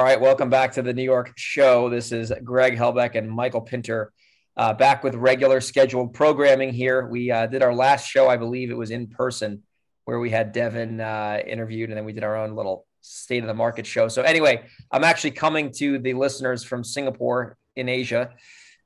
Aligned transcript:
All 0.00 0.06
right, 0.06 0.18
welcome 0.18 0.48
back 0.48 0.72
to 0.72 0.82
the 0.82 0.94
New 0.94 1.02
York 1.02 1.34
show. 1.36 1.90
This 1.90 2.10
is 2.10 2.32
Greg 2.42 2.74
Helbeck 2.74 3.16
and 3.16 3.30
Michael 3.30 3.60
Pinter 3.60 4.14
uh, 4.56 4.72
back 4.72 5.04
with 5.04 5.14
regular 5.14 5.60
scheduled 5.60 6.14
programming 6.14 6.72
here. 6.72 7.06
We 7.06 7.30
uh, 7.30 7.46
did 7.48 7.62
our 7.62 7.74
last 7.74 8.08
show, 8.08 8.26
I 8.26 8.38
believe 8.38 8.70
it 8.70 8.78
was 8.78 8.90
in 8.90 9.08
person, 9.08 9.62
where 10.06 10.18
we 10.18 10.30
had 10.30 10.52
Devin 10.52 11.02
uh, 11.02 11.40
interviewed, 11.46 11.90
and 11.90 11.98
then 11.98 12.06
we 12.06 12.14
did 12.14 12.24
our 12.24 12.34
own 12.34 12.56
little 12.56 12.86
state 13.02 13.42
of 13.42 13.46
the 13.46 13.52
market 13.52 13.86
show. 13.86 14.08
So, 14.08 14.22
anyway, 14.22 14.64
I'm 14.90 15.04
actually 15.04 15.32
coming 15.32 15.70
to 15.72 15.98
the 15.98 16.14
listeners 16.14 16.64
from 16.64 16.82
Singapore 16.82 17.58
in 17.76 17.90
Asia, 17.90 18.30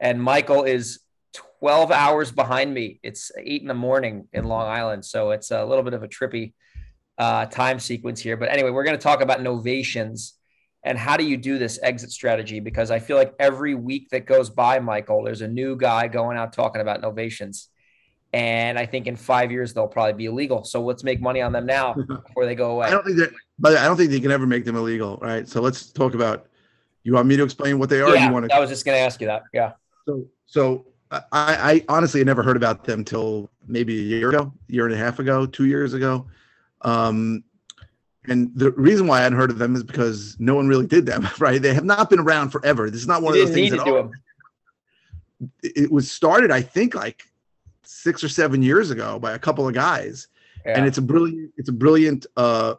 and 0.00 0.20
Michael 0.20 0.64
is 0.64 0.98
12 1.60 1.92
hours 1.92 2.32
behind 2.32 2.74
me. 2.74 2.98
It's 3.04 3.30
eight 3.38 3.62
in 3.62 3.68
the 3.68 3.74
morning 3.74 4.26
in 4.32 4.46
Long 4.46 4.66
Island, 4.66 5.04
so 5.04 5.30
it's 5.30 5.52
a 5.52 5.64
little 5.64 5.84
bit 5.84 5.94
of 5.94 6.02
a 6.02 6.08
trippy 6.08 6.54
uh, 7.18 7.46
time 7.46 7.78
sequence 7.78 8.20
here. 8.20 8.36
But 8.36 8.50
anyway, 8.50 8.70
we're 8.70 8.82
going 8.82 8.98
to 8.98 9.02
talk 9.02 9.20
about 9.20 9.38
novations 9.38 10.32
and 10.84 10.98
how 10.98 11.16
do 11.16 11.24
you 11.24 11.36
do 11.36 11.58
this 11.58 11.78
exit 11.82 12.12
strategy? 12.12 12.60
Because 12.60 12.90
I 12.90 12.98
feel 12.98 13.16
like 13.16 13.34
every 13.38 13.74
week 13.74 14.10
that 14.10 14.26
goes 14.26 14.50
by, 14.50 14.78
Michael, 14.78 15.24
there's 15.24 15.40
a 15.40 15.48
new 15.48 15.76
guy 15.76 16.08
going 16.08 16.36
out 16.36 16.52
talking 16.52 16.82
about 16.82 17.00
novations. 17.00 17.68
And 18.34 18.78
I 18.78 18.84
think 18.84 19.06
in 19.06 19.16
five 19.16 19.50
years 19.50 19.72
they'll 19.72 19.88
probably 19.88 20.12
be 20.12 20.26
illegal. 20.26 20.62
So 20.64 20.82
let's 20.82 21.02
make 21.02 21.22
money 21.22 21.40
on 21.40 21.52
them 21.52 21.64
now 21.64 21.94
before 22.26 22.44
they 22.44 22.54
go 22.54 22.72
away. 22.72 22.88
I 22.88 22.90
don't 22.90 23.04
think 23.04 23.16
that, 23.16 23.32
but 23.58 23.76
I 23.78 23.86
don't 23.86 23.96
think 23.96 24.10
they 24.10 24.20
can 24.20 24.30
ever 24.30 24.46
make 24.46 24.64
them 24.64 24.76
illegal, 24.76 25.18
right? 25.22 25.48
So 25.48 25.60
let's 25.60 25.90
talk 25.90 26.14
about. 26.14 26.46
You 27.02 27.12
want 27.12 27.28
me 27.28 27.36
to 27.36 27.44
explain 27.44 27.78
what 27.78 27.90
they 27.90 28.00
are? 28.00 28.14
Yeah, 28.14 28.26
you 28.26 28.32
want 28.32 28.48
to? 28.48 28.54
I 28.54 28.58
was 28.58 28.70
just 28.70 28.86
going 28.86 28.96
to 28.96 29.00
ask 29.00 29.20
you 29.20 29.26
that. 29.26 29.42
Yeah. 29.52 29.72
So, 30.06 30.24
so 30.46 30.86
I, 31.10 31.20
I 31.32 31.84
honestly 31.88 32.20
had 32.20 32.26
never 32.26 32.42
heard 32.42 32.56
about 32.56 32.84
them 32.84 33.04
till 33.04 33.50
maybe 33.66 33.98
a 33.98 34.02
year 34.02 34.30
ago, 34.30 34.52
year 34.68 34.86
and 34.86 34.94
a 34.94 34.96
half 34.96 35.18
ago, 35.18 35.44
two 35.44 35.66
years 35.66 35.92
ago. 35.92 36.26
Um, 36.80 37.44
and 38.26 38.50
the 38.54 38.70
reason 38.72 39.06
why 39.06 39.18
I 39.18 39.22
hadn't 39.22 39.38
heard 39.38 39.50
of 39.50 39.58
them 39.58 39.74
is 39.74 39.82
because 39.82 40.36
no 40.38 40.54
one 40.54 40.66
really 40.66 40.86
did 40.86 41.06
them, 41.06 41.28
right? 41.38 41.60
They 41.60 41.74
have 41.74 41.84
not 41.84 42.10
been 42.10 42.20
around 42.20 42.50
forever. 42.50 42.90
This 42.90 43.02
is 43.02 43.08
not 43.08 43.22
one 43.22 43.34
you 43.34 43.42
of 43.42 43.48
those 43.48 43.54
things 43.54 43.70
that 43.70 43.80
all, 43.80 44.10
it 45.62 45.90
was 45.90 46.10
started, 46.10 46.50
I 46.50 46.62
think, 46.62 46.94
like 46.94 47.24
six 47.82 48.24
or 48.24 48.28
seven 48.28 48.62
years 48.62 48.90
ago 48.90 49.18
by 49.18 49.32
a 49.32 49.38
couple 49.38 49.68
of 49.68 49.74
guys. 49.74 50.28
Yeah. 50.64 50.78
And 50.78 50.86
it's 50.86 50.98
a 50.98 51.02
brilliant, 51.02 51.52
it's 51.56 51.68
a 51.68 51.72
brilliant 51.72 52.26
uh 52.36 52.74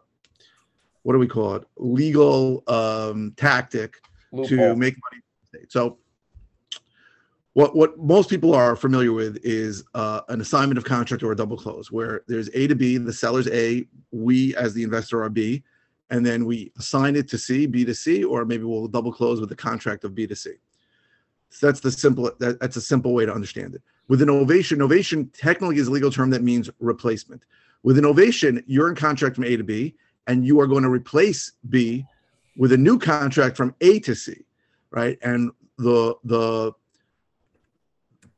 what 1.03 1.13
do 1.13 1.19
we 1.19 1.27
call 1.27 1.55
it? 1.55 1.63
Legal 1.77 2.63
um 2.67 3.33
tactic 3.37 3.97
Loophole. 4.31 4.57
to 4.57 4.75
make 4.75 4.95
money. 5.11 5.21
So 5.69 5.99
what 7.55 7.73
what 7.73 7.97
most 7.97 8.29
people 8.29 8.53
are 8.53 8.75
familiar 8.75 9.13
with 9.13 9.37
is 9.41 9.85
uh, 9.93 10.19
an 10.27 10.41
assignment 10.41 10.77
of 10.77 10.83
contract 10.83 11.23
or 11.23 11.31
a 11.31 11.35
double 11.35 11.55
close, 11.55 11.89
where 11.89 12.21
there's 12.27 12.49
A 12.53 12.67
to 12.67 12.75
B, 12.75 12.97
the 12.97 13.13
seller's 13.13 13.47
A, 13.47 13.87
we 14.11 14.53
as 14.57 14.73
the 14.73 14.83
investor 14.83 15.23
are 15.23 15.29
B, 15.29 15.63
and 16.09 16.25
then 16.25 16.45
we 16.45 16.73
assign 16.77 17.15
it 17.15 17.29
to 17.29 17.37
C, 17.37 17.65
B 17.65 17.85
to 17.85 17.95
C, 17.95 18.25
or 18.25 18.43
maybe 18.43 18.65
we'll 18.65 18.89
double 18.89 19.11
close 19.11 19.39
with 19.39 19.47
the 19.47 19.55
contract 19.55 20.03
of 20.03 20.13
B 20.13 20.27
to 20.27 20.35
C. 20.35 20.51
So 21.49 21.67
that's 21.67 21.79
the 21.79 21.91
simple. 21.91 22.29
That, 22.39 22.59
that's 22.59 22.75
a 22.75 22.81
simple 22.81 23.13
way 23.13 23.25
to 23.25 23.33
understand 23.33 23.73
it. 23.73 23.81
With 24.09 24.21
a 24.21 24.25
novation, 24.25 24.77
novation 24.77 25.29
technically 25.31 25.77
is 25.77 25.87
a 25.87 25.91
legal 25.91 26.11
term 26.11 26.31
that 26.31 26.43
means 26.43 26.69
replacement. 26.79 27.43
With 27.83 27.97
a 27.97 28.01
novation, 28.01 28.65
you're 28.67 28.89
in 28.89 28.95
contract 28.95 29.35
from 29.35 29.45
A 29.45 29.55
to 29.55 29.63
B, 29.63 29.95
and 30.27 30.45
you 30.45 30.59
are 30.59 30.67
going 30.67 30.83
to 30.83 30.89
replace 30.89 31.53
B 31.69 32.05
with 32.57 32.73
a 32.73 32.77
new 32.77 32.99
contract 32.99 33.55
from 33.55 33.73
A 33.79 33.99
to 34.01 34.13
C, 34.13 34.43
right? 34.91 35.17
And 35.21 35.51
the 35.77 36.15
the 36.25 36.73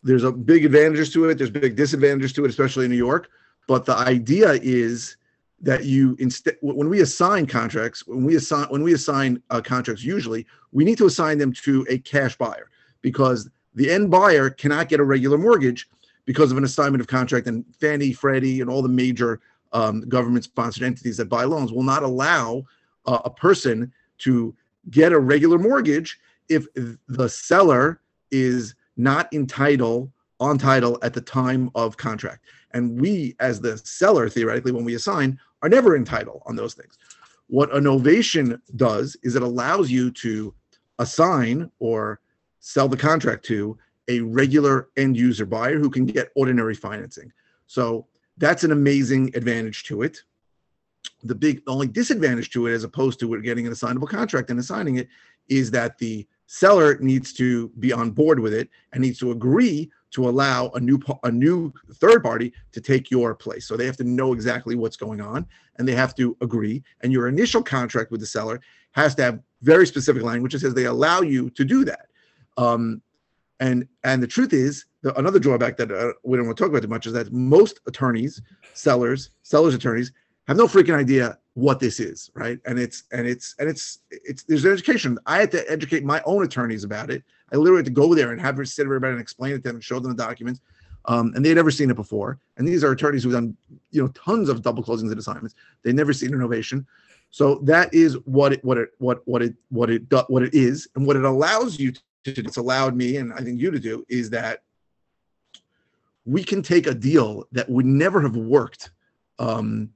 there's 0.08 0.24
a 0.24 0.32
big 0.32 0.64
advantages 0.64 1.12
to 1.12 1.30
it. 1.30 1.38
There's 1.38 1.50
big 1.50 1.76
disadvantages 1.76 2.32
to 2.34 2.46
it, 2.46 2.50
especially 2.50 2.86
in 2.86 2.92
New 2.92 2.98
York. 2.98 3.30
But 3.68 3.86
the 3.86 3.96
idea 3.96 4.54
is 4.54 5.18
that 5.60 5.84
you 5.84 6.16
instead 6.20 6.56
when 6.62 6.88
we 6.88 7.02
assign 7.02 7.46
contracts, 7.46 8.08
when 8.08 8.24
we 8.24 8.36
assign 8.38 8.68
when 8.70 8.84
we 8.84 8.94
assign 8.94 9.44
uh, 9.50 9.60
contracts, 9.60 10.04
usually 10.04 10.46
we 10.72 10.86
need 10.86 10.98
to 11.00 11.08
assign 11.08 11.38
them 11.38 11.52
to 11.52 11.86
a 11.90 11.98
cash 12.00 12.38
buyer 12.38 12.70
because 13.02 13.50
the 13.76 13.92
end 13.92 14.10
buyer 14.10 14.50
cannot 14.50 14.88
get 14.88 15.02
a 15.02 15.04
regular 15.04 15.38
mortgage 15.38 15.90
because 16.26 16.52
of 16.52 16.58
an 16.58 16.64
assignment 16.64 17.02
of 17.02 17.08
contract. 17.08 17.48
And 17.48 17.66
Fannie, 17.80 18.14
Freddie, 18.14 18.62
and 18.62 18.70
all 18.70 18.82
the 18.82 18.90
major 18.90 19.42
um, 19.74 20.02
government-sponsored 20.08 20.84
entities 20.84 21.18
that 21.18 21.30
buy 21.30 21.44
loans 21.44 21.72
will 21.74 21.84
not 21.84 22.04
allow 22.04 22.64
uh, 23.06 23.20
a 23.26 23.30
person 23.30 23.92
to 24.20 24.56
get 24.90 25.12
a 25.12 25.20
regular 25.20 25.58
mortgage 25.58 26.20
if 26.50 26.66
the 27.08 27.28
seller 27.28 28.00
is 28.32 28.74
not 28.98 29.32
entitled 29.34 30.12
on 30.40 30.58
title 30.58 31.00
at 31.02 31.14
the 31.14 31.22
time 31.22 31.70
of 31.76 31.98
contract. 31.98 32.46
And 32.72 33.00
we, 33.00 33.36
as 33.40 33.60
the 33.60 33.78
seller, 33.78 34.30
theoretically, 34.30 34.72
when 34.72 34.86
we 34.86 34.96
assign, 34.96 35.40
are 35.62 35.70
never 35.70 35.96
entitled 35.96 36.44
on 36.46 36.56
those 36.56 36.74
things. 36.74 36.98
What 37.48 37.76
a 37.76 37.80
novation 37.80 38.60
does 38.76 39.16
is 39.24 39.36
it 39.36 39.42
allows 39.42 39.90
you 39.90 40.12
to 40.12 40.54
assign 41.00 41.72
or 41.80 42.20
sell 42.60 42.88
the 42.88 42.98
contract 42.98 43.46
to 43.46 43.78
a 44.10 44.20
regular 44.22 44.90
end 44.98 45.18
user 45.18 45.46
buyer 45.46 45.80
who 45.80 45.90
can 45.90 46.06
get 46.06 46.32
ordinary 46.36 46.76
financing. 46.76 47.32
So 47.68 48.08
that's 48.38 48.64
an 48.64 48.72
amazing 48.72 49.32
advantage 49.36 49.84
to 49.86 50.02
it. 50.02 50.24
The 51.24 51.36
big 51.36 51.62
only 51.68 51.88
disadvantage 51.88 52.50
to 52.52 52.68
it, 52.68 52.74
as 52.74 52.84
opposed 52.84 53.20
to 53.20 53.42
getting 53.42 53.66
an 53.66 53.72
assignable 53.72 54.08
contract 54.08 54.50
and 54.50 54.60
assigning 54.60 54.98
it, 54.98 55.08
is 55.48 55.72
that 55.72 55.98
the 55.98 56.28
seller 56.48 56.98
needs 57.00 57.32
to 57.34 57.70
be 57.80 57.94
on 57.94 58.12
board 58.12 58.40
with 58.40 58.54
it 58.54 58.70
and 58.94 59.02
needs 59.02 59.20
to 59.20 59.32
agree 59.32 59.92
to 60.10 60.28
allow 60.28 60.70
a 60.70 60.80
new 60.80 61.00
a 61.24 61.32
new 61.32 61.72
third 61.96 62.24
party 62.24 62.54
to 62.72 62.82
take 62.82 63.12
your 63.12 63.36
place. 63.36 63.68
So 63.68 63.76
they 63.76 63.86
have 63.86 63.98
to 63.98 64.04
know 64.04 64.34
exactly 64.34 64.76
what's 64.76 64.98
going 64.98 65.22
on 65.22 65.46
and 65.78 65.88
they 65.88 65.94
have 65.94 66.16
to 66.16 66.36
agree. 66.42 66.84
And 67.02 67.12
your 67.12 67.28
initial 67.28 67.62
contract 67.62 68.10
with 68.10 68.22
the 68.22 68.26
seller 68.26 68.62
has 68.94 69.14
to 69.16 69.24
have 69.24 69.40
very 69.62 69.86
specific 69.86 70.24
language 70.24 70.54
that 70.54 70.60
says 70.60 70.74
they 70.74 70.86
allow 70.86 71.22
you 71.22 71.50
to 71.52 71.66
do 71.66 71.86
that. 71.86 72.08
Um, 72.58 73.02
and 73.60 73.88
and 74.04 74.24
the 74.24 74.28
truth 74.28 74.54
is, 74.54 74.86
the, 75.02 75.18
another 75.20 75.40
drawback 75.40 75.78
that 75.78 75.92
uh, 75.92 76.14
we 76.24 76.38
don't 76.38 76.46
want 76.46 76.58
to 76.58 76.64
talk 76.64 76.70
about 76.70 76.84
too 76.84 76.88
much 76.88 77.08
is 77.08 77.14
that 77.14 77.34
most 77.34 77.80
attorneys, 77.88 78.42
sellers, 78.74 79.32
sellers 79.44 79.74
attorneys 79.74 80.12
have 80.48 80.58
no 80.58 80.68
freaking 80.68 80.96
idea 80.96 81.38
what 81.58 81.80
this 81.80 82.00
is, 82.00 82.30
right? 82.36 82.60
And 82.66 82.78
it's 82.78 83.06
and 83.12 83.26
it's 83.26 83.56
and 83.58 83.68
it's 83.68 84.02
it's 84.12 84.44
there's 84.44 84.64
an 84.64 84.72
education. 84.72 85.18
I 85.26 85.40
had 85.40 85.50
to 85.54 85.72
educate 85.72 86.04
my 86.04 86.22
own 86.24 86.44
attorneys 86.44 86.84
about 86.84 87.10
it. 87.10 87.24
I 87.52 87.56
literally 87.56 87.80
had 87.80 87.86
to 87.86 87.92
go 87.92 88.14
there 88.14 88.32
and 88.32 88.40
have 88.40 88.58
her 88.58 88.66
sit 88.66 88.86
everybody 88.86 89.14
and 89.14 89.20
explain 89.20 89.54
it 89.54 89.58
to 89.58 89.64
them 89.64 89.78
and 89.78 89.84
show 89.84 90.00
them 90.00 90.16
the 90.16 90.24
documents. 90.24 90.62
Um, 91.06 91.34
and 91.36 91.44
they 91.44 91.50
had 91.50 91.56
never 91.56 91.72
seen 91.72 91.90
it 91.90 91.96
before. 91.96 92.38
And 92.58 92.68
these 92.68 92.84
are 92.84 92.92
attorneys 92.92 93.24
who've 93.24 93.34
done 93.34 93.58
you 93.90 94.04
know 94.04 94.10
tons 94.10 94.50
of 94.50 94.62
double 94.62 94.84
closings 94.84 95.10
and 95.10 95.18
assignments. 95.18 95.56
They've 95.82 95.96
never 95.96 96.14
seen 96.14 96.32
a 96.32 96.38
novation. 96.38 96.86
So 97.32 97.56
that 97.64 97.92
is 97.92 98.14
what 98.26 98.54
it 98.54 98.64
what 98.64 98.78
it 98.78 98.92
what 99.00 99.28
what 99.28 99.42
it 99.42 99.56
what 99.70 99.90
it 99.90 100.04
what 100.28 100.44
it 100.44 100.54
is, 100.54 100.88
and 100.96 101.08
what 101.08 101.16
it 101.16 101.24
allows 101.24 101.80
you 101.80 101.92
to 101.92 102.02
do. 102.24 102.44
It's 102.46 102.58
allowed 102.58 102.96
me 102.96 103.18
and 103.18 103.34
I 103.34 103.38
think 103.38 103.60
you 103.60 103.72
to 103.72 103.80
do 103.80 104.06
is 104.10 104.30
that 104.30 104.62
we 106.24 106.44
can 106.44 106.62
take 106.62 106.86
a 106.86 106.94
deal 106.94 107.46
that 107.52 107.68
would 107.68 107.88
never 107.88 108.22
have 108.22 108.36
worked 108.36 108.92
um, 109.40 109.90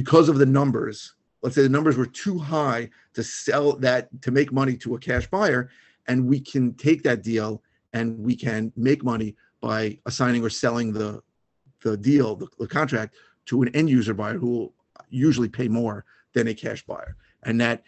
because 0.00 0.30
of 0.30 0.38
the 0.38 0.46
numbers 0.46 1.14
let's 1.42 1.54
say 1.54 1.62
the 1.62 1.68
numbers 1.68 1.98
were 1.98 2.06
too 2.06 2.38
high 2.38 2.88
to 3.12 3.22
sell 3.22 3.66
that 3.76 4.08
to 4.22 4.30
make 4.30 4.50
money 4.50 4.74
to 4.74 4.94
a 4.94 4.98
cash 4.98 5.26
buyer 5.26 5.68
and 6.08 6.26
we 6.26 6.40
can 6.40 6.72
take 6.74 7.02
that 7.02 7.22
deal 7.22 7.62
and 7.92 8.18
we 8.18 8.34
can 8.34 8.72
make 8.76 9.04
money 9.04 9.36
by 9.60 9.98
assigning 10.06 10.42
or 10.42 10.48
selling 10.48 10.90
the 10.90 11.20
the 11.82 11.98
deal 11.98 12.34
the, 12.34 12.48
the 12.58 12.66
contract 12.66 13.14
to 13.44 13.60
an 13.60 13.68
end 13.74 13.90
user 13.90 14.14
buyer 14.14 14.38
who 14.38 14.50
will 14.50 14.74
usually 15.10 15.50
pay 15.50 15.68
more 15.68 16.04
than 16.34 16.48
a 16.48 16.54
cash 16.54 16.82
buyer. 16.86 17.16
And 17.42 17.60
that 17.60 17.82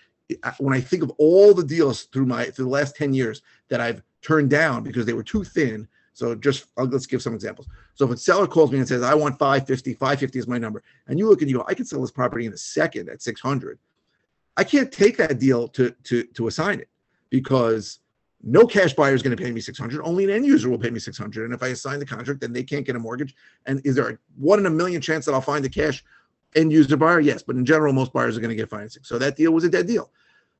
when 0.58 0.74
i 0.74 0.80
think 0.80 1.02
of 1.02 1.10
all 1.18 1.52
the 1.54 1.68
deals 1.76 2.04
through 2.04 2.26
my 2.26 2.44
through 2.44 2.64
the 2.64 2.78
last 2.78 2.96
10 2.96 3.12
years 3.12 3.42
that 3.68 3.80
i've 3.80 4.02
turned 4.22 4.50
down 4.50 4.82
because 4.82 5.04
they 5.04 5.12
were 5.12 5.30
too 5.34 5.44
thin 5.44 5.86
So 6.12 6.34
just 6.34 6.66
I'll, 6.76 6.86
let's 6.86 7.06
give 7.06 7.22
some 7.22 7.34
examples. 7.34 7.68
So 7.94 8.04
if 8.04 8.10
a 8.12 8.16
seller 8.16 8.46
calls 8.46 8.70
me 8.70 8.78
and 8.78 8.86
says, 8.86 9.02
I 9.02 9.14
want 9.14 9.38
550, 9.38 9.94
550 9.94 10.38
is 10.38 10.46
my 10.46 10.58
number, 10.58 10.82
and 11.08 11.18
you 11.18 11.28
look 11.28 11.40
and 11.40 11.50
you 11.50 11.58
go, 11.58 11.64
I 11.66 11.74
can 11.74 11.84
sell 11.84 12.00
this 12.00 12.10
property 12.10 12.46
in 12.46 12.52
a 12.52 12.56
second 12.56 13.08
at 13.08 13.22
600. 13.22 13.78
I 14.56 14.64
can't 14.64 14.92
take 14.92 15.16
that 15.16 15.38
deal 15.38 15.68
to 15.68 15.94
to 16.04 16.24
to 16.24 16.46
assign 16.46 16.80
it 16.80 16.88
because 17.30 18.00
no 18.42 18.66
cash 18.66 18.92
buyer 18.92 19.14
is 19.14 19.22
going 19.22 19.36
to 19.36 19.42
pay 19.42 19.50
me 19.50 19.60
600 19.60 20.02
only 20.02 20.24
an 20.24 20.30
end 20.30 20.44
user 20.44 20.68
will 20.68 20.78
pay 20.78 20.90
me 20.90 20.98
600 20.98 21.44
and 21.44 21.54
if 21.54 21.62
i 21.62 21.68
assign 21.68 21.98
the 21.98 22.06
contract 22.06 22.40
then 22.40 22.52
they 22.52 22.62
can't 22.62 22.84
get 22.84 22.96
a 22.96 22.98
mortgage 22.98 23.34
and 23.66 23.80
is 23.84 23.94
there 23.94 24.08
a 24.10 24.18
one 24.36 24.58
in 24.58 24.66
a 24.66 24.70
million 24.70 25.00
chance 25.00 25.24
that 25.24 25.32
i'll 25.32 25.40
find 25.40 25.64
a 25.64 25.68
cash 25.68 26.04
end 26.56 26.72
user 26.72 26.96
buyer 26.96 27.20
yes 27.20 27.42
but 27.42 27.56
in 27.56 27.64
general 27.64 27.92
most 27.92 28.12
buyers 28.12 28.36
are 28.36 28.40
going 28.40 28.50
to 28.50 28.56
get 28.56 28.68
financing 28.68 29.02
so 29.04 29.18
that 29.18 29.36
deal 29.36 29.52
was 29.52 29.64
a 29.64 29.68
dead 29.68 29.86
deal 29.86 30.10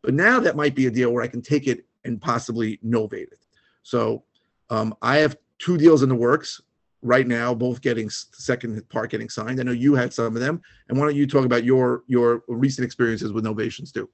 but 0.01 0.15
now 0.15 0.39
that 0.39 0.57
might 0.57 0.75
be 0.75 0.87
a 0.87 0.91
deal 0.91 1.13
where 1.13 1.25
i 1.25 1.29
can 1.29 1.43
take 1.43 1.67
it 1.67 1.85
and 2.05 2.21
possibly 2.21 2.79
novate 2.85 3.33
it 3.33 3.41
so 3.83 4.23
um, 4.71 4.95
i 5.03 5.17
have 5.17 5.37
two 5.63 5.77
deals 5.79 6.03
in 6.03 6.09
the 6.09 6.15
works 6.15 6.61
right 7.03 7.27
now 7.27 7.53
both 7.53 7.81
getting 7.81 8.09
second 8.11 8.89
part 8.89 9.11
getting 9.11 9.29
signed 9.29 9.59
i 9.59 9.63
know 9.63 9.73
you 9.73 9.95
had 9.95 10.13
some 10.13 10.37
of 10.37 10.41
them 10.41 10.61
and 10.89 10.97
why 10.97 11.05
don't 11.05 11.17
you 11.17 11.27
talk 11.27 11.45
about 11.45 11.65
your 11.65 12.05
your 12.07 12.43
recent 12.49 12.85
experiences 12.85 13.33
with 13.33 13.45
novations 13.45 13.93
too 13.93 14.09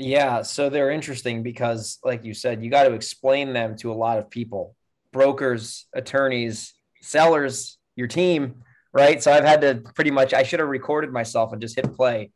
yeah, 0.00 0.40
so 0.40 0.70
they're 0.70 0.90
interesting 0.90 1.42
because, 1.42 1.98
like 2.02 2.24
you 2.24 2.32
said, 2.32 2.64
you 2.64 2.70
got 2.70 2.84
to 2.84 2.94
explain 2.94 3.52
them 3.52 3.76
to 3.78 3.92
a 3.92 3.94
lot 3.94 4.18
of 4.18 4.30
people 4.30 4.74
brokers, 5.12 5.86
attorneys, 5.92 6.72
sellers, 7.02 7.76
your 7.96 8.06
team, 8.06 8.62
right? 8.94 9.22
So 9.22 9.32
I've 9.32 9.44
had 9.44 9.60
to 9.60 9.82
pretty 9.94 10.10
much, 10.10 10.32
I 10.32 10.42
should 10.42 10.60
have 10.60 10.68
recorded 10.68 11.12
myself 11.12 11.52
and 11.52 11.60
just 11.60 11.76
hit 11.76 11.92
play 11.94 12.30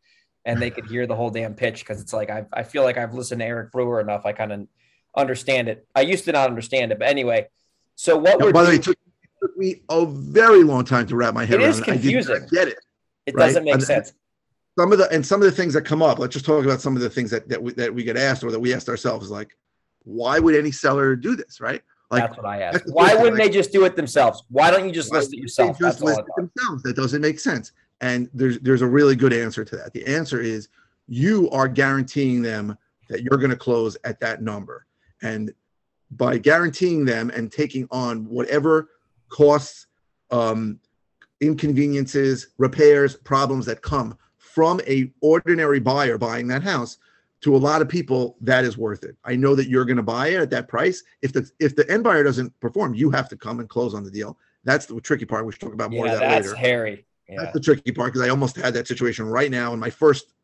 and 0.44 0.61
they 0.61 0.70
could 0.70 0.87
hear 0.87 1.06
the 1.06 1.14
whole 1.14 1.31
damn 1.31 1.55
pitch 1.55 1.81
because 1.81 2.02
it's 2.02 2.12
like, 2.12 2.31
I, 2.31 2.44
I 2.52 2.64
feel 2.64 2.82
like 2.82 2.99
I've 2.99 3.14
listened 3.14 3.40
to 3.40 3.46
Eric 3.46 3.70
Brewer 3.70 4.00
enough. 4.00 4.26
I 4.26 4.32
kind 4.32 4.52
of 4.52 4.66
understand 5.16 5.69
it. 5.69 5.87
I 5.94 6.00
used 6.02 6.25
to 6.25 6.32
not 6.32 6.50
understand 6.50 6.93
it, 6.93 6.99
but 6.99 7.08
anyway. 7.08 7.46
So 7.96 8.17
what 8.17 8.41
we're 8.41 8.52
by 8.52 8.64
the 8.64 8.69
way, 8.70 8.75
it 8.76 8.82
took, 8.82 8.96
it 8.96 9.31
took, 9.41 9.56
me 9.56 9.82
a 9.88 10.06
very 10.06 10.64
long 10.64 10.85
time 10.85 11.06
to 11.06 11.17
wrap 11.17 11.35
my 11.35 11.44
head 11.44 11.61
it 11.61 11.64
around. 11.64 11.69
It. 11.69 11.79
Is 11.79 11.81
confusing. 11.81 12.37
I 12.37 12.46
get 12.46 12.69
it. 12.69 12.79
It 13.26 13.35
right? 13.35 13.46
doesn't 13.46 13.64
make 13.64 13.75
and, 13.75 13.82
sense. 13.82 14.12
some 14.79 14.93
of 14.93 14.99
the 14.99 15.11
and 15.12 15.25
some 15.25 15.41
of 15.41 15.46
the 15.46 15.52
things 15.52 15.75
that 15.75 15.82
come 15.82 16.02
up 16.02 16.19
let's 16.19 16.32
just 16.32 16.44
talk 16.44 16.64
about 16.64 16.81
some 16.81 16.96
of 16.96 17.02
the 17.02 17.08
things 17.08 17.31
that 17.31 17.49
that 17.49 17.62
we, 17.62 17.73
that 17.75 17.94
we 17.94 18.05
get 18.05 18.17
asked 18.17 18.44
or 18.44 18.50
that 18.50 18.61
we 18.61 18.75
asked 18.75 18.88
ourselves 18.88 19.31
like 19.31 19.56
why 20.05 20.38
would 20.38 20.55
any 20.55 20.70
seller 20.70 21.17
do 21.17 21.37
this 21.37 21.61
right? 21.61 21.82
Like 22.11 22.25
that's 22.25 22.37
what 22.37 22.46
i 22.46 22.61
asked. 22.61 22.85
why 22.88 23.14
wouldn't 23.14 23.38
like, 23.38 23.50
they 23.50 23.50
just 23.50 23.73
do 23.73 23.85
it 23.85 23.97
themselves? 23.97 24.44
Why 24.50 24.70
don't 24.70 24.87
you 24.87 24.93
just 24.93 25.12
list 25.12 25.32
it 25.32 25.38
yourself? 25.38 25.79
just 25.79 26.02
list 26.02 26.20
it 26.20 26.26
themselves? 26.37 26.82
That 26.82 26.97
doesn't 26.97 27.20
make 27.20 27.40
sense. 27.40 27.73
And 28.00 28.29
there's 28.35 28.58
there's 28.61 28.82
a 28.82 28.87
really 28.87 29.17
good 29.17 29.32
answer 29.32 29.64
to 29.64 29.76
that. 29.76 29.93
The 29.93 30.06
answer 30.06 30.40
is 30.40 30.69
you 31.06 31.50
are 31.50 31.69
guaranteeing 31.69 32.43
them 32.43 32.76
that 33.08 33.23
you're 33.23 33.38
going 33.38 33.50
to 33.50 33.56
close 33.56 33.97
at 34.05 34.20
that 34.20 34.43
number. 34.43 34.87
And 35.23 35.52
by 36.10 36.38
guaranteeing 36.38 37.04
them 37.04 37.30
and 37.30 37.50
taking 37.50 37.86
on 37.90 38.24
whatever 38.26 38.90
costs 39.28 39.86
um, 40.30 40.78
inconveniences 41.40 42.48
repairs 42.58 43.16
problems 43.16 43.66
that 43.66 43.82
come 43.82 44.16
from 44.36 44.80
a 44.86 45.10
ordinary 45.20 45.80
buyer 45.80 46.16
buying 46.16 46.46
that 46.48 46.62
house 46.62 46.98
to 47.40 47.54
a 47.54 47.58
lot 47.58 47.82
of 47.82 47.88
people 47.88 48.36
that 48.40 48.64
is 48.64 48.78
worth 48.78 49.04
it. 49.04 49.16
I 49.24 49.36
know 49.36 49.54
that 49.54 49.68
you're 49.68 49.84
going 49.84 49.98
to 49.98 50.02
buy 50.02 50.28
it 50.28 50.40
at 50.40 50.50
that 50.50 50.68
price. 50.68 51.02
If 51.20 51.32
the 51.32 51.50
if 51.58 51.76
the 51.76 51.90
end 51.90 52.04
buyer 52.04 52.24
doesn't 52.24 52.58
perform 52.60 52.94
you 52.94 53.10
have 53.10 53.28
to 53.28 53.36
come 53.36 53.60
and 53.60 53.68
close 53.68 53.94
on 53.94 54.04
the 54.04 54.10
deal. 54.10 54.38
That's 54.64 54.86
the 54.86 54.98
tricky 55.00 55.26
part. 55.26 55.44
We 55.44 55.52
should 55.52 55.60
talk 55.60 55.74
about 55.74 55.90
more 55.90 56.06
yeah, 56.06 56.14
of 56.14 56.20
that 56.20 56.28
that's 56.28 56.46
later. 56.46 56.56
hairy. 56.56 57.06
Yeah. 57.28 57.42
that's 57.42 57.52
the 57.54 57.60
tricky 57.60 57.90
part 57.90 58.12
because 58.12 58.26
i 58.26 58.30
almost 58.30 58.56
had 58.56 58.74
that 58.74 58.86
situation 58.86 59.26
right 59.26 59.50
now 59.50 59.72
in 59.72 59.80
my 59.80 59.88
first 59.88 60.34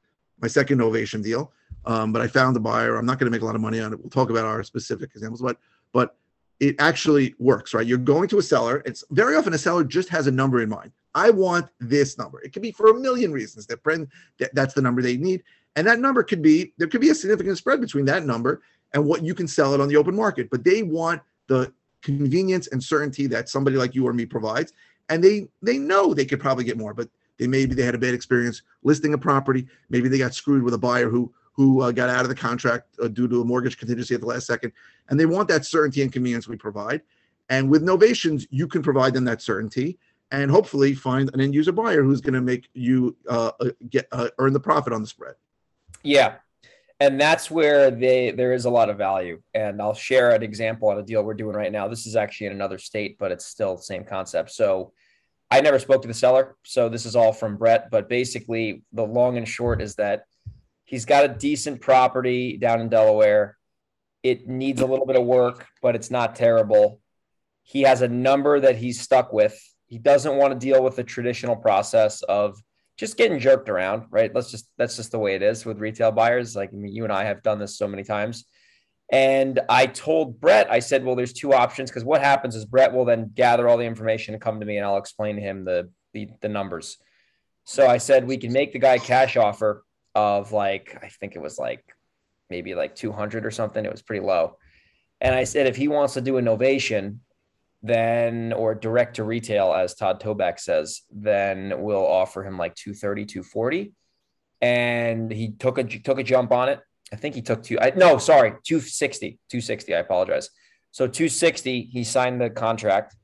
my 0.41 0.49
second 0.49 0.79
novation 0.79 1.23
deal 1.23 1.53
um, 1.87 2.13
but 2.13 2.23
i 2.23 2.27
found 2.27 2.57
a 2.57 2.61
buyer 2.61 2.97
i'm 2.97 3.07
not 3.07 3.19
going 3.19 3.31
to 3.31 3.35
make 3.35 3.43
a 3.43 3.47
lot 3.47 3.55
of 3.55 3.61
money 3.61 3.81
on 3.81 3.93
it 3.93 4.01
we'll 4.01 4.11
talk 4.11 4.31
about 4.31 4.45
our 4.45 4.63
specific 4.63 5.11
examples 5.15 5.43
but 5.43 5.59
but 5.93 6.17
it 6.61 6.77
actually 6.79 7.35
works 7.39 7.75
right 7.75 7.87
you're 7.87 7.99
going 7.99 8.29
to 8.29 8.39
a 8.39 8.43
seller 8.43 8.83
it's 8.85 9.05
very 9.11 9.37
often 9.37 9.55
a 9.55 9.59
seller 9.59 9.85
just 9.85 10.09
has 10.09 10.27
a 10.27 10.31
number 10.31 10.63
in 10.63 10.69
mind 10.69 10.93
I 11.15 11.31
want 11.31 11.69
this 11.81 12.19
number. 12.19 12.41
It 12.43 12.53
could 12.53 12.63
be 12.63 12.73
for 12.73 12.91
a 12.91 12.95
million 12.95 13.33
reasons. 13.33 13.67
That 13.67 13.83
friend, 13.83 14.09
that, 14.39 14.55
that's 14.55 14.75
the 14.75 14.83
number 14.83 15.03
they 15.03 15.17
need. 15.17 15.43
And 15.77 15.87
that 15.87 15.99
number 15.99 16.23
could 16.23 16.43
be, 16.43 16.73
there 16.79 16.89
could 16.89 17.01
be 17.01 17.11
a 17.11 17.15
significant 17.15 17.59
spread 17.59 17.81
between 17.81 18.05
that 18.07 18.25
number 18.25 18.63
and 18.95 19.05
what 19.05 19.25
you 19.25 19.35
can 19.35 19.49
sell 19.49 19.75
it 19.75 19.81
on 19.81 19.89
the 19.89 19.97
open 19.97 20.15
market. 20.15 20.51
But 20.51 20.65
they 20.65 20.83
want 20.83 21.23
the 21.49 21.73
convenience 22.03 22.69
and 22.69 22.83
certainty 22.83 23.27
that 23.29 23.49
somebody 23.49 23.77
like 23.77 23.95
you 23.95 24.07
or 24.07 24.13
me 24.13 24.27
provides. 24.27 24.73
And 25.09 25.23
they 25.23 25.49
they 25.63 25.79
know 25.79 26.15
they 26.15 26.25
could 26.25 26.41
probably 26.41 26.65
get 26.65 26.79
more, 26.79 26.95
but 26.95 27.09
they 27.39 27.47
maybe 27.47 27.75
they 27.75 27.83
had 27.83 27.97
a 27.97 27.99
bad 27.99 28.15
experience 28.15 28.63
listing 28.85 29.15
a 29.15 29.19
property. 29.19 29.67
Maybe 29.89 30.09
they 30.09 30.19
got 30.19 30.35
screwed 30.35 30.63
with 30.63 30.75
a 30.75 30.79
buyer 30.79 31.09
who 31.09 31.33
who 31.53 31.83
uh, 31.83 31.93
got 31.93 32.09
out 32.09 32.23
of 32.23 32.29
the 32.29 32.35
contract 32.35 32.97
uh, 33.03 33.09
due 33.09 33.29
to 33.29 33.43
a 33.43 33.45
mortgage 33.45 33.79
contingency 33.79 34.15
at 34.15 34.21
the 34.21 34.27
last 34.27 34.47
second. 34.47 34.73
And 35.09 35.19
they 35.19 35.27
want 35.27 35.49
that 35.49 35.65
certainty 35.65 36.03
and 36.03 36.13
convenience 36.13 36.49
we 36.49 36.57
provide. 36.57 37.03
And 37.49 37.69
with 37.69 37.83
novations, 37.83 38.47
you 38.51 38.69
can 38.69 38.83
provide 38.83 39.13
them 39.13 39.25
that 39.25 39.43
certainty 39.43 39.99
and 40.31 40.51
hopefully 40.51 40.95
find 40.95 41.31
an 41.35 41.41
end 41.41 41.55
user 41.55 41.73
buyer 41.73 42.03
who's 42.03 42.21
going 42.21 42.35
to 42.35 42.41
make 42.41 42.69
you 42.75 43.17
uh, 43.29 43.51
uh, 43.61 43.71
get 43.89 44.07
uh, 44.13 44.29
earn 44.39 44.53
the 44.53 44.61
profit 44.61 44.93
on 44.93 45.01
the 45.01 45.07
spread. 45.07 45.35
Yeah, 46.03 46.37
and 47.01 47.21
that's 47.21 47.51
where 47.51 47.91
they 47.91 48.31
there 48.31 48.53
is 48.53 48.65
a 48.65 48.71
lot 48.71 48.89
of 48.89 48.97
value. 48.97 49.43
And 49.55 49.83
I'll 49.83 49.95
share 49.95 50.31
an 50.31 50.43
example 50.43 50.89
on 50.89 50.99
a 50.99 51.03
deal 51.03 51.23
we're 51.23 51.35
doing 51.35 51.57
right 51.57 51.73
now. 51.73 51.89
This 51.89 52.07
is 52.07 52.17
actually 52.17 52.49
in 52.49 52.53
another 52.53 52.79
state, 52.79 53.19
but 53.19 53.33
it's 53.33 53.47
still 53.47 53.77
the 53.77 53.83
same 53.83 54.05
concept. 54.05 54.53
So 54.53 54.93
I 55.51 55.61
never 55.61 55.81
spoke 55.81 56.03
to 56.03 56.09
the 56.09 56.15
seller, 56.15 56.57
so 56.63 56.89
this 56.89 57.05
is 57.05 57.17
all 57.17 57.33
from 57.33 57.57
Brett. 57.57 57.91
But 57.91 58.09
basically, 58.09 58.85
the 58.93 59.05
long 59.05 59.37
and 59.37 59.49
short 59.49 59.83
is 59.83 59.97
that 59.97 60.27
he's 60.91 61.05
got 61.05 61.25
a 61.25 61.29
decent 61.29 61.81
property 61.81 62.57
down 62.57 62.81
in 62.81 62.89
Delaware. 62.89 63.57
It 64.23 64.49
needs 64.49 64.81
a 64.81 64.87
little 64.87 65.07
bit 65.07 65.17
of 65.17 65.25
work, 65.25 65.67
but 65.81 65.95
it's 65.95 66.11
not 66.11 66.37
terrible. 66.37 67.01
He 67.63 67.83
has 67.83 68.03
a 68.03 68.09
number 68.09 68.61
that 68.61 68.77
he's 68.77 69.01
stuck 69.01 69.33
with 69.33 69.59
he 69.91 69.99
doesn't 69.99 70.37
want 70.37 70.53
to 70.53 70.59
deal 70.59 70.83
with 70.83 70.95
the 70.95 71.03
traditional 71.03 71.57
process 71.57 72.23
of 72.23 72.63
just 72.97 73.17
getting 73.17 73.41
jerked 73.41 73.69
around, 73.69 74.05
right? 74.11 74.33
Let's 74.33 74.51
just 74.51 74.69
that's 74.79 74.97
just 74.97 75.11
the 75.11 75.19
way 75.19 75.35
it 75.35 75.43
is 75.43 75.67
with 75.67 75.81
retail 75.81 76.13
buyers. 76.13 76.55
Like 76.55 76.71
I 76.73 76.77
mean, 76.77 76.95
you 76.95 77.03
and 77.03 77.13
I 77.13 77.25
have 77.25 77.43
done 77.43 77.59
this 77.59 77.77
so 77.77 77.89
many 77.89 78.05
times. 78.05 78.45
And 79.11 79.59
I 79.69 79.87
told 79.87 80.41
Brett, 80.41 80.71
I 80.71 80.79
said, 80.79 81.05
well, 81.05 81.17
there's 81.17 81.33
two 81.33 81.53
options 81.53 81.91
because 81.91 82.05
what 82.05 82.23
happens 82.23 82.55
is 82.55 82.65
Brett 82.65 82.93
will 82.93 83.05
then 83.05 83.33
gather 83.35 83.69
all 83.69 83.77
the 83.77 83.85
information 83.85 84.33
and 84.35 84.41
come 84.41 84.61
to 84.61 84.67
me 84.67 84.77
and 84.77 84.87
I'll 84.87 84.99
explain 84.99 85.35
to 85.35 85.43
him 85.43 85.65
the, 85.65 85.91
the 86.15 86.29
the 86.41 86.49
numbers. 86.49 86.99
So 87.65 87.89
I 87.89 87.99
said 87.99 88.29
we 88.29 88.37
can 88.37 88.53
make 88.53 88.73
the 88.73 88.79
guy 88.79 88.99
cash 88.99 89.37
offer 89.37 89.85
of 90.15 90.53
like 90.53 90.99
I 91.03 91.09
think 91.09 91.37
it 91.37 91.43
was 91.43 91.59
like 91.59 91.85
maybe 92.49 92.75
like 92.75 92.95
200 92.95 93.47
or 93.47 93.51
something. 93.51 93.85
It 93.85 93.93
was 93.93 94.03
pretty 94.03 94.25
low. 94.25 94.57
And 95.21 95.35
I 95.35 95.45
said 95.45 95.67
if 95.67 95.77
he 95.77 95.89
wants 95.89 96.15
to 96.15 96.21
do 96.21 96.39
a 96.39 96.43
novation, 96.43 97.19
then 97.83 98.53
or 98.53 98.75
direct 98.75 99.17
to 99.17 99.25
retail 99.25 99.73
as 99.73 99.95
Todd 99.95 100.21
Toback 100.21 100.59
says, 100.59 101.03
then 101.11 101.83
we'll 101.83 102.07
offer 102.07 102.45
him 102.45 102.59
like 102.59 102.75
230, 102.75 103.25
240. 103.27 103.93
And 104.61 105.31
he 105.31 105.53
took 105.53 105.79
a 105.79 105.85
took 105.85 106.19
a 106.19 106.23
jump 106.23 106.53
on 106.53 106.69
it. 106.69 106.81
I 107.13 107.17
think 107.17 107.35
he 107.35 107.43
took 107.43 107.63
two. 107.63 107.79
I, 107.81 107.93
no, 107.97 108.19
sorry, 108.19 108.51
260, 108.65 109.39
260. 109.51 109.95
I 109.95 109.99
apologize. 109.99 110.51
So 110.93 111.07
260, 111.07 111.89
he 111.93 112.05
signed 112.05 112.41
the 112.41 112.51
contract 112.51 113.17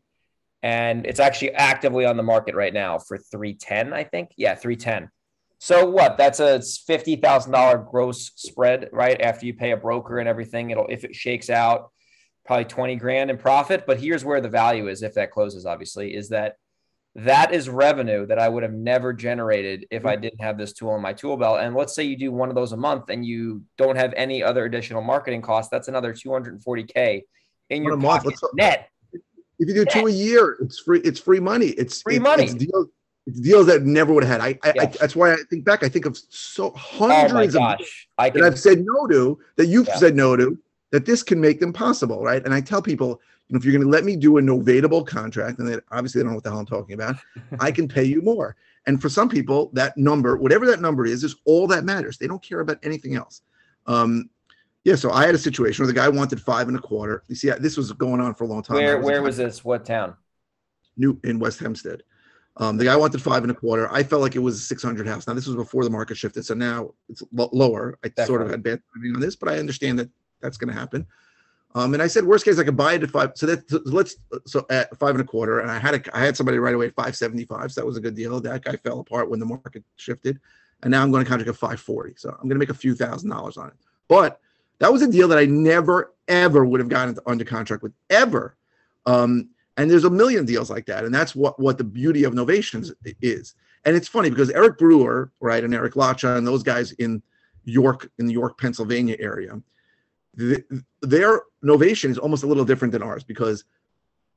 and 0.63 1.07
it's 1.07 1.21
actually 1.21 1.53
actively 1.53 2.07
on 2.07 2.17
the 2.17 2.23
market 2.23 2.55
right 2.55 2.73
now 2.73 2.99
for 2.99 3.19
310, 3.19 3.93
I 3.93 4.05
think. 4.05 4.31
Yeah, 4.37 4.55
310. 4.55 5.11
So 5.59 5.89
what? 5.89 6.19
That's 6.19 6.41
a 6.41 6.61
fifty 6.87 7.17
thousand 7.17 7.53
dollar 7.53 7.79
gross 7.79 8.31
spread, 8.37 8.91
right? 8.93 9.21
After 9.21 9.47
you 9.47 9.55
pay 9.55 9.73
a 9.73 9.77
broker 9.77 10.19
and 10.19 10.29
everything, 10.29 10.71
it'll 10.71 10.87
if 10.89 11.05
it 11.05 11.15
shakes 11.15 11.49
out, 11.51 11.91
probably 12.47 12.65
20 12.65 12.97
grand 12.97 13.31
in 13.31 13.39
profit. 13.39 13.85
But 13.87 14.01
here's 14.01 14.25
where 14.25 14.41
the 14.41 14.49
value 14.49 14.89
is 14.89 15.03
if 15.03 15.15
that 15.15 15.31
closes, 15.31 15.67
obviously, 15.67 16.15
is 16.15 16.29
that 16.31 16.57
that 17.17 17.55
is 17.55 17.69
revenue 17.69 18.27
that 18.27 18.39
I 18.39 18.49
would 18.49 18.63
have 18.63 18.75
never 18.75 19.13
generated 19.13 19.87
if 19.91 20.05
I 20.05 20.13
mm-hmm. 20.13 20.23
didn't 20.23 20.41
have 20.43 20.59
this 20.59 20.75
tool 20.75 20.95
in 20.97 21.03
my 21.03 21.15
tool 21.15 21.37
belt. 21.37 21.61
And 21.61 21.75
let's 21.75 21.95
say 21.95 22.05
you 22.05 22.17
do 22.17 22.31
one 22.31 22.51
of 22.51 22.55
those 22.55 22.73
a 22.73 22.77
month 22.77 23.09
and 23.09 23.25
you 23.25 23.63
don't 23.79 23.97
have 23.97 24.13
any 24.17 24.43
other 24.43 24.67
additional 24.67 25.01
marketing 25.01 25.41
costs, 25.41 25.71
that's 25.71 25.89
another 25.89 26.13
240K 26.13 27.23
in 27.71 27.83
your 27.83 27.99
pocket 27.99 28.35
net. 28.55 28.91
If 29.59 29.69
you 29.69 29.75
do 29.75 29.85
net. 29.85 29.93
two 29.95 30.07
a 30.07 30.11
year, 30.11 30.59
it's 30.61 30.79
free. 30.81 31.01
It's 31.01 31.19
free 31.19 31.41
money. 31.41 31.69
It's 31.69 32.03
free 32.03 32.17
it, 32.17 32.23
money. 32.23 32.45
It's 32.45 32.55
deals, 32.55 32.89
it's 32.89 32.96
deals 33.41 33.67
that 33.67 33.83
never 33.83 34.13
would 34.13 34.25
have 34.25 34.41
had. 34.41 34.59
I, 34.63 34.69
I, 34.69 34.75
I, 34.83 34.87
that's 34.87 35.17
why 35.17 35.33
I 35.33 35.37
think 35.51 35.65
back. 35.65 35.83
I 35.83 35.89
think 35.89 36.07
of 36.07 36.17
so 36.29 36.71
hundreds 36.73 37.33
oh 37.33 37.35
my 37.35 37.47
gosh. 37.47 37.81
of 37.81 37.87
I 38.19 38.31
can, 38.31 38.41
that 38.41 38.47
I've 38.47 38.59
said 38.59 38.85
no 38.85 39.07
to 39.09 39.39
that 39.57 39.67
you've 39.67 39.89
yeah. 39.89 39.97
said 39.97 40.17
no 40.17 40.37
to 40.37 40.59
that 40.93 41.07
this 41.07 41.23
can 41.23 41.41
make 41.41 41.61
them 41.61 41.73
possible, 41.73 42.23
right? 42.23 42.45
And 42.45 42.55
I 42.55 42.61
tell 42.61 42.81
people, 42.81 43.21
you 43.49 43.55
know, 43.55 43.59
if 43.59 43.65
you're 43.65 43.73
going 43.73 43.85
to 43.85 43.89
let 43.89 44.05
me 44.05 44.17
do 44.17 44.39
a 44.39 44.41
novatable 44.41 45.07
contract, 45.07 45.59
and 45.59 45.69
they 45.69 45.79
obviously 45.91 46.21
they 46.21 46.23
don't 46.23 46.33
know 46.33 46.37
what 46.37 46.45
the 46.45 46.51
hell 46.51 46.61
I'm 46.61 46.67
talking 46.67 46.95
about, 46.95 47.17
I 47.61 47.73
can 47.73 47.89
pay 47.89 48.05
you 48.05 48.23
more. 48.23 48.57
And 48.87 49.03
for 49.03 49.09
some 49.09 49.29
people, 49.29 49.71
that 49.73 49.97
number, 49.97 50.37
whatever 50.37 50.65
that 50.67 50.81
number 50.81 51.07
is, 51.07 51.25
is 51.25 51.35
all 51.45 51.67
that 51.67 51.85
matters. 51.85 52.19
They 52.19 52.29
don't 52.29 52.43
care 52.43 52.61
about 52.61 52.79
anything 52.85 53.17
else. 53.17 53.43
Um, 53.87 54.31
yeah, 54.85 54.95
so 54.95 55.11
I 55.11 55.27
had 55.27 55.35
a 55.35 55.39
situation 55.39 55.83
where 55.83 55.93
the 55.93 55.99
guy 55.99 56.09
wanted 56.09 56.41
five 56.41 56.69
and 56.69 56.77
a 56.77 56.81
quarter. 56.81 57.25
You 57.27 57.35
see, 57.35 57.51
this 57.51 57.77
was 57.77 57.91
going 57.93 58.21
on 58.21 58.35
for 58.35 58.45
a 58.45 58.47
long 58.47 58.63
time. 58.63 58.77
Where 58.77 58.99
was 58.99 59.05
where 59.05 59.23
was 59.23 59.37
this? 59.37 59.65
What 59.65 59.85
town? 59.85 60.15
New 60.97 61.19
in 61.25 61.41
West 61.41 61.59
Hempstead. 61.59 62.05
Um, 62.59 62.79
the 62.79 62.85
guy 62.85 62.97
wanted 62.97 63.21
five 63.21 63.43
and 63.43 63.51
a 63.51 63.55
quarter. 63.55 63.93
I 63.93 64.03
felt 64.03 64.23
like 64.23 64.35
it 64.35 64.41
was 64.41 64.57
a 64.57 64.61
600 64.61 65.07
house. 65.07 65.27
Now 65.27 65.35
this 65.35 65.47
was 65.47 65.57
before 65.57 65.85
the 65.85 65.91
market 65.91 66.17
shifted, 66.17 66.45
so 66.45 66.55
now 66.55 66.95
it's 67.09 67.23
lower. 67.33 67.99
I 68.03 68.09
Definitely. 68.09 68.27
sort 68.27 68.43
of 68.43 68.51
had 68.51 68.63
bad 68.63 68.83
timing 68.95 69.15
on 69.15 69.21
this, 69.21 69.37
but 69.37 69.51
I 69.51 69.59
understand 69.59 69.99
that 69.99 70.09
that's 70.41 70.57
going 70.57 70.73
to 70.73 70.79
happen. 70.79 71.07
Um, 71.75 71.93
and 71.93 72.03
I 72.03 72.07
said, 72.07 72.25
worst 72.25 72.47
case, 72.47 72.59
I 72.59 72.65
could 72.65 72.77
buy 72.77 72.95
it 72.95 73.03
at 73.03 73.11
five. 73.11 73.33
So 73.35 73.45
that 73.45 73.69
so 73.69 73.83
let's 73.85 74.17
so 74.47 74.65
at 74.71 74.97
five 74.97 75.11
and 75.11 75.21
a 75.21 75.25
quarter, 75.25 75.61
and 75.61 75.71
I 75.71 75.79
had 75.79 75.95
a 75.95 76.17
I 76.17 76.25
had 76.25 76.35
somebody 76.35 76.59
right 76.59 76.75
away 76.75 76.87
at 76.87 76.95
five 76.95 77.15
seventy 77.15 77.45
five. 77.45 77.71
So 77.71 77.83
that 77.83 77.87
was 77.87 77.99
a 77.99 78.01
good 78.01 78.15
deal. 78.15 78.41
That 78.41 78.65
guy 78.65 78.77
fell 78.77 79.01
apart 79.01 79.29
when 79.29 79.41
the 79.41 79.45
market 79.45 79.85
shifted, 79.97 80.41
and 80.83 80.91
now 80.91 81.03
I'm 81.03 81.11
going 81.13 81.23
to 81.23 81.29
contract 81.29 81.51
at 81.51 81.57
five 81.57 81.79
forty. 81.79 82.15
So 82.17 82.31
I'm 82.31 82.49
going 82.49 82.55
to 82.55 82.59
make 82.59 82.71
a 82.71 82.75
few 82.75 82.95
thousand 82.95 83.29
dollars 83.29 83.59
on 83.59 83.69
it. 83.69 83.75
But 84.09 84.41
that 84.79 84.91
was 84.91 85.03
a 85.03 85.11
deal 85.11 85.29
that 85.29 85.37
I 85.37 85.45
never 85.45 86.15
ever 86.29 86.65
would 86.65 86.81
have 86.81 86.89
gotten 86.89 87.19
under 87.27 87.45
contract 87.45 87.83
with 87.83 87.93
ever. 88.09 88.57
Um, 89.05 89.51
and 89.77 89.91
there's 89.91 90.05
a 90.05 90.11
million 90.11 90.45
deals 90.45 90.71
like 90.71 90.87
that, 90.87 91.05
and 91.05 91.15
that's 91.15 91.35
what 91.35 91.59
what 91.61 91.79
the 91.79 91.85
beauty 91.85 92.25
of 92.25 92.35
novations 92.35 92.93
is. 93.21 93.55
And 93.85 93.95
it's 93.95 94.09
funny 94.09 94.31
because 94.31 94.51
Eric 94.51 94.79
Brewer, 94.79 95.31
right, 95.41 95.63
and 95.63 95.75
Eric 95.75 95.95
Lacha 95.95 96.37
and 96.37 96.47
those 96.47 96.63
guys 96.63 96.93
in 96.93 97.23
York, 97.65 98.11
in 98.19 98.27
the 98.27 98.33
York, 98.33 98.59
Pennsylvania 98.59 99.17
area, 99.21 99.61
the, 100.35 100.65
their 101.03 101.43
novation 101.65 102.11
is 102.11 102.19
almost 102.19 102.43
a 102.43 102.47
little 102.47 102.65
different 102.65 102.93
than 102.93 103.03
ours 103.03 103.23
because 103.23 103.65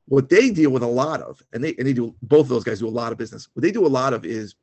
what 0.07 0.29
they 0.29 0.49
deal 0.49 0.71
with 0.71 0.83
a 0.83 0.87
lot 0.87 1.21
of, 1.21 1.41
and 1.53 1.63
they 1.63 1.75
and 1.77 1.87
they 1.87 1.93
do 1.93 2.15
both 2.21 2.41
of 2.41 2.49
those 2.49 2.63
guys 2.63 2.79
do 2.79 2.87
a 2.87 2.89
lot 2.89 3.11
of 3.11 3.17
business. 3.17 3.47
What 3.53 3.63
they 3.63 3.71
do 3.71 3.85
a 3.85 3.87
lot 3.87 4.13
of 4.13 4.25
is 4.25 4.55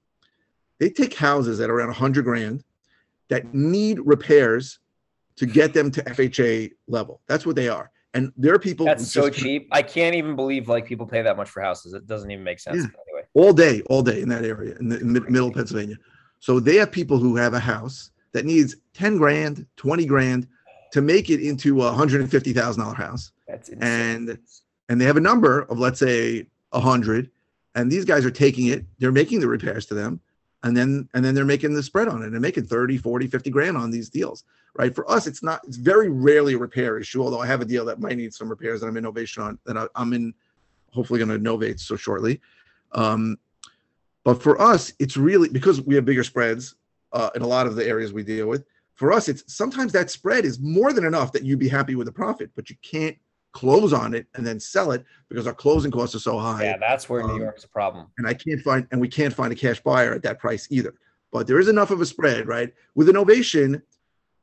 they 0.78 0.90
take 0.90 1.14
houses 1.14 1.60
are 1.60 1.70
around 1.70 1.88
100 1.88 2.24
grand 2.24 2.64
that 3.28 3.54
need 3.54 4.00
repairs 4.00 4.78
to 5.36 5.46
get 5.46 5.72
them 5.72 5.90
to 5.90 6.02
FHA 6.02 6.72
level. 6.86 7.20
That's 7.26 7.46
what 7.46 7.56
they 7.56 7.68
are. 7.68 7.90
And 8.16 8.32
there 8.36 8.54
are 8.54 8.58
people 8.58 8.86
that's 8.86 9.10
so 9.10 9.28
cheap. 9.28 9.68
I 9.70 9.82
can't 9.82 10.14
even 10.14 10.36
believe 10.36 10.68
like 10.68 10.86
people 10.86 11.06
pay 11.06 11.20
that 11.20 11.36
much 11.36 11.50
for 11.50 11.60
houses. 11.60 11.92
It 11.92 12.06
doesn't 12.06 12.30
even 12.30 12.42
make 12.42 12.58
sense. 12.58 12.78
Yeah. 12.78 13.00
Anyway, 13.08 13.26
all 13.34 13.52
day, 13.52 13.82
all 13.90 14.02
day 14.02 14.22
in 14.22 14.28
that 14.30 14.44
area 14.44 14.74
in 14.80 14.88
the 14.88 14.98
in 14.98 15.12
middle 15.12 15.48
of 15.48 15.54
Pennsylvania. 15.54 15.96
So 16.40 16.58
they 16.58 16.76
have 16.76 16.90
people 16.90 17.18
who 17.18 17.36
have 17.36 17.52
a 17.52 17.58
house 17.58 18.10
that 18.32 18.46
needs 18.46 18.76
10 18.94 19.18
grand, 19.18 19.66
20 19.76 20.06
grand 20.06 20.48
to 20.92 21.02
make 21.02 21.28
it 21.28 21.40
into 21.40 21.82
a 21.82 21.92
hundred 21.92 22.22
and 22.22 22.30
fifty 22.30 22.54
thousand 22.54 22.82
dollar 22.82 22.94
house. 22.94 23.32
That's 23.46 23.68
insane. 23.68 23.88
and 24.28 24.38
and 24.88 25.00
they 25.00 25.04
have 25.04 25.18
a 25.18 25.20
number 25.20 25.62
of 25.62 25.78
let's 25.78 25.98
say 25.98 26.46
a 26.72 26.80
hundred, 26.80 27.30
and 27.74 27.92
these 27.92 28.06
guys 28.06 28.24
are 28.24 28.30
taking 28.30 28.68
it. 28.68 28.84
They're 28.98 29.12
making 29.12 29.40
the 29.40 29.48
repairs 29.48 29.84
to 29.86 29.94
them, 29.94 30.20
and 30.66 30.76
then 30.76 31.08
and 31.14 31.24
then 31.24 31.34
they're 31.34 31.44
making 31.44 31.74
the 31.74 31.82
spread 31.82 32.08
on 32.08 32.22
it. 32.22 32.30
They're 32.30 32.40
making 32.40 32.66
30, 32.66 32.98
40, 32.98 33.26
50 33.28 33.50
grand 33.50 33.76
on 33.76 33.90
these 33.90 34.10
deals 34.10 34.44
right? 34.78 34.94
For 34.94 35.10
us, 35.10 35.26
it's 35.26 35.42
not, 35.42 35.62
it's 35.66 35.76
very 35.76 36.08
rarely 36.08 36.54
a 36.54 36.58
repair 36.58 36.98
issue, 36.98 37.22
although 37.22 37.40
I 37.40 37.46
have 37.46 37.60
a 37.60 37.64
deal 37.64 37.84
that 37.86 38.00
might 38.00 38.16
need 38.16 38.34
some 38.34 38.48
repairs 38.48 38.80
that 38.80 38.86
I'm 38.86 38.96
innovation 38.96 39.42
on, 39.42 39.58
that 39.64 39.76
I, 39.76 39.86
am 39.96 40.12
in, 40.12 40.34
hopefully 40.92 41.18
going 41.18 41.30
to 41.30 41.36
innovate 41.36 41.80
so 41.80 41.96
shortly. 41.96 42.40
Um, 42.92 43.38
but 44.24 44.42
for 44.42 44.60
us, 44.60 44.92
it's 44.98 45.16
really 45.16 45.48
because 45.48 45.80
we 45.80 45.94
have 45.94 46.04
bigger 46.04 46.24
spreads 46.24 46.74
uh, 47.12 47.30
in 47.34 47.42
a 47.42 47.46
lot 47.46 47.66
of 47.66 47.76
the 47.76 47.86
areas 47.86 48.12
we 48.12 48.22
deal 48.22 48.48
with. 48.48 48.64
For 48.94 49.12
us, 49.12 49.28
it's 49.28 49.54
sometimes 49.54 49.92
that 49.92 50.10
spread 50.10 50.44
is 50.44 50.58
more 50.58 50.92
than 50.92 51.04
enough 51.04 51.32
that 51.32 51.44
you'd 51.44 51.58
be 51.58 51.68
happy 51.68 51.94
with 51.94 52.06
the 52.06 52.12
profit, 52.12 52.50
but 52.56 52.70
you 52.70 52.76
can't 52.82 53.16
close 53.56 53.94
on 53.94 54.12
it 54.12 54.26
and 54.34 54.46
then 54.46 54.60
sell 54.60 54.92
it 54.92 55.02
because 55.30 55.46
our 55.46 55.54
closing 55.54 55.90
costs 55.90 56.14
are 56.14 56.20
so 56.20 56.38
high. 56.38 56.64
Yeah, 56.64 56.76
that's 56.76 57.08
where 57.08 57.22
New 57.22 57.36
um, 57.36 57.40
York's 57.40 57.64
a 57.64 57.68
problem. 57.68 58.06
And 58.18 58.26
I 58.26 58.34
can't 58.34 58.60
find, 58.60 58.86
and 58.92 59.00
we 59.00 59.08
can't 59.08 59.32
find 59.32 59.50
a 59.50 59.56
cash 59.56 59.80
buyer 59.80 60.12
at 60.12 60.22
that 60.24 60.38
price 60.38 60.68
either. 60.70 60.94
But 61.32 61.46
there 61.46 61.58
is 61.58 61.68
enough 61.68 61.90
of 61.90 62.02
a 62.02 62.06
spread, 62.06 62.46
right? 62.46 62.74
With 62.94 63.08
a 63.08 63.12
novation, 63.12 63.80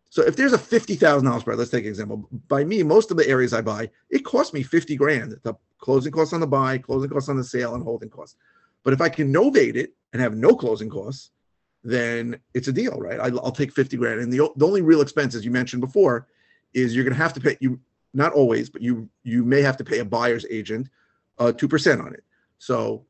so 0.09 0.23
if 0.23 0.35
there's 0.35 0.53
a 0.53 0.57
fifty 0.57 0.95
thousand 0.95 1.27
dollars 1.27 1.41
spread, 1.41 1.59
let's 1.59 1.69
take 1.69 1.83
an 1.83 1.89
example. 1.89 2.27
By 2.47 2.63
me, 2.63 2.81
most 2.81 3.11
of 3.11 3.17
the 3.17 3.27
areas 3.27 3.53
I 3.53 3.61
buy, 3.61 3.91
it 4.09 4.25
costs 4.25 4.51
me 4.51 4.63
fifty 4.63 4.95
grand. 4.95 5.37
The 5.43 5.53
closing 5.77 6.11
costs 6.11 6.33
on 6.33 6.39
the 6.39 6.47
buy, 6.47 6.79
closing 6.79 7.11
costs 7.11 7.29
on 7.29 7.37
the 7.37 7.43
sale, 7.43 7.75
and 7.75 7.83
holding 7.83 8.09
costs. 8.09 8.35
But 8.83 8.93
if 8.93 9.01
I 9.01 9.09
can 9.09 9.31
novate 9.31 9.75
it 9.75 9.93
and 10.11 10.21
have 10.21 10.35
no 10.35 10.55
closing 10.55 10.89
costs, 10.89 11.29
then 11.83 12.39
it's 12.55 12.67
a 12.67 12.73
deal, 12.73 12.97
right? 12.97 13.19
I, 13.19 13.29
will 13.29 13.51
take 13.51 13.71
fifty 13.71 13.95
grand. 13.95 14.21
And 14.21 14.33
the, 14.33 14.49
the 14.55 14.65
only 14.65 14.81
real 14.81 15.01
expense, 15.01 15.35
as 15.35 15.45
you 15.45 15.51
mentioned 15.51 15.81
before 15.81 16.27
is 16.73 16.95
you're 16.95 17.05
going 17.05 17.15
to 17.15 17.21
have 17.21 17.33
to 17.33 17.41
pay 17.41 17.57
you 17.59 17.79
not 18.13 18.33
always, 18.33 18.69
but 18.69 18.81
you 18.81 19.09
you 19.23 19.43
may 19.43 19.61
have 19.61 19.77
to 19.77 19.83
pay 19.83 19.99
a 19.99 20.05
buyer's 20.05 20.45
agent 20.49 20.89
uh, 21.39 21.51
two 21.51 21.67
percent 21.67 22.01
on 22.01 22.13
it. 22.13 22.23
So 22.57 23.05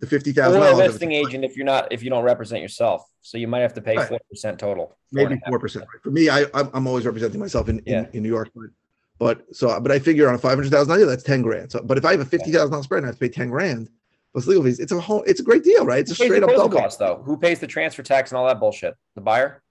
the 0.00 0.06
fifty 0.06 0.32
thousand 0.32 0.60
dollars. 0.60 0.92
listing 0.92 1.12
agent 1.12 1.44
if 1.44 1.56
you're 1.56 1.66
not 1.66 1.92
if 1.92 2.02
you 2.02 2.10
don't 2.10 2.24
represent 2.24 2.62
yourself, 2.62 3.08
so 3.20 3.38
you 3.38 3.48
might 3.48 3.60
have 3.60 3.74
to 3.74 3.80
pay 3.80 3.94
four 3.94 4.04
right. 4.04 4.28
percent 4.30 4.58
total. 4.58 4.96
Maybe 5.12 5.40
four 5.48 5.58
percent. 5.58 5.86
For 6.02 6.10
me, 6.10 6.28
I 6.28 6.46
I'm, 6.54 6.86
always 6.86 7.06
representing 7.06 7.40
myself 7.40 7.68
in, 7.68 7.82
yeah. 7.86 8.00
in, 8.00 8.08
in 8.14 8.22
New 8.22 8.28
York, 8.28 8.50
but 8.54 8.70
but 9.18 9.56
so 9.56 9.78
but 9.80 9.90
I 9.90 9.98
figure 9.98 10.28
on 10.28 10.34
a 10.34 10.38
five 10.38 10.56
hundred 10.56 10.70
thousand 10.70 10.88
dollar 10.88 11.06
that's 11.06 11.22
ten 11.22 11.42
grand. 11.42 11.72
So 11.72 11.82
but 11.82 11.98
if 11.98 12.04
I 12.04 12.12
have 12.12 12.20
a 12.20 12.24
fifty 12.24 12.52
thousand 12.52 12.70
dollar 12.70 12.82
spread 12.82 12.98
and 12.98 13.06
I 13.06 13.08
have 13.08 13.16
to 13.16 13.20
pay 13.20 13.28
ten 13.28 13.50
grand 13.50 13.88
plus 14.32 14.46
legal 14.46 14.64
fees, 14.64 14.78
it's 14.78 14.92
a 14.92 15.00
whole 15.00 15.22
it's 15.22 15.40
a 15.40 15.44
great 15.44 15.64
deal, 15.64 15.84
right? 15.84 16.00
It's 16.00 16.16
Who 16.16 16.24
a 16.24 16.26
straight 16.26 16.42
up 16.42 16.50
double 16.50 16.68
cost 16.68 16.98
though. 16.98 17.22
Who 17.24 17.36
pays 17.36 17.60
the 17.60 17.66
transfer 17.66 18.02
tax 18.02 18.30
and 18.30 18.38
all 18.38 18.46
that 18.46 18.60
bullshit? 18.60 18.94
The 19.14 19.20
buyer. 19.20 19.62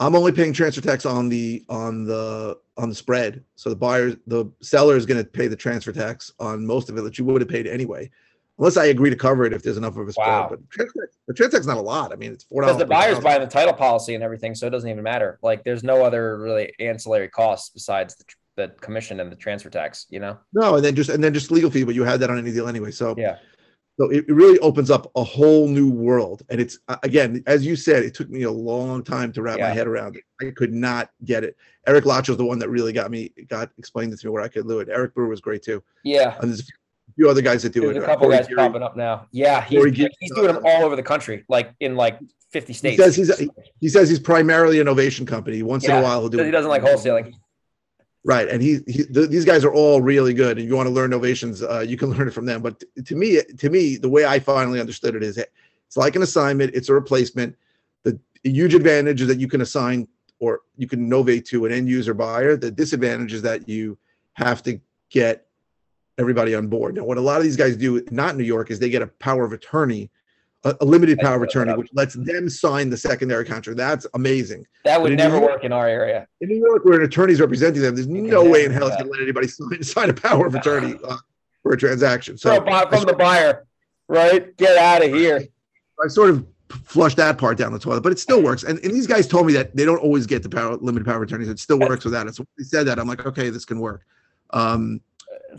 I'm 0.00 0.16
only 0.16 0.32
paying 0.32 0.52
transfer 0.52 0.80
tax 0.80 1.06
on 1.06 1.28
the 1.28 1.64
on 1.68 2.04
the 2.04 2.58
on 2.76 2.88
the 2.88 2.94
spread. 2.94 3.44
So 3.54 3.70
the 3.70 3.76
buyer, 3.76 4.14
the 4.26 4.50
seller 4.60 4.96
is 4.96 5.06
going 5.06 5.22
to 5.22 5.28
pay 5.28 5.46
the 5.46 5.56
transfer 5.56 5.92
tax 5.92 6.32
on 6.40 6.66
most 6.66 6.90
of 6.90 6.98
it 6.98 7.02
that 7.02 7.18
you 7.18 7.24
would 7.24 7.40
have 7.40 7.48
paid 7.48 7.66
anyway 7.66 8.10
unless 8.58 8.76
I 8.76 8.86
agree 8.86 9.10
to 9.10 9.16
cover 9.16 9.44
it 9.44 9.52
if 9.52 9.62
there's 9.62 9.76
enough 9.76 9.96
of 9.96 10.08
a 10.08 10.12
spread. 10.12 10.26
Wow. 10.26 10.48
But 10.50 10.60
the 11.26 11.34
transact's 11.34 11.66
not 11.66 11.76
a 11.76 11.82
lot. 11.82 12.12
I 12.12 12.16
mean, 12.16 12.32
it's 12.32 12.44
four 12.44 12.62
dollars. 12.62 12.76
Because 12.76 12.88
the 12.88 12.90
buyer's 12.90 13.20
buying 13.20 13.40
the 13.40 13.46
title 13.46 13.74
policy 13.74 14.14
and 14.14 14.22
everything, 14.22 14.54
so 14.54 14.66
it 14.66 14.70
doesn't 14.70 14.88
even 14.88 15.02
matter. 15.02 15.38
Like, 15.42 15.64
there's 15.64 15.82
no 15.82 16.04
other 16.04 16.38
really 16.38 16.72
ancillary 16.78 17.28
costs 17.28 17.70
besides 17.70 18.16
the, 18.16 18.24
the 18.56 18.68
commission 18.80 19.20
and 19.20 19.30
the 19.30 19.36
transfer 19.36 19.70
tax. 19.70 20.06
You 20.10 20.20
know? 20.20 20.38
No, 20.52 20.76
and 20.76 20.84
then 20.84 20.94
just 20.94 21.10
and 21.10 21.22
then 21.22 21.34
just 21.34 21.50
legal 21.50 21.70
fee, 21.70 21.84
but 21.84 21.94
you 21.94 22.04
had 22.04 22.20
that 22.20 22.30
on 22.30 22.38
any 22.38 22.52
deal 22.52 22.68
anyway. 22.68 22.90
So 22.90 23.14
yeah. 23.18 23.38
So 23.98 24.10
it, 24.10 24.24
it 24.28 24.32
really 24.32 24.58
opens 24.58 24.90
up 24.90 25.10
a 25.14 25.22
whole 25.22 25.68
new 25.68 25.88
world, 25.88 26.42
and 26.48 26.60
it's 26.60 26.78
again, 27.04 27.44
as 27.46 27.64
you 27.64 27.76
said, 27.76 28.02
it 28.02 28.12
took 28.12 28.28
me 28.28 28.42
a 28.42 28.50
long 28.50 29.04
time 29.04 29.32
to 29.32 29.42
wrap 29.42 29.58
yeah. 29.58 29.68
my 29.68 29.74
head 29.74 29.86
around 29.86 30.16
it. 30.16 30.24
I 30.44 30.50
could 30.50 30.72
not 30.72 31.10
get 31.24 31.44
it. 31.44 31.56
Eric 31.86 32.04
Lacho 32.04 32.30
is 32.30 32.36
the 32.36 32.44
one 32.44 32.58
that 32.58 32.70
really 32.70 32.92
got 32.92 33.10
me 33.10 33.32
got 33.48 33.70
explained 33.78 34.12
it 34.12 34.20
to 34.20 34.26
me 34.26 34.32
where 34.32 34.42
I 34.42 34.48
could 34.48 34.66
do 34.66 34.80
it. 34.80 34.88
Eric 34.90 35.14
Brewer 35.14 35.28
was 35.28 35.40
great 35.40 35.62
too. 35.62 35.82
Yeah. 36.02 36.36
And 36.40 36.50
there's 36.50 36.60
a 36.60 37.12
few 37.14 37.30
other 37.30 37.42
guys 37.42 37.62
that 37.62 37.72
do 37.72 37.82
There's 37.82 37.96
it. 37.96 38.02
A 38.02 38.06
couple 38.06 38.30
guys 38.30 38.48
Geary. 38.48 38.56
popping 38.56 38.82
up 38.82 38.96
now. 38.96 39.26
Yeah, 39.30 39.62
he's, 39.62 39.84
he's 40.18 40.34
doing 40.34 40.52
them 40.52 40.62
all 40.64 40.84
over 40.84 40.96
the 40.96 41.02
country, 41.02 41.44
like 41.48 41.72
in 41.80 41.94
like 41.94 42.18
50 42.50 42.72
states. 42.72 42.96
He 42.96 43.02
says 43.02 43.16
he's 43.16 43.50
he 43.80 43.88
says 43.88 44.08
he's 44.08 44.18
primarily 44.18 44.80
a 44.80 44.84
novation 44.84 45.26
company. 45.26 45.62
Once 45.62 45.84
yeah, 45.84 45.98
in 45.98 46.02
a 46.02 46.02
while, 46.02 46.20
he'll 46.20 46.30
do. 46.30 46.42
He 46.42 46.50
doesn't 46.50 46.70
like 46.70 46.82
wholesaling. 46.82 47.34
Right, 48.26 48.48
and 48.48 48.62
he, 48.62 48.78
he 48.86 49.04
th- 49.04 49.28
these 49.28 49.44
guys 49.44 49.64
are 49.64 49.74
all 49.74 50.00
really 50.00 50.32
good. 50.32 50.58
And 50.58 50.66
you 50.66 50.74
want 50.74 50.86
to 50.86 50.92
learn 50.92 51.10
novations, 51.10 51.62
uh, 51.62 51.80
you 51.80 51.98
can 51.98 52.10
learn 52.16 52.28
it 52.28 52.32
from 52.32 52.46
them. 52.46 52.62
But 52.62 52.80
t- 52.80 53.02
to 53.02 53.14
me, 53.14 53.40
to 53.58 53.70
me, 53.70 53.96
the 53.96 54.08
way 54.08 54.24
I 54.24 54.38
finally 54.38 54.80
understood 54.80 55.14
it 55.14 55.22
is 55.22 55.36
it's 55.36 55.96
like 55.96 56.16
an 56.16 56.22
assignment. 56.22 56.74
It's 56.74 56.88
a 56.88 56.94
replacement. 56.94 57.54
The 58.02 58.18
huge 58.42 58.74
advantage 58.74 59.20
is 59.20 59.28
that 59.28 59.40
you 59.40 59.48
can 59.48 59.60
assign 59.60 60.08
or 60.38 60.60
you 60.76 60.86
can 60.86 61.08
novate 61.08 61.46
to 61.46 61.66
an 61.66 61.72
end 61.72 61.88
user 61.88 62.14
buyer. 62.14 62.56
The 62.56 62.70
disadvantage 62.70 63.32
is 63.32 63.42
that 63.42 63.68
you 63.68 63.98
have 64.34 64.62
to 64.64 64.80
get 65.10 65.46
everybody 66.18 66.54
on 66.54 66.68
board. 66.68 66.96
Now, 66.96 67.04
what 67.04 67.18
a 67.18 67.22
lot 67.22 67.38
of 67.38 67.44
these 67.44 67.56
guys 67.56 67.76
do, 67.76 68.04
not 68.10 68.36
New 68.36 68.44
York, 68.44 68.70
is 68.70 68.78
they 68.78 68.90
get 68.90 69.02
a 69.02 69.06
power 69.06 69.44
of 69.44 69.52
attorney, 69.52 70.10
a, 70.64 70.76
a 70.80 70.84
limited 70.84 71.18
power 71.18 71.36
of 71.36 71.42
attorney, 71.42 71.72
which 71.74 71.90
lets 71.92 72.14
them 72.14 72.48
sign 72.48 72.90
the 72.90 72.96
secondary 72.96 73.44
contract. 73.44 73.76
That's 73.76 74.06
amazing. 74.14 74.66
That 74.84 75.00
would 75.00 75.16
never 75.16 75.38
York, 75.38 75.52
work 75.52 75.64
in 75.64 75.72
our 75.72 75.86
area. 75.86 76.26
In 76.40 76.48
New 76.48 76.58
York, 76.58 76.84
where 76.84 76.98
an 76.98 77.06
attorney's 77.06 77.40
representing 77.40 77.82
them, 77.82 77.94
there's 77.94 78.08
no 78.08 78.48
way 78.48 78.64
in 78.64 78.72
hell 78.72 78.86
it's 78.86 78.96
going 78.96 79.06
to 79.06 79.12
let 79.12 79.22
anybody 79.22 79.48
sign, 79.48 79.82
sign 79.82 80.10
a 80.10 80.14
power 80.14 80.46
of 80.46 80.54
attorney 80.54 80.98
uh, 81.06 81.16
for 81.62 81.72
a 81.72 81.76
transaction. 81.76 82.36
So 82.38 82.62
from, 82.62 82.88
from 82.88 83.04
the 83.04 83.14
buyer, 83.14 83.66
right? 84.08 84.56
Get 84.56 84.76
out 84.76 85.04
of 85.04 85.12
here. 85.12 85.46
I 86.02 86.08
sort 86.08 86.30
of 86.30 86.46
flush 86.84 87.14
that 87.14 87.38
part 87.38 87.58
down 87.58 87.72
the 87.72 87.78
toilet, 87.78 88.02
but 88.02 88.12
it 88.12 88.18
still 88.18 88.42
works. 88.42 88.64
And, 88.64 88.78
and 88.80 88.92
these 88.92 89.06
guys 89.06 89.28
told 89.28 89.46
me 89.46 89.52
that 89.52 89.76
they 89.76 89.84
don't 89.84 89.98
always 89.98 90.26
get 90.26 90.42
the 90.42 90.48
power 90.48 90.76
limited 90.76 91.06
power 91.06 91.22
attorneys. 91.22 91.48
It 91.48 91.58
still 91.58 91.78
works 91.78 92.04
without 92.04 92.26
it. 92.26 92.34
So 92.34 92.44
they 92.58 92.64
said 92.64 92.86
that 92.86 92.98
I'm 92.98 93.06
like, 93.06 93.26
okay, 93.26 93.50
this 93.50 93.64
can 93.64 93.78
work. 93.80 94.04
Um, 94.50 95.00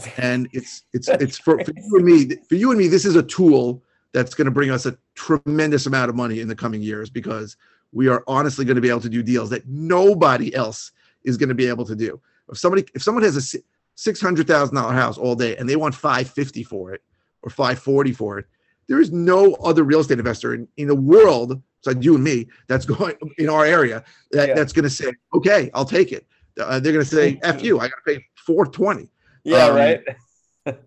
and 0.17 0.47
it's 0.51 0.83
it's 0.93 1.07
it's 1.07 1.37
for, 1.37 1.63
for 1.63 1.71
you 1.75 1.95
and 1.95 2.05
me 2.05 2.37
for 2.47 2.55
you 2.55 2.71
and 2.71 2.79
me 2.79 2.87
this 2.87 3.05
is 3.05 3.15
a 3.15 3.23
tool 3.23 3.81
that's 4.15 4.33
going 4.33 4.45
to 4.45 4.51
bring 4.51 4.71
us 4.71 4.85
a 4.85 4.97
tremendous 5.13 5.87
amount 5.87 6.09
of 6.09 6.15
money 6.15 6.39
in 6.39 6.47
the 6.47 6.55
coming 6.55 6.81
years 6.81 7.09
because 7.09 7.57
we 7.91 8.07
are 8.07 8.23
honestly 8.27 8.63
going 8.63 8.75
to 8.75 8.81
be 8.81 8.89
able 8.89 9.01
to 9.01 9.09
do 9.09 9.21
deals 9.21 9.49
that 9.49 9.67
nobody 9.67 10.55
else 10.55 10.93
is 11.25 11.35
going 11.35 11.49
to 11.49 11.55
be 11.55 11.67
able 11.67 11.83
to 11.83 11.97
do 11.97 12.17
if 12.49 12.57
somebody 12.57 12.85
if 12.93 13.03
someone 13.03 13.25
has 13.25 13.35
a 13.35 13.59
six 13.95 14.21
hundred 14.21 14.47
thousand 14.47 14.73
dollar 14.73 14.93
house 14.93 15.17
all 15.17 15.35
day 15.35 15.57
and 15.57 15.67
they 15.67 15.75
want 15.75 15.93
five 15.93 16.29
fifty 16.29 16.63
for 16.63 16.93
it 16.93 17.03
or 17.41 17.49
five 17.49 17.77
forty 17.77 18.13
for 18.13 18.39
it 18.39 18.45
there 18.87 19.01
is 19.01 19.11
no 19.11 19.55
other 19.55 19.83
real 19.83 19.99
estate 19.99 20.17
investor 20.17 20.53
in, 20.53 20.65
in 20.77 20.87
the 20.87 20.95
world 20.95 21.61
besides 21.83 22.05
you 22.05 22.15
and 22.15 22.23
me 22.23 22.47
that's 22.67 22.85
going 22.95 23.15
in 23.37 23.49
our 23.49 23.65
area 23.65 24.01
that, 24.31 24.47
yeah. 24.47 24.55
that's 24.55 24.71
going 24.71 24.83
to 24.83 24.89
say 24.89 25.11
okay 25.33 25.69
i'll 25.73 25.83
take 25.83 26.13
it 26.13 26.25
uh, 26.61 26.79
they're 26.79 26.93
going 26.93 27.03
to 27.03 27.15
say 27.15 27.37
f 27.43 27.61
you 27.61 27.79
i 27.79 27.89
got 27.89 27.97
to 28.05 28.15
pay 28.15 28.25
420 28.45 29.09
yeah, 29.43 29.65
um, 29.65 29.75
right. 29.75 30.03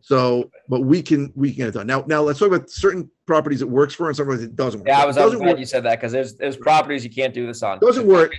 so, 0.01 0.51
but 0.69 0.81
we 0.81 1.03
can 1.03 1.33
we 1.35 1.51
can 1.51 1.59
get 1.59 1.69
it 1.69 1.75
done. 1.75 1.87
Now, 1.87 2.05
now 2.07 2.23
let's 2.23 2.39
talk 2.39 2.49
about 2.49 2.71
certain 2.71 3.11
properties 3.27 3.63
it 3.63 3.69
works 3.69 3.95
for 3.95 4.09
and 4.09 4.17
some 4.17 4.31
it 4.31 4.57
doesn't 4.57 4.81
work. 4.81 4.89
Yeah, 4.89 5.03
I 5.03 5.07
was, 5.07 5.17
I 5.17 5.25
was 5.25 5.35
glad 5.35 5.49
work. 5.49 5.59
you 5.59 5.67
said 5.67 5.85
that 5.85 6.01
because 6.01 6.13
there's 6.13 6.35
there's 6.35 6.57
properties 6.57 7.05
you 7.05 7.11
can't 7.11 7.35
do 7.35 7.47
this 7.47 7.63
on. 7.63 7.79
Doesn't 7.79 8.07
work. 8.07 8.35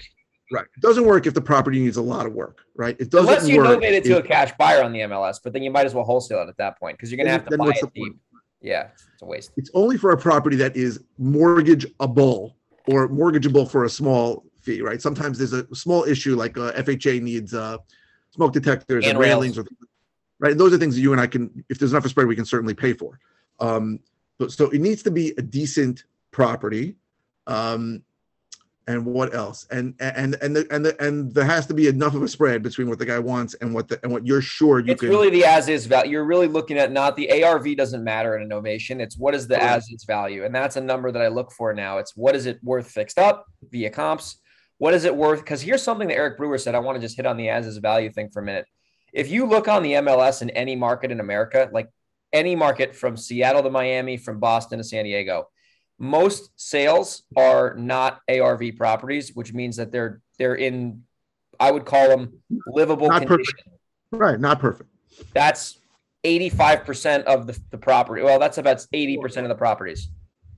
Right. 0.51 0.65
It 0.75 0.81
doesn't 0.81 1.05
work 1.05 1.27
if 1.27 1.35
the 1.35 1.41
property 1.41 1.79
needs 1.79 1.97
a 1.97 2.01
lot 2.01 2.25
of 2.25 2.33
work, 2.33 2.65
right? 2.75 2.95
It 2.99 3.11
doesn't 3.11 3.29
Unless 3.29 3.47
you 3.47 3.57
work. 3.57 3.79
novate 3.79 3.91
it 3.91 4.03
to 4.05 4.17
a 4.17 4.23
cash 4.23 4.51
buyer 4.57 4.83
on 4.83 4.91
the 4.91 5.01
MLS, 5.01 5.39
but 5.43 5.53
then 5.53 5.61
you 5.61 5.69
might 5.69 5.85
as 5.85 5.93
well 5.93 6.03
wholesale 6.03 6.41
it 6.41 6.49
at 6.49 6.57
that 6.57 6.79
point 6.79 6.97
because 6.97 7.11
you're 7.11 7.17
gonna 7.17 7.29
have 7.29 7.45
to 7.47 7.57
buy 7.57 7.69
it 7.69 7.93
deep. 7.93 8.17
Yeah, 8.61 8.89
it's 9.13 9.21
a 9.21 9.25
waste. 9.25 9.51
It's 9.57 9.69
only 9.73 9.97
for 9.97 10.11
a 10.11 10.17
property 10.17 10.57
that 10.57 10.75
is 10.75 11.01
mortgageable 11.21 12.53
or 12.87 13.07
mortgageable 13.07 13.69
for 13.69 13.85
a 13.85 13.89
small 13.89 14.43
fee, 14.59 14.81
right? 14.81 15.01
Sometimes 15.01 15.37
there's 15.37 15.53
a 15.53 15.73
small 15.73 16.03
issue 16.03 16.35
like 16.35 16.57
uh, 16.57 16.71
FHA 16.73 17.21
needs 17.21 17.53
uh, 17.53 17.77
smoke 18.31 18.51
detectors 18.51 19.05
and, 19.05 19.11
and 19.11 19.19
railings, 19.19 19.57
or, 19.57 19.65
right? 20.39 20.57
Those 20.57 20.73
are 20.73 20.77
things 20.77 20.95
that 20.95 21.01
you 21.01 21.11
and 21.11 21.21
I 21.21 21.27
can, 21.27 21.63
if 21.69 21.79
there's 21.79 21.91
enough 21.91 22.05
of 22.05 22.11
spread, 22.11 22.27
we 22.27 22.35
can 22.35 22.45
certainly 22.45 22.73
pay 22.73 22.93
for. 22.93 23.19
Um, 23.59 23.99
but, 24.37 24.51
so 24.51 24.69
it 24.69 24.81
needs 24.81 25.03
to 25.03 25.11
be 25.11 25.33
a 25.37 25.41
decent 25.41 26.05
property. 26.31 26.95
Um, 27.47 28.03
and 28.89 29.05
what 29.05 29.35
else? 29.35 29.67
And 29.69 29.93
and 29.99 30.35
and 30.41 30.55
the, 30.55 30.67
and 30.71 30.83
the, 30.83 30.99
and 31.05 31.31
there 31.31 31.45
has 31.45 31.67
to 31.67 31.75
be 31.75 31.87
enough 31.87 32.15
of 32.15 32.23
a 32.23 32.27
spread 32.27 32.63
between 32.63 32.89
what 32.89 32.97
the 32.97 33.05
guy 33.05 33.19
wants 33.19 33.53
and 33.61 33.71
what 33.71 33.87
the 33.87 33.99
and 34.01 34.11
what 34.11 34.25
you're 34.25 34.41
sure 34.41 34.79
you 34.79 34.93
it's 34.93 35.01
can. 35.01 35.09
really 35.09 35.29
the 35.29 35.45
as 35.45 35.69
is 35.69 35.85
value. 35.85 36.13
You're 36.13 36.25
really 36.25 36.47
looking 36.47 36.79
at 36.79 36.91
not 36.91 37.15
the 37.15 37.43
ARV 37.43 37.77
doesn't 37.77 38.03
matter 38.03 38.35
in 38.35 38.51
a 38.51 38.55
novation. 38.55 38.99
It's 38.99 39.15
what 39.15 39.35
is 39.35 39.47
the 39.47 39.61
as 39.61 39.87
is 39.91 40.05
value, 40.05 40.43
and 40.43 40.55
that's 40.55 40.75
a 40.75 40.81
number 40.81 41.11
that 41.11 41.21
I 41.21 41.27
look 41.27 41.51
for 41.51 41.71
now. 41.71 41.99
It's 41.99 42.17
what 42.17 42.35
is 42.35 42.47
it 42.47 42.59
worth 42.63 42.89
fixed 42.89 43.19
up 43.19 43.45
via 43.71 43.91
comps. 43.91 44.37
What 44.79 44.95
is 44.95 45.05
it 45.05 45.15
worth? 45.15 45.41
Because 45.41 45.61
here's 45.61 45.83
something 45.83 46.07
that 46.07 46.15
Eric 46.15 46.37
Brewer 46.37 46.57
said. 46.57 46.73
I 46.73 46.79
want 46.79 46.95
to 46.95 47.01
just 47.01 47.15
hit 47.15 47.27
on 47.27 47.37
the 47.37 47.49
as 47.49 47.67
is 47.67 47.77
value 47.77 48.11
thing 48.11 48.31
for 48.31 48.41
a 48.41 48.45
minute. 48.45 48.65
If 49.13 49.29
you 49.29 49.45
look 49.45 49.67
on 49.67 49.83
the 49.83 49.93
MLS 49.93 50.41
in 50.41 50.49
any 50.51 50.75
market 50.75 51.11
in 51.11 51.19
America, 51.19 51.69
like 51.71 51.89
any 52.31 52.55
market 52.55 52.95
from 52.95 53.17
Seattle 53.17 53.63
to 53.63 53.69
Miami, 53.69 54.17
from 54.17 54.39
Boston 54.39 54.77
to 54.77 54.83
San 54.83 55.05
Diego, 55.05 55.49
most 55.97 56.51
sales 56.55 57.23
are 57.35 57.75
not 57.75 58.21
ARV 58.29 58.75
properties, 58.77 59.35
which 59.35 59.53
means 59.53 59.75
that 59.77 59.91
they're 59.91 60.21
they're 60.37 60.55
in 60.55 61.03
I 61.59 61.71
would 61.71 61.85
call 61.85 62.07
them 62.07 62.39
livable 62.67 63.07
not 63.07 63.25
condition. 63.27 63.53
Perfect. 63.55 63.69
Right, 64.11 64.39
not 64.39 64.59
perfect. 64.59 64.89
That's 65.33 65.79
85% 66.23 67.23
of 67.23 67.47
the, 67.47 67.59
the 67.69 67.77
property. 67.77 68.21
Well, 68.23 68.39
that's 68.39 68.57
about 68.57 68.77
80% 68.93 69.43
of 69.43 69.49
the 69.49 69.55
properties. 69.55 70.09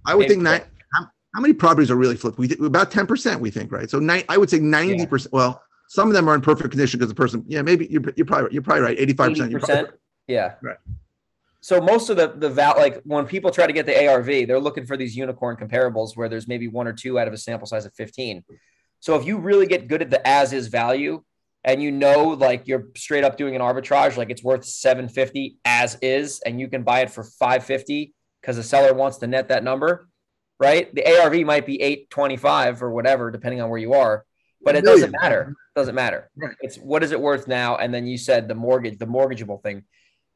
I 0.05 0.15
would 0.15 0.27
think 0.27 0.43
that 0.43 0.67
how, 0.93 1.08
how, 1.36 1.41
many 1.41 1.53
properties 1.53 1.91
are 1.91 1.96
really 1.96 2.15
flipped? 2.15 2.38
We 2.38 2.51
about 2.63 2.91
10% 2.91 3.39
we 3.39 3.51
think, 3.51 3.72
right? 3.72 3.89
So 3.89 4.00
ni- 4.00 4.24
I 4.29 4.38
would 4.38 4.50
say 4.50 4.60
90%. 4.60 4.98
Yeah. 4.98 5.27
Well, 5.31 5.63
some 5.91 6.07
of 6.07 6.13
them 6.13 6.29
are 6.29 6.36
in 6.36 6.41
perfect 6.41 6.71
condition 6.71 7.00
because 7.00 7.10
the 7.10 7.15
person, 7.15 7.43
yeah, 7.48 7.62
maybe 7.62 7.88
you're, 7.89 8.01
you're 8.15 8.25
probably 8.25 8.53
you're 8.53 8.62
probably 8.62 8.83
right. 8.83 8.98
85%. 8.98 9.91
Yeah. 10.27 10.53
Right 10.62 10.77
so 11.62 11.79
most 11.79 12.10
of 12.10 12.17
the 12.17 12.33
the 12.36 12.50
val 12.50 12.74
like 12.75 13.01
when 13.03 13.25
people 13.25 13.51
try 13.51 13.67
to 13.67 13.74
get 13.74 13.86
the 13.86 14.07
ARV, 14.07 14.48
they're 14.48 14.60
looking 14.60 14.86
for 14.86 14.98
these 14.98 15.15
unicorn 15.15 15.55
comparables 15.55 16.17
where 16.17 16.27
there's 16.27 16.48
maybe 16.48 16.67
one 16.67 16.88
or 16.88 16.93
two 16.93 17.19
out 17.19 17.27
of 17.27 17.33
a 17.33 17.38
sample 17.38 17.67
size 17.67 17.86
of 17.86 17.93
15. 17.93 18.43
So 19.00 19.15
if 19.15 19.25
you 19.25 19.38
really 19.38 19.67
get 19.67 19.88
good 19.88 20.01
at 20.01 20.10
the 20.10 20.27
as 20.27 20.53
is 20.53 20.67
value 20.67 21.24
and 21.63 21.81
you 21.81 21.91
know 21.91 22.29
like 22.29 22.67
you're 22.67 22.88
straight 22.98 23.24
up 23.24 23.38
doing 23.38 23.55
an 23.55 23.62
arbitrage, 23.62 24.17
like 24.17 24.31
it's 24.31 24.43
worth 24.43 24.65
750 24.65 25.57
as 25.63 25.98
is, 26.01 26.41
and 26.45 26.60
you 26.60 26.67
can 26.67 26.81
buy 26.81 27.01
it 27.01 27.12
for 27.12 27.24
550 27.24 28.13
because 28.41 28.55
the 28.55 28.63
seller 28.63 28.93
wants 28.95 29.17
to 29.17 29.27
net 29.27 29.50
that 29.50 29.63
number, 29.63 30.10
right? 30.60 30.93
The 30.95 31.05
ARV 31.19 31.41
might 31.41 31.67
be 31.67 31.79
825 31.79 32.81
or 32.81 32.91
whatever, 32.91 33.29
depending 33.29 33.62
on 33.62 33.69
where 33.69 33.79
you 33.79 33.93
are, 33.93 34.25
but 34.63 34.75
it 34.75 34.83
doesn't 34.83 35.12
matter. 35.12 35.53
Doesn't 35.75 35.96
matter. 35.96 36.30
Right. 36.36 36.56
It's 36.62 36.78
what 36.78 37.04
is 37.04 37.12
it 37.12 37.22
worth 37.22 37.48
now? 37.48 37.78
And 37.78 37.94
then 37.94 38.06
you 38.06 38.18
said 38.18 38.48
the 38.48 38.56
mortgage, 38.56 38.98
the 38.98 39.08
mortgageable 39.08 39.63
thing 39.63 39.84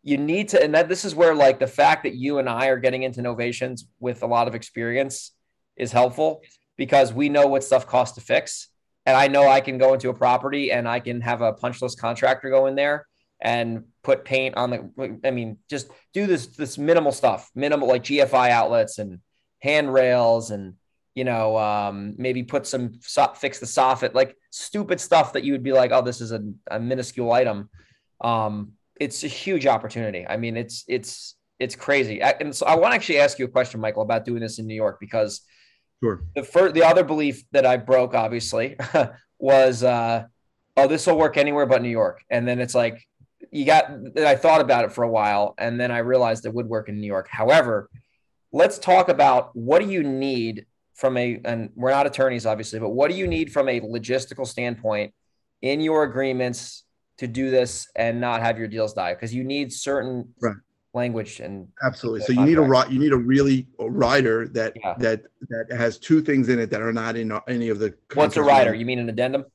you 0.01 0.18
need 0.18 0.50
to, 0.50 0.63
and 0.63 0.75
that 0.75 0.88
this 0.88 1.04
is 1.04 1.15
where 1.15 1.34
like 1.34 1.60
the 1.60 1.68
fact 1.68 2.04
that 2.04 2.15
you 2.15 2.38
and 2.38 2.48
I 2.48 2.68
are 2.68 2.77
getting 2.77 3.04
into 3.04 3.22
novations 3.22 3.82
with 4.00 4.22
a 4.22 4.27
lot 4.27 4.48
of 4.48 4.56
experience 4.56 5.32
is 5.75 5.92
helpful 5.92 6.42
because 6.77 7.12
we 7.12 7.27
know 7.27 7.48
what 7.48 7.63
stuff 7.63 7.88
costs 7.88 8.15
to 8.15 8.22
fix. 8.22 8.70
And 9.08 9.18
I 9.18 9.27
know 9.27 9.48
I 9.48 9.62
can 9.62 9.77
go 9.77 9.94
into 9.94 10.10
a 10.10 10.13
property 10.13 10.72
and 10.72 10.88
I 10.88 11.00
can 11.00 11.22
have 11.22 11.42
a 11.42 11.54
punch 11.54 11.82
list 11.82 12.00
contractor 12.00 12.50
go 12.50 12.68
in 12.68 12.75
there 12.75 13.08
and 13.42 13.86
put 14.04 14.25
paint 14.25 14.56
on 14.58 14.70
the, 14.70 15.20
I 15.25 15.32
mean, 15.32 15.58
just 15.70 15.89
do 16.13 16.27
this, 16.27 16.48
this 16.48 16.77
minimal 16.77 17.12
stuff, 17.12 17.50
minimal 17.56 17.88
like 17.88 18.04
GFI 18.04 18.50
outlets 18.50 19.00
and 19.00 19.20
handrails 19.60 20.51
and, 20.51 20.75
you 21.15 21.24
know, 21.24 21.57
um, 21.57 22.13
maybe 22.17 22.43
put 22.43 22.67
some, 22.67 22.93
fix 23.36 23.60
the 23.60 23.65
soffit, 23.65 24.13
like 24.13 24.36
stupid 24.51 25.00
stuff 25.00 25.34
that 25.34 25.43
you 25.43 25.53
would 25.53 25.63
be 25.63 25.72
like, 25.72 25.91
oh, 25.91 26.01
this 26.01 26.19
is 26.19 26.34
a, 26.34 26.43
a 26.69 26.79
minuscule 26.79 27.31
item. 27.31 27.69
Um, 28.22 28.74
it's 29.00 29.24
a 29.24 29.27
huge 29.27 29.65
opportunity. 29.65 30.25
I 30.27 30.38
mean, 30.38 30.57
it's 30.57 30.84
it's 30.88 31.36
it's 31.60 31.75
crazy. 31.75 32.22
And 32.22 32.53
so 32.53 32.65
I 32.65 32.75
want 32.75 32.91
to 32.91 32.95
actually 32.95 33.19
ask 33.19 33.39
you 33.39 33.45
a 33.45 33.50
question, 33.50 33.79
Michael, 33.79 34.03
about 34.03 34.25
doing 34.25 34.41
this 34.41 34.60
in 34.60 34.67
New 34.67 34.75
York 34.75 35.00
because 35.00 35.41
sure. 36.03 36.24
the 36.36 36.43
first 36.43 36.74
the 36.74 36.84
other 36.84 37.03
belief 37.03 37.43
that 37.51 37.65
I 37.65 37.77
broke 37.77 38.13
obviously 38.13 38.77
was 39.39 39.84
uh, 39.84 40.25
oh 40.77 40.88
this 40.88 41.07
will 41.07 41.17
work 41.17 41.37
anywhere 41.37 41.66
but 41.66 41.81
New 41.81 41.90
York, 41.90 42.24
and 42.29 42.48
then 42.48 42.59
it's 42.59 42.75
like 42.75 43.01
you 43.51 43.66
got. 43.66 43.90
I 44.18 44.35
thought 44.35 44.61
about 44.61 44.85
it 44.85 44.92
for 44.92 45.03
a 45.03 45.09
while, 45.09 45.55
and 45.57 45.79
then 45.79 45.92
I 45.92 46.00
realized 46.00 46.46
it 46.46 46.53
would 46.53 46.68
work 46.68 46.90
in 46.90 47.00
New 47.00 47.07
York. 47.07 47.27
However, 47.29 47.90
let's 48.51 48.77
talk 48.79 49.09
about 49.09 49.55
what 49.55 49.81
do 49.81 49.90
you 49.90 50.03
need 50.03 50.66
from 50.96 51.18
a 51.18 51.40
and 51.46 51.70
we're 51.75 51.92
not 51.92 52.08
attorneys 52.08 52.46
obviously, 52.46 52.79
but 52.79 52.90
what 52.90 53.12
do 53.12 53.18
you 53.18 53.27
need 53.27 53.51
from 53.51 53.70
a 53.70 53.79
logistical 53.81 54.48
standpoint 54.48 55.14
in 55.62 55.81
your 55.81 56.03
agreements 56.03 56.84
to 57.18 57.27
do 57.27 57.50
this 57.50 57.88
and 57.96 58.20
not 58.20 58.42
have 58.42 58.58
your 58.58 58.68
deals 58.68 58.94
die 58.94 59.14
because 59.14 59.34
you 59.34 59.44
need 59.44 59.72
certain 59.72 60.34
right. 60.42 60.55
language 60.94 61.40
and 61.40 61.68
absolutely. 61.84 62.22
So 62.22 62.34
you 62.34 62.46
need 62.46 62.58
a 62.58 62.86
you 62.90 63.00
need 63.00 63.12
a 63.12 63.18
really 63.18 63.68
a 63.79 63.90
rider 63.90 64.48
that 64.50 64.74
yeah. 64.75 64.96
that 65.00 65.24
that 65.50 65.68
has 65.72 65.98
two 65.98 66.22
things 66.22 66.50
in 66.50 66.60
it 66.60 66.70
that 66.72 66.81
are 66.81 66.94
not 66.94 67.18
in 67.18 67.38
any 67.48 67.70
of 67.70 67.79
the. 67.79 67.94
What's 68.14 68.38
a 68.38 68.44
rider? 68.44 68.74
You 68.74 68.86
mean 68.86 69.00
an 69.00 69.10
addendum? 69.10 69.46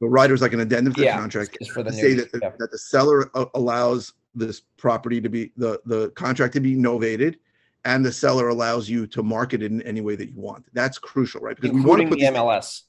The 0.00 0.08
rider 0.08 0.34
is 0.34 0.42
like 0.42 0.52
an 0.52 0.60
addendum 0.60 0.92
to 0.94 1.02
yeah, 1.02 1.16
the 1.16 1.20
contract. 1.20 1.56
Just 1.58 1.70
for 1.70 1.82
the 1.82 1.92
say 1.92 2.14
that, 2.14 2.28
yeah. 2.42 2.50
that 2.58 2.70
the 2.70 2.78
seller 2.78 3.30
uh, 3.34 3.46
allows 3.54 4.12
this 4.34 4.60
property 4.76 5.20
to 5.20 5.28
be 5.28 5.52
the 5.56 5.80
the 5.86 6.10
contract 6.10 6.52
to 6.54 6.60
be 6.60 6.74
novated 6.74 7.36
and 7.84 8.04
the 8.04 8.12
seller 8.12 8.48
allows 8.48 8.88
you 8.88 9.06
to 9.08 9.22
market 9.22 9.62
it 9.62 9.70
in 9.70 9.82
any 9.82 10.00
way 10.00 10.16
that 10.16 10.30
you 10.30 10.40
want. 10.40 10.64
That's 10.72 10.98
crucial, 10.98 11.40
right? 11.40 11.54
Because 11.56 11.70
Including 11.70 12.08
we 12.08 12.10
want 12.10 12.20
to 12.20 12.26
put 12.26 12.34
the 12.34 12.38
MLS. 12.40 12.82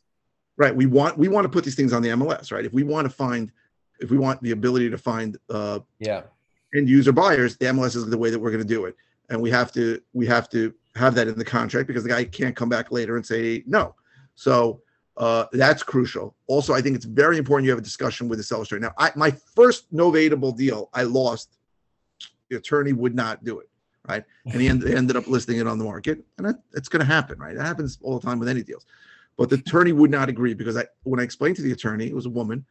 right. 0.58 0.76
We 0.76 0.86
want 0.86 1.18
we 1.18 1.28
want 1.28 1.46
to 1.46 1.50
put 1.50 1.64
these 1.64 1.76
things 1.76 1.94
on 1.94 2.02
the 2.02 2.10
MLS, 2.10 2.52
right? 2.52 2.66
If 2.66 2.74
we 2.74 2.84
want 2.84 3.06
to 3.06 3.14
find 3.14 3.52
if 4.00 4.10
we 4.10 4.18
want 4.18 4.42
the 4.42 4.52
ability 4.52 4.90
to 4.90 4.98
find 4.98 5.38
uh, 5.50 5.80
yeah 6.00 6.24
end 6.76 6.90
user 6.90 7.12
buyers, 7.12 7.58
the 7.58 7.66
MLS 7.68 7.96
is 7.96 8.06
the 8.06 8.18
way 8.18 8.30
that 8.30 8.40
we're 8.40 8.52
going 8.52 8.64
to 8.64 8.68
do 8.68 8.86
it, 8.86 8.96
and 9.30 9.42
we 9.42 9.50
have 9.52 9.72
to 9.74 10.02
we 10.14 10.26
have 10.28 10.50
to 10.50 10.74
have 10.96 11.16
that 11.16 11.28
in 11.28 11.38
the 11.38 11.46
contract 11.46 11.88
because 11.88 12.04
the 12.04 12.10
guy 12.10 12.24
can't 12.24 12.56
come 12.56 12.70
back 12.70 12.92
later 12.92 13.18
and 13.18 13.26
say 13.26 13.64
no. 13.66 13.96
So 14.36 14.82
uh, 15.18 15.46
that's 15.54 15.84
crucial. 15.84 16.36
Also, 16.48 16.74
I 16.74 16.82
think 16.82 16.96
it's 16.96 17.06
very 17.06 17.38
important 17.38 17.66
you 17.66 17.72
have 17.72 17.80
a 17.80 17.84
discussion 17.84 18.28
with 18.28 18.40
the 18.40 18.44
seller 18.44 18.66
straight. 18.66 18.82
Now, 18.82 18.94
I, 18.98 19.12
my 19.16 19.32
first 19.32 19.94
novatable 19.94 20.56
deal, 20.56 20.90
I 20.94 21.04
lost. 21.04 21.58
The 22.50 22.58
attorney 22.58 22.94
would 22.94 23.16
not 23.16 23.44
do 23.44 23.60
it, 23.60 23.68
right? 24.08 24.24
And 24.46 24.62
he 24.62 24.68
ended, 24.68 24.94
ended 24.94 25.16
up 25.16 25.28
listing 25.28 25.58
it 25.58 25.68
on 25.68 25.78
the 25.78 25.86
market, 25.86 26.24
and 26.38 26.48
that, 26.48 26.60
it's 26.74 26.90
going 26.90 27.00
to 27.00 27.06
happen, 27.06 27.40
right? 27.40 27.56
That 27.56 27.66
happens 27.66 27.98
all 28.02 28.20
the 28.20 28.26
time 28.26 28.40
with 28.40 28.50
any 28.50 28.64
deals. 28.64 28.86
But 29.38 29.50
the 29.50 29.58
attorney 29.58 29.92
would 29.92 30.12
not 30.12 30.30
agree 30.30 30.54
because 30.54 30.78
I, 30.78 30.86
when 31.04 31.20
I 31.20 31.24
explained 31.24 31.58
to 31.58 31.62
the 31.62 31.72
attorney, 31.72 32.08
it 32.08 32.16
was 32.16 32.26
a 32.26 32.30
woman 32.30 32.66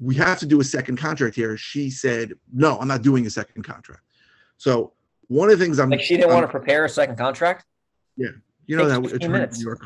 we 0.00 0.14
have 0.16 0.38
to 0.40 0.46
do 0.46 0.60
a 0.60 0.64
second 0.64 0.96
contract 0.96 1.36
here. 1.36 1.56
She 1.56 1.90
said, 1.90 2.32
no, 2.52 2.78
I'm 2.78 2.88
not 2.88 3.02
doing 3.02 3.26
a 3.26 3.30
second 3.30 3.62
contract. 3.62 4.02
So 4.56 4.92
one 5.28 5.50
of 5.50 5.58
the 5.58 5.64
things 5.64 5.78
I'm 5.78 5.90
like, 5.90 6.00
she 6.00 6.16
didn't 6.16 6.30
I'm, 6.30 6.36
want 6.36 6.46
to 6.46 6.50
prepare 6.50 6.84
a 6.84 6.88
second 6.88 7.16
contract. 7.16 7.66
Yeah. 8.16 8.28
You 8.66 8.76
know, 8.76 8.88
that 8.88 9.14
it's 9.14 9.26
minutes. 9.26 9.58
New 9.58 9.66
York. 9.66 9.82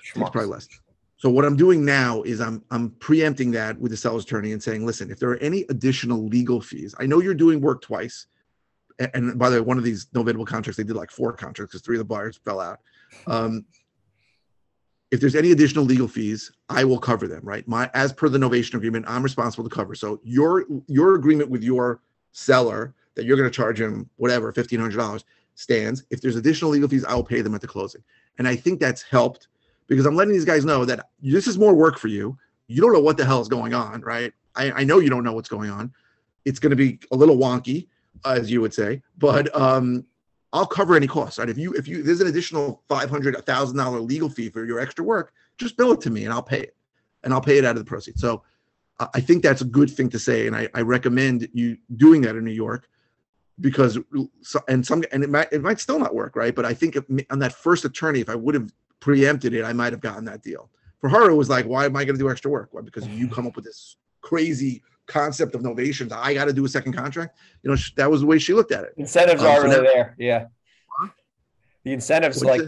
It's 0.00 0.12
probably 0.12 0.46
less. 0.46 0.68
So 1.16 1.28
what 1.28 1.44
I'm 1.44 1.56
doing 1.56 1.84
now 1.84 2.22
is 2.22 2.40
I'm 2.40 2.62
I'm 2.70 2.90
preempting 2.90 3.50
that 3.52 3.78
with 3.78 3.90
the 3.90 3.96
seller's 3.96 4.24
attorney 4.24 4.52
and 4.52 4.62
saying, 4.62 4.86
listen, 4.86 5.10
if 5.10 5.18
there 5.18 5.30
are 5.30 5.36
any 5.38 5.64
additional 5.68 6.26
legal 6.26 6.60
fees, 6.60 6.94
I 6.98 7.06
know 7.06 7.20
you're 7.20 7.34
doing 7.34 7.60
work 7.60 7.82
twice. 7.82 8.26
And, 8.98 9.38
by 9.38 9.48
the 9.48 9.56
way, 9.56 9.60
one 9.60 9.78
of 9.78 9.84
these 9.84 10.06
novatable 10.06 10.46
contracts, 10.46 10.76
they 10.76 10.82
did 10.82 10.96
like 10.96 11.10
four 11.10 11.32
contracts 11.32 11.72
because 11.72 11.82
three 11.82 11.96
of 11.96 12.00
the 12.00 12.04
buyers 12.04 12.40
fell 12.44 12.60
out. 12.60 12.80
Um, 13.26 13.64
if 15.10 15.20
there's 15.20 15.36
any 15.36 15.52
additional 15.52 15.84
legal 15.84 16.08
fees, 16.08 16.52
I 16.68 16.84
will 16.84 16.98
cover 16.98 17.28
them, 17.28 17.40
right? 17.42 17.66
My 17.66 17.90
as 17.94 18.12
per 18.12 18.28
the 18.28 18.38
novation 18.38 18.74
agreement, 18.74 19.06
I'm 19.08 19.22
responsible 19.22 19.68
to 19.68 19.74
cover. 19.74 19.94
So 19.94 20.20
your 20.22 20.66
your 20.86 21.14
agreement 21.14 21.48
with 21.48 21.62
your 21.62 22.00
seller 22.32 22.94
that 23.14 23.24
you're 23.24 23.36
going 23.36 23.50
to 23.50 23.56
charge 23.56 23.80
him 23.80 24.10
whatever 24.16 24.52
fifteen 24.52 24.80
hundred 24.80 24.98
dollars 24.98 25.24
stands. 25.54 26.04
If 26.10 26.20
there's 26.20 26.36
additional 26.36 26.70
legal 26.70 26.88
fees, 26.88 27.04
I 27.04 27.14
will 27.14 27.24
pay 27.24 27.40
them 27.40 27.54
at 27.54 27.60
the 27.60 27.66
closing. 27.66 28.02
And 28.38 28.46
I 28.46 28.54
think 28.54 28.80
that's 28.80 29.02
helped 29.02 29.48
because 29.86 30.06
I'm 30.06 30.14
letting 30.14 30.34
these 30.34 30.44
guys 30.44 30.64
know 30.64 30.84
that 30.84 31.08
this 31.22 31.46
is 31.46 31.56
more 31.56 31.74
work 31.74 31.98
for 31.98 32.08
you. 32.08 32.36
You 32.66 32.82
don't 32.82 32.92
know 32.92 33.00
what 33.00 33.16
the 33.16 33.24
hell 33.24 33.40
is 33.40 33.48
going 33.48 33.74
on, 33.74 34.02
right? 34.02 34.32
I, 34.54 34.72
I 34.72 34.84
know 34.84 34.98
you 34.98 35.08
don't 35.08 35.24
know 35.24 35.32
what's 35.32 35.48
going 35.48 35.70
on. 35.70 35.92
It's 36.44 36.58
going 36.58 36.70
to 36.70 36.76
be 36.76 37.00
a 37.10 37.16
little 37.16 37.38
wonky, 37.38 37.88
as 38.24 38.50
you 38.50 38.60
would 38.60 38.74
say, 38.74 39.02
but 39.18 39.54
um, 39.54 40.04
I'll 40.52 40.66
cover 40.66 40.96
any 40.96 41.06
costs. 41.06 41.38
Right? 41.38 41.48
If 41.48 41.58
you 41.58 41.72
if 41.74 41.86
you 41.86 42.02
there's 42.02 42.20
an 42.20 42.28
additional 42.28 42.82
five 42.88 43.10
hundred, 43.10 43.34
a 43.34 43.42
thousand 43.42 43.76
dollar 43.76 44.00
legal 44.00 44.28
fee 44.28 44.48
for 44.48 44.64
your 44.64 44.80
extra 44.80 45.04
work, 45.04 45.32
just 45.58 45.76
bill 45.76 45.92
it 45.92 46.00
to 46.02 46.10
me 46.10 46.24
and 46.24 46.32
I'll 46.32 46.42
pay 46.42 46.60
it, 46.60 46.76
and 47.24 47.32
I'll 47.32 47.40
pay 47.40 47.58
it 47.58 47.64
out 47.64 47.76
of 47.76 47.84
the 47.84 47.88
proceeds. 47.88 48.20
So 48.20 48.42
I 49.14 49.20
think 49.20 49.42
that's 49.42 49.60
a 49.60 49.66
good 49.66 49.90
thing 49.90 50.08
to 50.10 50.18
say, 50.18 50.46
and 50.48 50.56
I, 50.56 50.68
I 50.74 50.80
recommend 50.80 51.48
you 51.52 51.76
doing 51.96 52.20
that 52.22 52.34
in 52.34 52.44
New 52.44 52.52
York 52.52 52.88
because 53.60 53.98
and 54.68 54.84
some 54.86 55.04
and 55.12 55.22
it 55.22 55.30
might 55.30 55.52
it 55.52 55.62
might 55.62 55.80
still 55.80 55.98
not 55.98 56.14
work, 56.14 56.34
right? 56.36 56.54
But 56.54 56.64
I 56.64 56.74
think 56.74 56.96
on 57.30 57.38
that 57.38 57.52
first 57.52 57.84
attorney, 57.84 58.20
if 58.20 58.28
I 58.28 58.34
would 58.34 58.54
have 58.54 58.72
preempted 59.00 59.54
it, 59.54 59.64
I 59.64 59.72
might 59.72 59.92
have 59.92 60.00
gotten 60.00 60.24
that 60.24 60.42
deal. 60.42 60.70
For 61.00 61.08
her, 61.08 61.30
it 61.30 61.34
was 61.34 61.48
like, 61.48 61.64
why 61.66 61.84
am 61.84 61.96
I 61.96 62.04
going 62.04 62.16
to 62.16 62.22
do 62.22 62.28
extra 62.28 62.50
work? 62.50 62.70
Why? 62.72 62.80
Because 62.80 63.06
you 63.06 63.28
come 63.28 63.46
up 63.46 63.54
with 63.54 63.64
this 63.64 63.96
crazy 64.20 64.82
concept 65.08 65.54
of 65.54 65.62
novations. 65.62 66.12
I 66.12 66.34
got 66.34 66.44
to 66.44 66.52
do 66.52 66.64
a 66.64 66.68
second 66.68 66.92
contract. 66.92 67.38
You 67.62 67.70
know, 67.70 67.76
that 67.96 68.10
was 68.10 68.20
the 68.20 68.26
way 68.26 68.38
she 68.38 68.54
looked 68.54 68.72
at 68.72 68.84
it. 68.84 68.94
Incentives 68.96 69.42
um, 69.42 69.48
are 69.48 69.62
so 69.62 69.68
that, 69.68 69.82
there. 69.82 70.14
Yeah. 70.18 70.46
The 71.84 71.92
incentives 71.94 72.44
like 72.44 72.62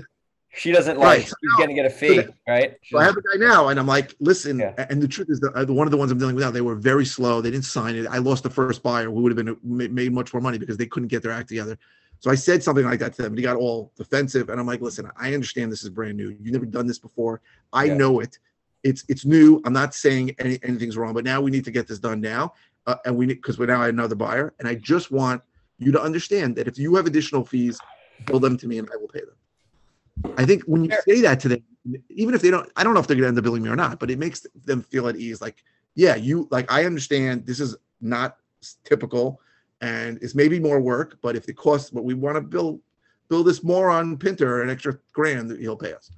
She 0.52 0.72
doesn't 0.72 0.98
like. 0.98 1.06
Right. 1.06 1.22
She's 1.22 1.54
gonna 1.58 1.74
get 1.74 1.86
a 1.86 1.90
fee, 1.90 2.22
right? 2.48 2.74
So 2.90 2.98
I 2.98 3.04
have 3.04 3.16
a 3.16 3.22
guy 3.22 3.36
now, 3.36 3.68
and 3.68 3.78
I'm 3.78 3.86
like, 3.86 4.14
listen. 4.18 4.58
Yeah. 4.58 4.86
And 4.90 5.00
the 5.00 5.06
truth 5.06 5.28
is, 5.30 5.40
uh, 5.42 5.64
one 5.66 5.86
of 5.86 5.92
the 5.92 5.96
ones 5.96 6.10
I'm 6.10 6.18
dealing 6.18 6.34
with 6.34 6.42
now, 6.42 6.50
they 6.50 6.60
were 6.60 6.74
very 6.74 7.04
slow. 7.04 7.40
They 7.40 7.50
didn't 7.50 7.66
sign 7.66 7.94
it. 7.94 8.06
I 8.08 8.18
lost 8.18 8.42
the 8.42 8.50
first 8.50 8.82
buyer 8.82 9.04
who 9.06 9.22
would 9.22 9.36
have 9.36 9.44
been 9.44 9.56
made 9.94 10.12
much 10.12 10.32
more 10.34 10.40
money 10.40 10.58
because 10.58 10.76
they 10.76 10.86
couldn't 10.86 11.08
get 11.08 11.22
their 11.22 11.30
act 11.30 11.48
together. 11.48 11.78
So 12.18 12.30
I 12.30 12.34
said 12.34 12.62
something 12.62 12.84
like 12.84 12.98
that 13.00 13.14
to 13.14 13.22
them. 13.22 13.32
And 13.32 13.38
he 13.38 13.44
got 13.44 13.56
all 13.56 13.92
defensive, 13.96 14.48
and 14.48 14.58
I'm 14.58 14.66
like, 14.66 14.80
listen, 14.80 15.08
I 15.16 15.34
understand 15.34 15.70
this 15.70 15.84
is 15.84 15.90
brand 15.90 16.16
new. 16.16 16.30
You've 16.30 16.52
never 16.52 16.66
done 16.66 16.86
this 16.86 16.98
before. 16.98 17.40
I 17.72 17.84
Yeah. 17.84 17.94
know 17.94 18.20
it. 18.20 18.38
It's 18.82 19.04
it's 19.08 19.24
new. 19.24 19.60
I'm 19.64 19.72
not 19.72 19.94
saying 19.94 20.34
any, 20.38 20.58
anything's 20.62 20.96
wrong, 20.96 21.12
but 21.12 21.24
now 21.24 21.40
we 21.40 21.50
need 21.50 21.64
to 21.64 21.70
get 21.70 21.86
this 21.86 21.98
done 21.98 22.20
now, 22.20 22.54
uh, 22.86 22.96
and 23.04 23.16
we 23.16 23.26
need 23.26 23.34
because 23.34 23.58
we're 23.58 23.66
now 23.66 23.82
another 23.82 24.14
buyer, 24.14 24.54
and 24.58 24.66
I 24.66 24.74
just 24.74 25.10
want 25.10 25.42
you 25.78 25.92
to 25.92 26.00
understand 26.00 26.56
that 26.56 26.68
if 26.68 26.78
you 26.78 26.94
have 26.94 27.06
additional 27.06 27.44
fees, 27.44 27.78
bill 28.26 28.40
them 28.40 28.56
to 28.58 28.66
me, 28.66 28.78
and 28.78 28.88
I 28.92 28.96
will 28.96 29.08
pay 29.08 29.20
them. 29.20 30.34
I 30.36 30.44
think 30.44 30.64
when 30.64 30.84
you 30.84 30.90
say 31.06 31.20
that 31.22 31.40
to 31.40 31.48
them, 31.48 31.62
even 32.10 32.34
if 32.34 32.42
they 32.42 32.50
don't, 32.50 32.70
I 32.76 32.84
don't 32.84 32.94
know 32.94 33.00
if 33.00 33.06
they're 33.06 33.16
going 33.16 33.24
to 33.24 33.28
end 33.28 33.38
up 33.38 33.44
billing 33.44 33.62
me 33.62 33.70
or 33.70 33.76
not, 33.76 33.98
but 33.98 34.10
it 34.10 34.18
makes 34.18 34.46
them 34.64 34.82
feel 34.82 35.08
at 35.08 35.16
ease. 35.16 35.40
Like, 35.40 35.62
yeah, 35.94 36.14
you 36.14 36.48
like, 36.50 36.70
I 36.70 36.84
understand 36.84 37.46
this 37.46 37.60
is 37.60 37.76
not 38.00 38.36
typical, 38.84 39.40
and 39.80 40.18
it's 40.22 40.34
maybe 40.34 40.60
more 40.60 40.80
work, 40.80 41.18
but 41.22 41.36
if 41.36 41.48
it 41.48 41.56
costs, 41.56 41.90
but 41.90 42.04
we 42.04 42.14
want 42.14 42.36
to 42.36 42.40
build 42.40 42.80
build 43.28 43.46
this 43.46 43.62
more 43.62 43.90
on 43.90 44.16
Pinter, 44.16 44.62
an 44.62 44.70
extra 44.70 44.98
grand 45.12 45.56
he'll 45.58 45.76
pay 45.76 45.92
us. 45.92 46.10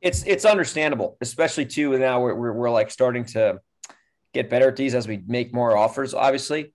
It's 0.00 0.24
it's 0.24 0.44
understandable, 0.44 1.16
especially 1.20 1.66
too 1.66 1.98
now 1.98 2.20
we're, 2.20 2.34
we're 2.34 2.52
we're 2.52 2.70
like 2.70 2.90
starting 2.90 3.24
to 3.26 3.60
get 4.32 4.50
better 4.50 4.68
at 4.68 4.76
these 4.76 4.94
as 4.94 5.08
we 5.08 5.22
make 5.26 5.52
more 5.52 5.76
offers. 5.76 6.14
Obviously, 6.14 6.72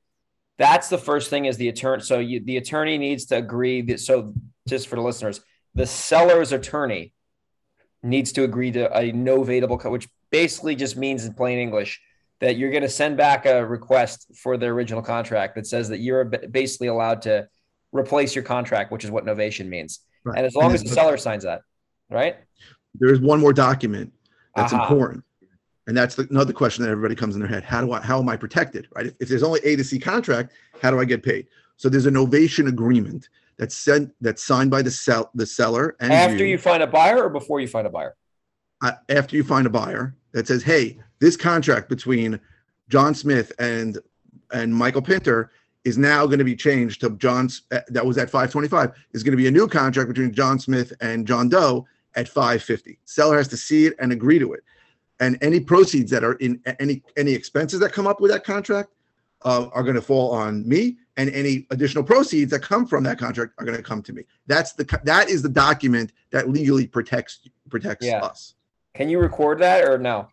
that's 0.58 0.90
the 0.90 0.98
first 0.98 1.30
thing 1.30 1.46
is 1.46 1.58
the 1.58 1.70
attorney. 1.70 2.02
So 2.02 2.20
you, 2.20 2.42
the 2.44 2.58
attorney 2.58 2.98
needs 2.98 3.26
to 3.28 3.38
agree 3.38 3.82
that. 3.84 4.00
So 4.00 4.34
just 4.68 4.88
for 4.88 4.96
the 4.96 5.02
listeners, 5.02 5.42
the 5.76 5.86
seller's 5.86 6.52
attorney 6.52 7.14
needs 8.02 8.32
to 8.34 8.44
agree 8.44 8.72
to 8.72 8.86
a 8.98 9.12
novatable, 9.12 9.80
co- 9.80 9.92
which 9.92 10.08
basically 10.30 10.76
just 10.76 10.98
means 10.98 11.26
in 11.26 11.34
plain 11.34 11.60
English 11.60 12.02
that 12.42 12.58
you're 12.58 12.72
going 12.72 12.84
to 12.84 12.90
send 12.90 13.16
back 13.16 13.46
a 13.46 13.66
request 13.66 14.28
for 14.36 14.58
the 14.58 14.66
original 14.66 15.02
contract 15.02 15.56
that 15.56 15.66
says 15.66 15.88
that 15.90 16.00
you're 16.00 16.26
basically 16.26 16.88
allowed 16.88 17.22
to 17.22 17.48
replace 17.94 18.36
your 18.36 18.44
contract, 18.44 18.92
which 18.92 19.06
is 19.06 19.12
what 19.12 19.26
novation 19.26 19.68
means. 19.68 20.02
Right. 20.26 20.38
And 20.38 20.46
as 20.46 20.54
long 20.56 20.66
And 20.66 20.74
as 20.74 20.84
the 20.84 20.90
seller 20.90 21.16
signs 21.16 21.44
that, 21.44 21.62
right? 22.10 22.38
There 22.96 23.12
is 23.12 23.20
one 23.20 23.40
more 23.40 23.54
document 23.54 24.14
that's 24.56 24.74
Aha. 24.74 24.84
important. 24.84 25.24
And 25.88 25.98
that's 25.98 26.16
the, 26.16 26.28
another 26.30 26.54
question 26.54 26.84
that 26.84 26.92
everybody 26.92 27.16
comes 27.16 27.36
in 27.36 27.42
their 27.42 27.50
head. 27.50 27.64
How 27.64 27.82
do 27.82 27.92
I, 27.92 28.00
how 28.00 28.20
am 28.20 28.30
I 28.30 28.38
protected? 28.38 28.88
Right. 28.96 29.08
If, 29.08 29.14
if 29.22 29.30
there's 29.30 29.44
only 29.44 29.60
A 29.64 29.76
to 29.76 29.84
C 29.84 30.00
contract, 30.00 30.54
how 30.82 30.92
do 30.92 31.00
I 31.00 31.06
get 31.06 31.24
paid? 31.24 31.48
So 31.78 31.90
there's 31.90 32.06
an 32.06 32.14
novation 32.14 32.68
agreement 32.70 33.30
that's 33.58 33.76
sent, 33.76 34.14
that's 34.22 34.44
signed 34.44 34.72
by 34.72 34.82
the 34.82 34.92
sell, 34.92 35.30
the 35.34 35.46
seller 35.46 35.96
and 36.00 36.14
After 36.14 36.46
you 36.46 36.58
find 36.58 36.82
a 36.82 36.88
buyer 36.88 37.24
or 37.24 37.30
before 37.30 37.60
you 37.60 37.68
find 37.68 37.86
a 37.86 37.90
buyer? 37.90 38.16
uh, 38.82 38.94
after 39.10 39.36
you 39.36 39.44
find 39.44 39.66
a 39.66 39.70
buyer 39.70 40.16
that 40.34 40.48
says, 40.48 40.62
"Hey, 40.64 41.00
this 41.20 41.38
contract 41.38 41.90
between 41.90 42.40
John 42.90 43.16
Smith 43.16 43.52
and 43.60 43.98
and 44.52 44.76
Michael 44.76 45.02
Pinter 45.02 45.52
is 45.84 45.98
now 45.98 46.26
going 46.26 46.40
to 46.40 46.46
be 46.46 46.56
changed 46.56 47.02
to 47.02 47.12
John's 47.12 47.64
uh, 47.72 47.80
that 47.90 48.06
was 48.06 48.18
at 48.18 48.30
525 48.30 48.92
is 49.14 49.24
going 49.24 49.32
to 49.32 49.38
be 49.38 49.48
a 49.48 49.52
new 49.52 49.68
contract 49.68 50.10
between 50.10 50.34
John 50.34 50.60
Smith 50.60 50.94
and 51.02 51.26
John 51.26 51.50
Doe 51.50 51.86
at 52.16 52.28
550." 52.28 53.00
Seller 53.06 53.38
has 53.38 53.48
to 53.50 53.58
see 53.58 53.86
it 53.86 53.96
and 54.00 54.12
agree 54.12 54.40
to 54.40 54.54
it, 54.54 54.64
and 55.20 55.38
any 55.42 55.60
proceeds 55.60 56.12
that 56.12 56.24
are 56.24 56.34
in 56.34 56.62
any 56.80 57.04
any 57.18 57.34
expenses 57.34 57.80
that 57.80 57.92
come 57.92 58.08
up 58.08 58.22
with 58.22 58.32
that 58.32 58.44
contract 58.44 58.90
uh, 59.44 59.68
are 59.74 59.84
going 59.84 59.96
to 59.96 60.02
fall 60.02 60.32
on 60.32 60.68
me, 60.68 60.98
and 61.18 61.30
any 61.32 61.68
additional 61.70 62.04
proceeds 62.04 62.52
that 62.52 62.62
come 62.62 62.86
from 62.86 63.04
that 63.04 63.20
contract 63.20 63.54
are 63.60 63.66
going 63.66 63.78
to 63.78 63.84
come 63.84 64.02
to 64.04 64.14
me. 64.14 64.24
That's 64.48 64.74
the 64.74 64.86
that 65.04 65.30
is 65.30 65.42
the 65.42 65.50
document 65.50 66.14
that 66.32 66.50
legally 66.50 66.88
protects 66.88 67.42
protects 67.70 68.06
Yeah. 68.06 68.20
us. 68.20 68.56
Can 68.94 69.10
you 69.10 69.20
record 69.20 69.60
that 69.60 69.88
or 69.88 69.98
no? 69.98 70.28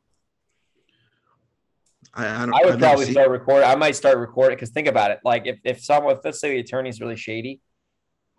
I, 2.13 2.27
I, 2.27 2.39
don't, 2.47 2.55
I 2.55 2.61
would 2.65 2.75
I've 2.75 2.79
probably 2.81 3.11
start 3.11 3.31
recording. 3.31 3.69
I 3.69 3.77
might 3.77 3.95
start 3.95 4.19
recording 4.19 4.57
because 4.57 4.71
think 4.71 4.89
about 4.89 5.13
it. 5.13 5.21
Like 5.25 5.47
if, 5.47 5.61
if 5.65 5.81
someone, 5.83 6.17
if 6.17 6.25
let's 6.25 6.41
say 6.41 6.51
the 6.51 6.59
attorney's 6.59 7.01
really 7.01 7.17
shady, 7.17 7.61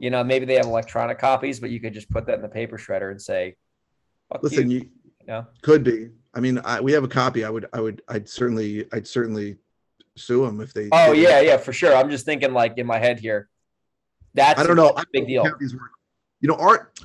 you 0.02 0.10
know, 0.10 0.24
maybe 0.24 0.46
they 0.46 0.56
have 0.56 0.66
electronic 0.66 1.20
copies, 1.20 1.60
but 1.60 1.70
you 1.70 1.80
could 1.80 1.94
just 1.94 2.10
put 2.10 2.26
that 2.26 2.34
in 2.34 2.42
the 2.42 2.50
paper 2.50 2.76
shredder 2.76 3.12
and 3.12 3.22
say, 3.22 3.56
Listen, 4.42 4.72
you. 4.72 4.80
you 4.80 4.90
you 5.20 5.28
know? 5.28 5.46
could 5.62 5.84
be. 5.84 6.10
I 6.34 6.40
mean, 6.40 6.60
I, 6.66 6.82
we 6.82 6.92
have 6.94 7.04
a 7.04 7.08
copy. 7.08 7.46
I 7.46 7.52
would, 7.52 7.68
I 7.72 7.82
would, 7.82 8.02
I'd 8.08 8.28
certainly, 8.28 8.88
I'd 8.92 9.06
certainly 9.06 9.58
sue 10.18 10.44
them 10.44 10.60
if 10.60 10.74
they. 10.74 10.90
Oh 10.92 11.12
it. 11.12 11.20
yeah, 11.20 11.40
yeah, 11.42 11.58
for 11.58 11.72
sure. 11.72 11.96
I'm 11.96 12.10
just 12.10 12.26
thinking 12.26 12.52
like 12.52 12.80
in 12.80 12.88
my 12.88 12.98
head 12.98 13.20
here. 13.20 13.48
That's 14.34 14.60
I 14.60 14.66
don't 14.66 14.76
know. 14.76 14.88
that's 14.96 14.98
a 14.98 15.02
I 15.02 15.04
big 15.14 15.22
don't 15.28 15.60
deal. 15.60 15.70
You 16.40 16.48
know, 16.48 16.56
art 16.56 17.00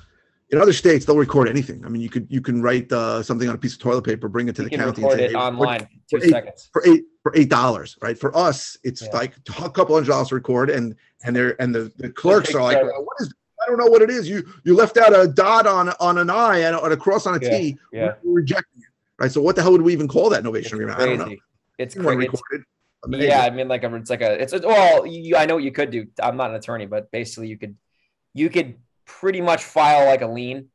in 0.51 0.61
other 0.61 0.73
states 0.73 1.05
they'll 1.05 1.17
record 1.17 1.49
anything. 1.49 1.85
I 1.85 1.89
mean, 1.89 2.01
you 2.03 2.09
could 2.09 2.27
you 2.31 2.41
can 2.41 2.63
write 2.63 2.91
uh, 2.93 3.23
something 3.23 3.49
on 3.49 3.55
a 3.55 3.59
piece 3.59 3.75
of 3.75 3.81
toilet 3.81 4.03
paper, 4.03 4.29
bring 4.29 4.49
it 4.49 4.57
to 4.57 4.63
You 4.63 4.69
the 4.71 4.77
county, 4.77 5.03
record 5.03 5.13
and 5.13 5.21
say, 5.21 5.25
it 5.27 5.31
"Hey, 5.33 5.37
online. 5.37 5.81
Two 6.09 6.19
for 6.19 6.25
eight- 6.25 6.31
seconds. 6.31 6.69
for 6.73 6.83
eight 6.87 7.05
for 7.23 7.33
eight 7.35 7.49
dollars, 7.49 7.97
right? 8.01 8.17
For 8.19 8.37
us, 8.37 8.77
it's 8.85 9.03
Yeah. 9.03 9.09
like 9.13 9.35
a 9.59 9.71
couple 9.71 9.95
hundred 9.97 10.09
dollars 10.09 10.29
to 10.29 10.35
record, 10.37 10.71
and 10.71 10.95
and 11.25 11.35
they're 11.35 11.61
and 11.61 11.75
the, 11.75 11.93
the 11.99 12.11
clerks 12.11 12.55
are 12.55 12.63
like, 12.63 12.77
"Well, 12.81 13.05
what 13.05 13.17
is? 13.21 13.33
I 13.63 13.67
don't 13.69 13.79
know 13.79 13.87
what 13.87 14.03
it 14.03 14.11
is. 14.11 14.29
You 14.29 14.45
you 14.65 14.77
left 14.77 14.97
out 14.97 15.19
a 15.19 15.27
dot 15.27 15.67
on 15.67 15.89
on 15.99 16.19
an 16.19 16.31
I 16.31 16.59
and 16.59 16.77
a, 16.77 16.83
and 16.85 16.93
a 16.93 16.97
cross 16.97 17.27
on 17.27 17.35
a 17.35 17.41
T. 17.41 17.77
Yeah, 17.93 18.01
yeah. 18.05 18.15
We're 18.23 18.35
rejecting 18.35 18.83
it, 18.83 18.89
right? 19.23 19.33
So 19.33 19.41
what 19.41 19.57
the 19.57 19.63
hell 19.63 19.73
would 19.73 19.83
we 19.83 19.93
even 19.93 20.07
call 20.07 20.29
that 20.31 20.45
novation 20.45 20.57
It's 20.59 20.73
agreement? 20.73 20.99
I 21.01 21.07
don't 21.07 21.19
know. 21.19 21.37
It's 21.79 21.97
You 21.97 22.03
want 22.03 22.21
to 22.21 22.29
crazy. 22.29 22.65
Amazing. 23.05 23.29
Yeah, 23.29 23.43
I 23.43 23.51
mean, 23.51 23.69
like 23.69 23.85
a, 23.85 23.95
it's 23.95 24.11
like 24.11 24.23
a, 24.23 24.41
it's 24.43 24.53
a, 24.53 24.61
well, 24.61 25.07
you, 25.07 25.37
I 25.37 25.45
know 25.47 25.55
what 25.57 25.63
you 25.65 25.71
could 25.71 25.91
do. 25.91 26.07
I'm 26.21 26.37
not 26.37 26.51
an 26.51 26.57
attorney, 26.57 26.87
but 26.87 27.11
basically, 27.13 27.47
you 27.49 27.57
could, 27.59 27.77
you 28.35 28.49
could 28.51 28.77
pretty 29.07 29.41
much 29.41 29.65
file 29.65 30.07
like 30.07 30.23
a 30.23 30.27
lien. 30.27 30.69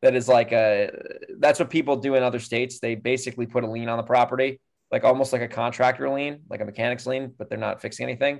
That 0.00 0.14
is 0.14 0.28
like 0.28 0.52
a, 0.52 0.90
that's 1.38 1.58
what 1.58 1.70
people 1.70 1.96
do 1.96 2.14
in 2.14 2.22
other 2.22 2.38
states. 2.38 2.78
They 2.78 2.94
basically 2.94 3.46
put 3.46 3.64
a 3.64 3.66
lien 3.66 3.88
on 3.88 3.96
the 3.96 4.04
property, 4.04 4.60
like 4.92 5.02
almost 5.02 5.32
like 5.32 5.42
a 5.42 5.48
contractor 5.48 6.08
lien, 6.08 6.42
like 6.48 6.60
a 6.60 6.64
mechanic's 6.64 7.04
lien, 7.04 7.34
but 7.36 7.48
they're 7.48 7.58
not 7.58 7.82
fixing 7.82 8.04
anything, 8.04 8.38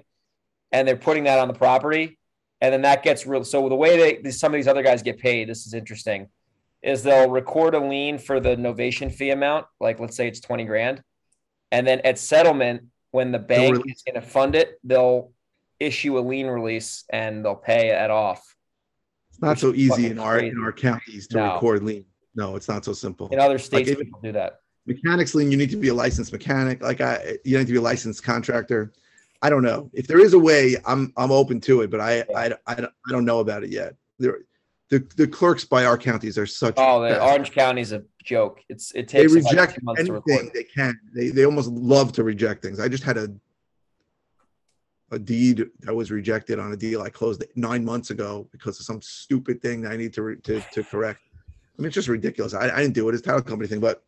and 0.71 0.87
they're 0.87 0.95
putting 0.95 1.25
that 1.25 1.41
on 1.41 1.49
the 1.49 1.55
property, 1.55 2.17
and 2.61 2.73
then 2.73 2.83
that 2.83 3.03
gets 3.03 3.27
real. 3.27 3.43
So 3.43 3.69
the 3.69 3.75
way 3.75 4.21
they, 4.23 4.31
some 4.31 4.53
of 4.53 4.57
these 4.57 4.69
other 4.69 4.85
guys 4.85 5.03
get 5.03 5.19
paid, 5.19 5.49
this 5.49 5.67
is 5.67 5.75
interesting, 5.75 6.29
is 6.81 7.03
they'll 7.03 7.29
record 7.29 7.75
a 7.75 7.81
lien 7.81 8.19
for 8.19 8.39
the 8.39 8.55
novation 8.55 9.13
fee 9.13 9.31
amount, 9.31 9.67
like 9.81 9.99
let's 9.99 10.17
say 10.17 10.29
it's 10.29 10.39
twenty 10.39 10.65
grand, 10.65 11.03
and 11.73 11.85
then 11.85 12.01
at 12.05 12.21
settlement, 12.21 12.85
when 13.11 13.33
the 13.33 13.39
bank 13.41 13.83
is 13.87 14.05
going 14.07 14.15
to 14.15 14.27
fund 14.27 14.55
it, 14.55 14.79
they'll 14.85 15.33
issue 15.81 16.19
a 16.19 16.21
lien 16.21 16.47
release 16.47 17.03
and 17.11 17.45
they'll 17.45 17.57
pay 17.57 17.89
it 17.89 18.11
off. 18.11 18.55
It's 19.39 19.43
not 19.45 19.59
so 19.61 19.73
easy 19.73 20.07
in 20.07 20.19
our 20.19 20.41
in 20.41 20.61
our 20.61 20.73
counties 20.73 21.29
to 21.29 21.37
No. 21.37 21.55
record 21.55 21.85
lien. 21.85 22.05
No, 22.35 22.57
it's 22.57 22.67
not 22.67 22.85
so 22.85 22.93
simple. 22.93 23.29
In 23.29 23.39
other 23.39 23.57
states, 23.59 23.89
even- 23.89 24.07
people 24.07 24.21
do 24.21 24.33
that. 24.33 24.61
Mechanics 24.85 25.33
lien, 25.37 25.53
you 25.53 25.57
need 25.57 25.71
to 25.71 25.77
be 25.77 25.89
a 25.89 25.95
licensed 25.95 26.33
mechanic. 26.33 26.83
Like 26.83 27.01
I, 27.01 27.37
you 27.45 27.57
need 27.57 27.69
to 27.69 27.73
be 27.73 27.79
a 27.79 27.83
licensed 27.83 28.25
contractor. 28.25 28.93
I 29.41 29.49
don't 29.51 29.63
know 29.63 29.91
if 29.95 30.09
there 30.09 30.19
is 30.19 30.33
a 30.33 30.39
way. 30.41 30.77
I'm 30.85 31.13
I'm 31.17 31.31
open 31.31 31.61
to 31.63 31.83
it, 31.83 31.91
but 31.91 32.01
I 32.01 32.25
I, 32.35 32.53
I, 32.67 32.75
don't- 32.75 32.93
I 33.09 33.13
don't 33.13 33.25
know 33.25 33.39
about 33.39 33.63
it 33.63 33.71
yet. 33.71 33.95
There, 34.19 34.39
the 34.89 35.07
the 35.17 35.29
clerks 35.29 35.65
by 35.65 35.85
our 35.85 35.97
counties 35.99 36.37
are 36.37 36.47
such. 36.47 36.75
Oh, 36.79 37.01
the. 37.03 37.23
Orange 37.23 37.53
County's 37.53 37.93
a 37.93 38.03
joke. 38.25 38.61
It's 38.69 38.91
it 38.97 39.07
takes 39.07 39.33
They 39.33 39.41
like 39.41 39.53
reject 39.53 39.79
anything 39.99 40.51
they 40.53 40.65
can. 40.65 40.99
They 41.15 41.29
they 41.29 41.45
almost 41.45 41.69
love 41.71 42.11
to 42.15 42.25
reject 42.25 42.63
things. 42.63 42.81
I 42.81 42.89
just 42.89 43.05
had 43.05 43.17
a 43.19 43.29
a 45.11 45.19
deed 45.19 45.65
that 45.81 45.95
was 45.95 46.11
rejected 46.11 46.59
on 46.59 46.73
a 46.73 46.77
deal 46.77 47.01
I 47.03 47.09
closed 47.09 47.43
nine 47.57 47.85
months 47.85 48.11
ago 48.11 48.47
because 48.53 48.79
of 48.79 48.85
some 48.87 49.01
stupid 49.01 49.63
thing 49.63 49.81
that 49.83 49.93
I 49.93 49.97
need 49.97 50.13
to 50.15 50.23
re, 50.23 50.37
to 50.43 50.61
to 50.73 50.85
correct. 50.85 51.21
I 51.79 51.83
mean, 51.83 51.87
it's 51.87 51.95
just 51.95 52.09
ridiculous. 52.09 52.55
I, 52.55 52.69
I 52.71 52.81
didn't 52.83 52.95
do 52.95 53.09
it. 53.09 53.15
It's 53.15 53.23
a 53.23 53.25
title 53.25 53.43
company 53.43 53.69
thing, 53.69 53.81
but 53.81 54.03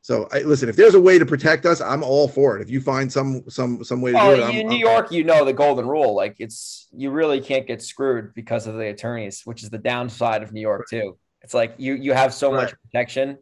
so 0.00 0.28
I 0.32 0.40
listen. 0.40 0.68
If 0.68 0.76
there's 0.76 0.94
a 0.94 1.00
way 1.00 1.18
to 1.18 1.24
protect 1.26 1.64
us, 1.66 1.80
I'm 1.80 2.02
all 2.02 2.28
for 2.28 2.56
it. 2.56 2.62
If 2.62 2.70
you 2.70 2.80
find 2.80 3.10
some 3.12 3.42
some 3.48 3.82
some 3.84 4.00
way 4.00 4.12
to 4.12 4.18
do 4.18 4.22
Oh, 4.24 4.34
it, 4.34 4.42
I'm, 4.42 4.50
in 4.54 4.66
New 4.68 4.72
I'm- 4.86 4.94
York, 4.94 5.12
you 5.12 5.24
know 5.24 5.44
the 5.44 5.52
golden 5.52 5.86
rule. 5.86 6.14
Like 6.14 6.36
it's 6.38 6.88
you 6.92 7.10
really 7.10 7.40
can't 7.40 7.66
get 7.66 7.82
screwed 7.82 8.34
because 8.34 8.66
of 8.66 8.74
the 8.74 8.88
attorneys, 8.88 9.42
which 9.44 9.62
is 9.62 9.70
the 9.70 9.78
downside 9.78 10.42
of 10.42 10.52
New 10.52 10.60
York 10.60 10.86
too. 10.88 11.16
It's 11.42 11.54
like 11.54 11.74
you 11.78 11.94
you 11.94 12.12
have 12.12 12.32
so 12.34 12.50
much 12.52 12.74
protection. 12.84 13.38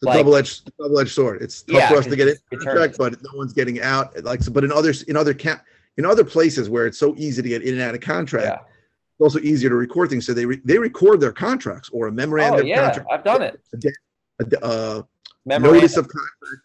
the 0.00 0.08
like- 0.08 0.18
double 0.18 0.34
edged 0.36 0.70
double 0.80 0.98
edged 0.98 1.12
sword. 1.12 1.42
It's 1.42 1.62
tough 1.62 1.74
Yeah, 1.76 1.88
for 1.88 1.96
us 1.98 2.06
to 2.06 2.16
get 2.16 2.36
contract, 2.50 2.96
but 2.98 3.22
no 3.22 3.30
one's 3.34 3.52
getting 3.52 3.80
out. 3.80 4.20
Like, 4.24 4.42
so, 4.42 4.50
but 4.50 4.64
in 4.64 4.72
others 4.72 5.02
in 5.04 5.16
other 5.16 5.34
camp 5.34 5.62
in 5.96 6.04
other 6.06 6.24
places 6.24 6.68
where 6.70 6.86
it's 6.86 6.98
so 6.98 7.14
easy 7.16 7.42
to 7.42 7.48
get 7.48 7.62
in 7.62 7.74
and 7.74 7.82
out 7.82 7.94
of 7.94 8.00
contract. 8.00 8.46
Yeah. 8.46 8.54
it's 8.54 9.20
also 9.20 9.38
easier 9.40 9.68
to 9.68 9.76
record 9.76 10.10
things. 10.10 10.26
So 10.26 10.32
they 10.34 10.46
re- 10.46 10.60
they 10.64 10.78
record 10.78 11.20
their 11.20 11.32
contracts 11.32 11.90
or 11.92 12.06
a 12.08 12.12
memorandum 12.12 12.58
Oh 12.58 12.62
of 12.62 12.66
yeah, 12.66 12.84
contract, 12.84 13.08
I've 13.12 13.24
done 13.24 13.42
it. 13.42 13.60
a, 14.40 14.64
uh, 14.64 15.02
Memorandum. 15.44 15.74
notice 15.80 15.96
of 15.96 16.08
contract. 16.08 16.62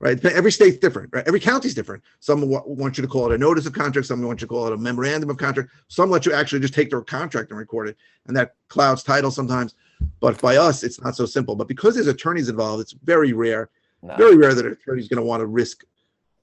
Right, 0.00 0.22
every 0.26 0.52
state's 0.52 0.76
different. 0.78 1.10
Right, 1.14 1.26
every 1.26 1.40
county's 1.40 1.72
different. 1.72 2.02
Some 2.20 2.46
wa- 2.48 2.62
want 2.66 2.98
you 2.98 3.02
to 3.02 3.08
call 3.08 3.30
it 3.30 3.34
a 3.34 3.38
notice 3.38 3.64
of 3.64 3.72
contract. 3.72 4.06
Some 4.06 4.20
want 4.22 4.40
you 4.40 4.46
to 4.46 4.50
call 4.52 4.66
it 4.66 4.72
a 4.74 4.76
memorandum 4.76 5.30
of 5.30 5.38
contract. 5.38 5.70
Some 5.88 6.10
let 6.10 6.26
you 6.26 6.32
actually 6.34 6.60
just 6.60 6.74
take 6.74 6.90
their 6.90 7.00
contract 7.00 7.50
and 7.50 7.58
record 7.58 7.88
it, 7.88 7.96
and 8.26 8.36
that 8.36 8.54
clouds 8.68 9.02
title 9.02 9.30
sometimes. 9.30 9.74
But 10.20 10.38
by 10.42 10.56
us, 10.56 10.82
it's 10.82 11.00
not 11.00 11.16
so 11.16 11.24
simple. 11.24 11.54
But 11.54 11.68
because 11.68 11.94
there's 11.94 12.08
attorneys 12.08 12.50
involved, 12.50 12.82
it's 12.82 12.92
very 12.92 13.32
rare. 13.32 13.70
No. 14.02 14.14
Very 14.16 14.36
rare 14.36 14.52
that 14.52 14.66
an 14.66 14.72
attorney's 14.72 15.08
going 15.08 15.22
to 15.22 15.26
want 15.26 15.40
to 15.40 15.46
risk, 15.46 15.84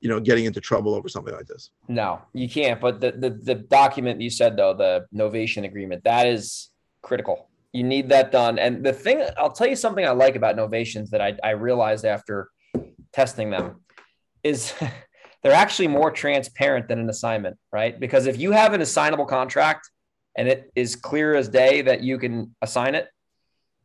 you 0.02 0.10
know, 0.10 0.20
getting 0.20 0.46
into 0.46 0.60
trouble 0.60 0.96
over 0.96 1.08
something 1.08 1.34
like 1.34 1.46
this. 1.46 1.70
No, 1.88 2.22
you 2.34 2.50
can't. 2.50 2.82
But 2.82 3.00
the, 3.00 3.12
the 3.12 3.30
the 3.30 3.56
document 3.56 4.20
you 4.20 4.32
said 4.32 4.58
though, 4.58 4.74
the 4.74 5.06
novation 5.16 5.64
agreement, 5.64 6.04
that 6.04 6.28
is 6.28 6.70
critical. 7.04 7.50
You 7.72 7.84
need 7.84 8.10
that 8.10 8.32
done. 8.32 8.60
And 8.60 8.84
the 8.84 8.92
thing, 8.92 9.24
I'll 9.38 9.52
tell 9.52 9.68
you 9.68 9.78
something 9.78 10.06
I 10.06 10.12
like 10.12 10.36
about 10.36 10.58
Novations 10.58 11.10
that 11.12 11.22
I, 11.22 11.38
I 11.42 11.52
realized 11.52 12.04
after 12.04 12.50
testing 13.14 13.50
them 13.50 13.82
is 14.44 14.74
they're 15.44 15.54
actually 15.54 15.88
more 15.88 16.12
transparent 16.12 16.88
than 16.88 17.00
an 17.00 17.10
assignment, 17.10 17.58
right? 17.72 17.98
Because 17.98 18.26
if 18.26 18.40
you 18.40 18.52
have 18.52 18.74
an 18.74 18.82
assignable 18.82 19.26
contract 19.26 19.90
and 20.36 20.48
it 20.48 20.70
is 20.76 20.96
clear 20.96 21.36
as 21.36 21.48
day 21.48 21.82
that 21.84 22.02
you 22.02 22.18
can 22.18 22.56
assign 22.62 22.96
it, 22.96 23.08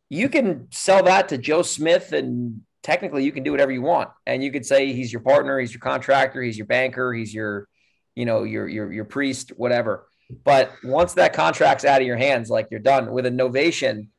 you 0.09 0.29
can 0.29 0.67
sell 0.71 1.03
that 1.03 1.29
to 1.29 1.37
Joe 1.37 1.61
Smith 1.61 2.11
and 2.11 2.61
technically 2.83 3.23
you 3.23 3.31
can 3.31 3.43
do 3.43 3.51
whatever 3.51 3.71
you 3.71 3.81
want. 3.81 4.09
And 4.25 4.43
you 4.43 4.51
could 4.51 4.65
say 4.65 4.93
he's 4.93 5.11
your 5.11 5.21
partner, 5.21 5.59
he's 5.59 5.73
your 5.73 5.81
contractor, 5.81 6.41
he's 6.41 6.57
your 6.57 6.67
banker, 6.67 7.13
he's 7.13 7.33
your, 7.33 7.67
you 8.15 8.25
know, 8.25 8.43
your 8.43 8.67
your 8.67 8.91
your 8.91 9.05
priest, 9.05 9.51
whatever. 9.57 10.07
But 10.43 10.71
once 10.83 11.13
that 11.13 11.33
contract's 11.33 11.85
out 11.85 12.01
of 12.01 12.07
your 12.07 12.17
hands, 12.17 12.49
like 12.49 12.67
you're 12.69 12.79
done 12.79 13.11
with 13.11 13.25
a 13.25 13.31
novation, 13.31 14.09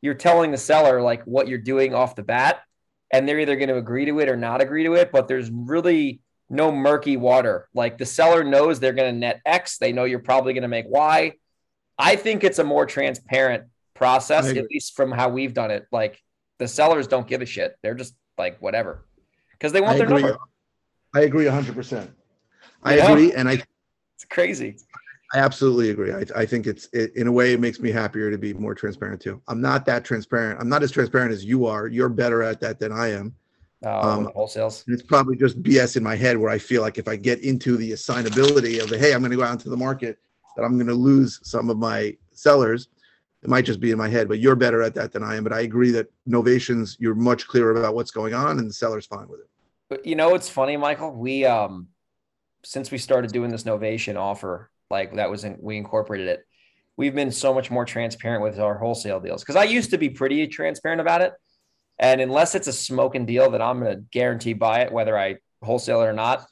you're 0.00 0.14
telling 0.14 0.50
the 0.50 0.56
seller 0.58 1.02
like 1.02 1.22
what 1.24 1.48
you're 1.48 1.58
doing 1.58 1.94
off 1.94 2.16
the 2.16 2.22
bat, 2.22 2.60
and 3.12 3.28
they're 3.28 3.40
either 3.40 3.56
going 3.56 3.68
to 3.68 3.76
agree 3.76 4.06
to 4.06 4.18
it 4.20 4.28
or 4.28 4.36
not 4.36 4.62
agree 4.62 4.84
to 4.84 4.94
it. 4.94 5.12
But 5.12 5.28
there's 5.28 5.50
really 5.50 6.20
no 6.50 6.72
murky 6.72 7.16
water. 7.16 7.68
Like 7.74 7.98
the 7.98 8.06
seller 8.06 8.44
knows 8.44 8.80
they're 8.80 8.92
going 8.92 9.12
to 9.12 9.18
net 9.18 9.40
X. 9.44 9.78
They 9.78 9.92
know 9.92 10.04
you're 10.04 10.20
probably 10.20 10.54
going 10.54 10.62
to 10.62 10.68
make 10.68 10.86
Y. 10.88 11.34
I 11.98 12.16
think 12.16 12.44
it's 12.44 12.58
a 12.58 12.64
more 12.64 12.86
transparent 12.86 13.64
process, 13.94 14.46
at 14.46 14.70
least 14.70 14.96
from 14.96 15.10
how 15.10 15.28
we've 15.28 15.52
done 15.52 15.70
it. 15.70 15.86
Like 15.90 16.22
the 16.58 16.68
sellers 16.68 17.06
don't 17.06 17.26
give 17.26 17.42
a 17.42 17.46
shit. 17.46 17.76
They're 17.82 17.94
just 17.94 18.14
like 18.36 18.58
whatever 18.60 19.06
because 19.52 19.72
they 19.72 19.80
want 19.80 19.94
I 19.94 19.98
their 19.98 20.06
agree. 20.06 20.22
number. 20.22 20.38
I 21.14 21.20
agree 21.22 21.46
100%. 21.46 22.08
I 22.82 22.96
yeah. 22.96 23.10
agree. 23.10 23.32
And 23.32 23.48
I, 23.48 23.62
it's 24.14 24.24
crazy. 24.28 24.76
I 25.34 25.38
absolutely 25.38 25.90
agree. 25.90 26.12
I, 26.12 26.24
I 26.34 26.46
think 26.46 26.66
it's 26.66 26.88
it, 26.92 27.14
in 27.16 27.26
a 27.26 27.32
way 27.32 27.52
it 27.52 27.60
makes 27.60 27.80
me 27.80 27.90
happier 27.90 28.30
to 28.30 28.38
be 28.38 28.54
more 28.54 28.74
transparent 28.74 29.20
too. 29.20 29.42
I'm 29.48 29.60
not 29.60 29.84
that 29.86 30.04
transparent. 30.04 30.60
I'm 30.60 30.68
not 30.68 30.82
as 30.82 30.90
transparent 30.90 31.32
as 31.32 31.44
you 31.44 31.66
are. 31.66 31.86
You're 31.86 32.08
better 32.08 32.42
at 32.42 32.60
that 32.60 32.78
than 32.78 32.92
I 32.92 33.08
am. 33.08 33.34
Oh, 33.84 34.10
um, 34.10 34.32
wholesales. 34.34 34.84
It's 34.88 35.02
probably 35.02 35.36
just 35.36 35.62
BS 35.62 35.96
in 35.96 36.02
my 36.02 36.16
head 36.16 36.36
where 36.36 36.50
I 36.50 36.58
feel 36.58 36.82
like 36.82 36.98
if 36.98 37.06
I 37.06 37.16
get 37.16 37.40
into 37.40 37.76
the 37.76 37.92
assignability 37.92 38.82
of 38.82 38.88
the 38.88 38.98
hey, 38.98 39.12
I'm 39.12 39.20
going 39.20 39.30
to 39.30 39.36
go 39.36 39.44
out 39.44 39.52
into 39.52 39.68
the 39.68 39.76
market, 39.76 40.18
that 40.56 40.64
I'm 40.64 40.74
going 40.74 40.88
to 40.88 40.94
lose 40.94 41.40
some 41.42 41.70
of 41.70 41.78
my 41.78 42.16
sellers. 42.32 42.88
It 43.48 43.50
might 43.50 43.64
just 43.64 43.80
be 43.80 43.92
in 43.92 43.98
my 43.98 44.08
head, 44.08 44.28
but 44.28 44.40
you're 44.40 44.56
better 44.56 44.82
at 44.82 44.94
that 44.96 45.10
than 45.10 45.22
I 45.22 45.36
am. 45.36 45.42
But 45.42 45.54
I 45.54 45.60
agree 45.60 45.90
that 45.92 46.06
novations, 46.28 46.96
you're 46.98 47.14
much 47.14 47.48
clearer 47.48 47.70
about 47.70 47.94
what's 47.94 48.10
going 48.10 48.34
on, 48.34 48.58
and 48.58 48.68
the 48.68 48.74
seller's 48.74 49.06
fine 49.06 49.26
with 49.26 49.40
it. 49.40 49.46
But 49.88 50.04
you 50.04 50.16
know, 50.16 50.34
it's 50.34 50.50
funny, 50.50 50.76
Michael. 50.76 51.12
We 51.12 51.46
um, 51.46 51.88
since 52.62 52.90
we 52.90 52.98
started 52.98 53.32
doing 53.32 53.50
this 53.50 53.62
novation 53.62 54.16
offer, 54.16 54.70
like 54.90 55.14
that 55.14 55.30
was 55.30 55.44
in, 55.44 55.56
we 55.60 55.78
incorporated 55.78 56.28
it. 56.28 56.44
We've 56.98 57.14
been 57.14 57.32
so 57.32 57.54
much 57.54 57.70
more 57.70 57.86
transparent 57.86 58.42
with 58.42 58.58
our 58.58 58.76
wholesale 58.76 59.18
deals 59.18 59.42
because 59.42 59.56
I 59.56 59.64
used 59.64 59.90
to 59.90 59.98
be 59.98 60.10
pretty 60.10 60.46
transparent 60.48 61.00
about 61.00 61.22
it 61.22 61.32
and 61.98 62.20
unless 62.20 62.54
it's 62.54 62.68
a 62.68 62.72
smoking 62.72 63.26
deal 63.26 63.50
that 63.50 63.62
I'm 63.62 63.80
going 63.80 63.96
to 63.96 64.02
guarantee 64.12 64.52
buy 64.52 64.80
it, 64.80 64.92
whether 64.92 65.18
I 65.18 65.36
wholesale 65.62 66.02
it 66.02 66.06
or 66.06 66.12
not, 66.12 66.46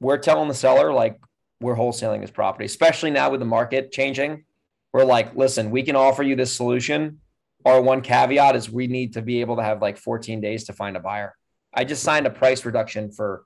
we're 0.00 0.18
telling 0.18 0.48
the 0.48 0.54
seller 0.54 0.92
like 0.92 1.20
we're 1.60 1.76
wholesaling 1.76 2.22
this 2.22 2.30
property, 2.30 2.64
especially 2.64 3.10
now 3.10 3.30
with 3.30 3.40
the 3.40 3.46
market 3.46 3.92
changing. 3.92 4.44
We're 4.92 5.04
like, 5.04 5.36
listen, 5.36 5.70
we 5.70 5.82
can 5.82 5.96
offer 5.96 6.22
you 6.22 6.36
this 6.36 6.54
solution. 6.54 7.20
Our 7.64 7.80
one 7.80 8.00
caveat 8.00 8.56
is 8.56 8.70
we 8.70 8.86
need 8.86 9.14
to 9.14 9.22
be 9.22 9.40
able 9.40 9.56
to 9.56 9.62
have 9.62 9.82
like 9.82 9.98
14 9.98 10.40
days 10.40 10.64
to 10.64 10.72
find 10.72 10.96
a 10.96 11.00
buyer. 11.00 11.34
I 11.72 11.84
just 11.84 12.02
signed 12.02 12.26
a 12.26 12.30
price 12.30 12.64
reduction 12.64 13.12
for 13.12 13.44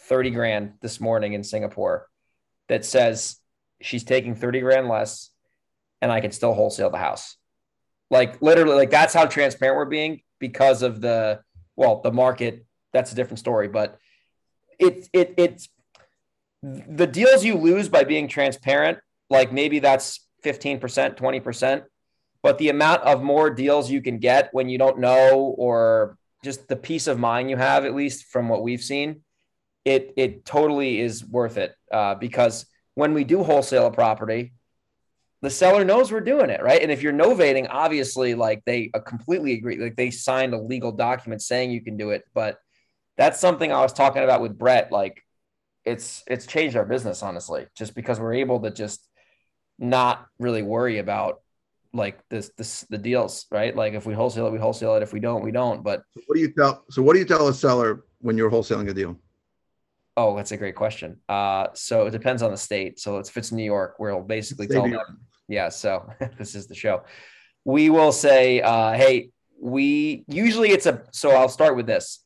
30 0.00 0.30
grand 0.30 0.72
this 0.80 1.00
morning 1.00 1.32
in 1.32 1.44
Singapore 1.44 2.08
that 2.68 2.84
says 2.84 3.36
she's 3.80 4.04
taking 4.04 4.34
30 4.34 4.60
grand 4.60 4.88
less 4.88 5.30
and 6.00 6.10
I 6.10 6.20
can 6.20 6.32
still 6.32 6.52
wholesale 6.52 6.90
the 6.90 6.98
house. 6.98 7.36
Like 8.10 8.42
literally, 8.42 8.76
like 8.76 8.90
that's 8.90 9.14
how 9.14 9.26
transparent 9.26 9.76
we're 9.76 9.84
being 9.86 10.20
because 10.38 10.82
of 10.82 11.00
the 11.00 11.40
well, 11.76 12.00
the 12.02 12.12
market. 12.12 12.66
That's 12.92 13.12
a 13.12 13.14
different 13.14 13.38
story, 13.38 13.68
but 13.68 13.96
it 14.78 15.08
it 15.14 15.34
it's 15.38 15.68
the 16.62 17.06
deals 17.06 17.44
you 17.44 17.56
lose 17.56 17.88
by 17.88 18.04
being 18.04 18.28
transparent. 18.28 18.98
Like 19.30 19.52
maybe 19.52 19.78
that's 19.78 20.21
fifteen 20.42 20.78
percent, 20.78 21.16
twenty 21.16 21.40
percent, 21.40 21.84
but 22.42 22.58
the 22.58 22.68
amount 22.68 23.02
of 23.02 23.22
more 23.22 23.50
deals 23.50 23.90
you 23.90 24.02
can 24.02 24.18
get 24.18 24.48
when 24.52 24.68
you 24.68 24.78
don't 24.78 24.98
know 24.98 25.54
or 25.56 26.16
just 26.44 26.68
the 26.68 26.76
peace 26.76 27.06
of 27.06 27.18
mind 27.18 27.50
you 27.50 27.56
have, 27.56 27.84
at 27.84 27.94
least 27.94 28.26
from 28.26 28.48
what 28.48 28.62
we've 28.62 28.82
seen, 28.82 29.22
it 29.84 30.12
it 30.16 30.44
totally 30.44 31.00
is 31.00 31.24
worth 31.24 31.56
it 31.56 31.74
uh, 31.92 32.14
because 32.14 32.66
when 32.94 33.14
we 33.14 33.24
do 33.24 33.42
wholesale 33.42 33.86
a 33.86 33.92
property, 33.92 34.52
the 35.40 35.50
seller 35.50 35.84
knows 35.84 36.12
we're 36.12 36.20
doing 36.20 36.50
it, 36.50 36.62
right? 36.62 36.82
And 36.82 36.92
if 36.92 37.02
you're 37.02 37.12
novating, 37.12 37.66
obviously, 37.70 38.34
like 38.34 38.62
they 38.64 38.90
uh, 38.94 39.00
completely 39.00 39.54
agree, 39.54 39.76
like 39.76 39.96
they 39.96 40.10
signed 40.10 40.54
a 40.54 40.60
legal 40.60 40.92
document 40.92 41.42
saying 41.42 41.70
you 41.70 41.82
can 41.82 41.96
do 41.96 42.10
it. 42.10 42.22
But 42.32 42.58
that's 43.16 43.40
something 43.40 43.72
I 43.72 43.80
was 43.80 43.92
talking 43.92 44.22
about 44.22 44.40
with 44.40 44.56
Brett. 44.56 44.92
Like 44.92 45.22
it's 45.84 46.22
it's 46.26 46.46
changed 46.46 46.76
our 46.76 46.84
business, 46.84 47.22
honestly, 47.22 47.66
just 47.76 47.94
because 47.94 48.20
we're 48.20 48.34
able 48.34 48.60
to 48.60 48.70
just 48.70 49.06
not 49.82 50.28
really 50.38 50.62
worry 50.62 50.98
about 50.98 51.40
like 51.92 52.18
this 52.30 52.50
this 52.56 52.82
the 52.88 52.96
deals, 52.96 53.46
right? 53.50 53.76
Like 53.76 53.92
if 53.92 54.06
we 54.06 54.14
wholesale 54.14 54.46
it, 54.46 54.52
we 54.52 54.58
wholesale 54.58 54.94
it. 54.94 55.02
If 55.02 55.12
we 55.12 55.20
don't, 55.20 55.42
we 55.42 55.50
don't. 55.50 55.82
But 55.82 56.04
so 56.14 56.22
what 56.26 56.36
do 56.36 56.40
you 56.40 56.52
tell? 56.52 56.84
So 56.88 57.02
what 57.02 57.12
do 57.12 57.18
you 57.18 57.26
tell 57.26 57.48
a 57.48 57.54
seller 57.54 58.04
when 58.20 58.38
you're 58.38 58.50
wholesaling 58.50 58.88
a 58.88 58.94
deal? 58.94 59.18
Oh, 60.16 60.36
that's 60.36 60.52
a 60.52 60.56
great 60.56 60.76
question. 60.76 61.18
Uh, 61.28 61.68
so 61.74 62.06
it 62.06 62.10
depends 62.12 62.42
on 62.42 62.50
the 62.50 62.56
state. 62.56 63.00
So 63.00 63.18
if 63.18 63.36
it's 63.36 63.50
New 63.50 63.64
York, 63.64 63.96
we'll 63.98 64.20
basically 64.20 64.68
tell 64.68 64.88
them 64.88 65.20
yeah. 65.48 65.68
So 65.68 66.08
this 66.38 66.54
is 66.54 66.66
the 66.66 66.74
show. 66.74 67.02
We 67.64 67.90
will 67.90 68.12
say, 68.12 68.60
uh, 68.60 68.92
hey, 68.92 69.30
we 69.60 70.24
usually 70.26 70.70
it's 70.70 70.86
a, 70.86 71.02
so 71.12 71.30
I'll 71.30 71.48
start 71.48 71.76
with 71.76 71.86
this. 71.86 72.21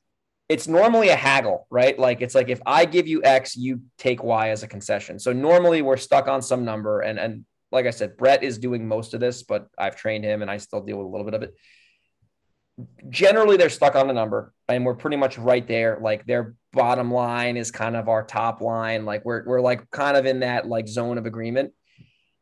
It's 0.49 0.69
normally 0.69 1.09
a 1.09 1.17
haggle, 1.17 1.67
right? 1.71 1.99
Like 1.99 2.23
it's 2.23 2.35
like 2.35 2.49
if 2.49 2.61
I 2.65 2.85
give 2.85 3.09
you 3.09 3.23
X, 3.25 3.57
you 3.57 3.81
take 3.99 4.23
Y 4.23 4.51
as 4.51 4.63
a 4.63 4.69
concession. 4.69 5.19
So 5.19 5.33
normally 5.33 5.83
we're 5.83 5.97
stuck 5.97 6.29
on 6.29 6.41
some 6.41 6.65
number. 6.65 7.01
And, 7.01 7.19
and 7.19 7.45
like 7.73 7.87
I 7.87 7.91
said, 7.91 8.17
Brett 8.17 8.45
is 8.45 8.59
doing 8.59 8.87
most 8.87 9.13
of 9.13 9.21
this, 9.21 9.43
but 9.43 9.67
I've 9.77 9.97
trained 9.97 10.25
him 10.25 10.43
and 10.43 10.51
I 10.51 10.59
still 10.59 10.83
deal 10.83 10.99
with 10.99 11.07
a 11.07 11.11
little 11.11 11.25
bit 11.25 11.35
of 11.35 11.43
it. 11.43 11.55
Generally, 13.09 13.57
they're 13.57 13.71
stuck 13.71 13.97
on 13.97 14.07
the 14.07 14.13
number 14.13 14.53
and 14.69 14.85
we're 14.85 14.95
pretty 14.95 15.17
much 15.17 15.37
right 15.37 15.67
there. 15.67 15.99
Like 16.01 16.27
their 16.27 16.55
bottom 16.73 17.13
line 17.13 17.57
is 17.57 17.71
kind 17.71 17.97
of 17.97 18.09
our 18.09 18.23
top 18.23 18.61
line. 18.61 19.05
Like 19.05 19.25
we're, 19.25 19.45
we're 19.45 19.61
like 19.61 19.91
kind 19.91 20.17
of 20.17 20.27
in 20.27 20.41
that 20.41 20.69
like 20.69 20.87
zone 20.87 21.19
of 21.19 21.27
agreement 21.27 21.73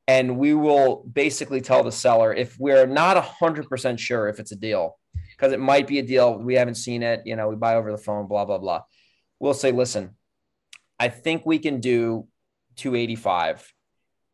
and 0.06 0.36
we 0.36 0.54
will 0.54 1.04
basically 1.10 1.60
tell 1.60 1.82
the 1.82 1.92
seller 1.92 2.32
if 2.32 2.58
we're 2.58 2.86
not 2.86 3.16
100% 3.16 3.98
sure 3.98 4.28
if 4.28 4.38
it's 4.38 4.52
a 4.52 4.56
deal 4.56 4.98
because 5.44 5.52
it 5.52 5.61
might 5.61 5.87
be 5.87 5.98
a 5.98 6.02
deal. 6.02 6.38
We 6.38 6.54
haven't 6.54 6.76
seen 6.76 7.02
it. 7.02 7.20
You 7.26 7.37
know 7.37 7.48
we 7.48 7.57
buy 7.57 7.74
over 7.74 7.92
the 7.92 7.98
phone 7.98 8.26
blah 8.26 8.46
blah 8.46 8.57
blah. 8.57 8.80
We'll 9.38 9.54
say 9.54 9.72
listen 9.72 10.16
i 10.98 11.09
think 11.09 11.44
we 11.44 11.59
can 11.59 11.80
do 11.80 12.28
285 12.76 13.72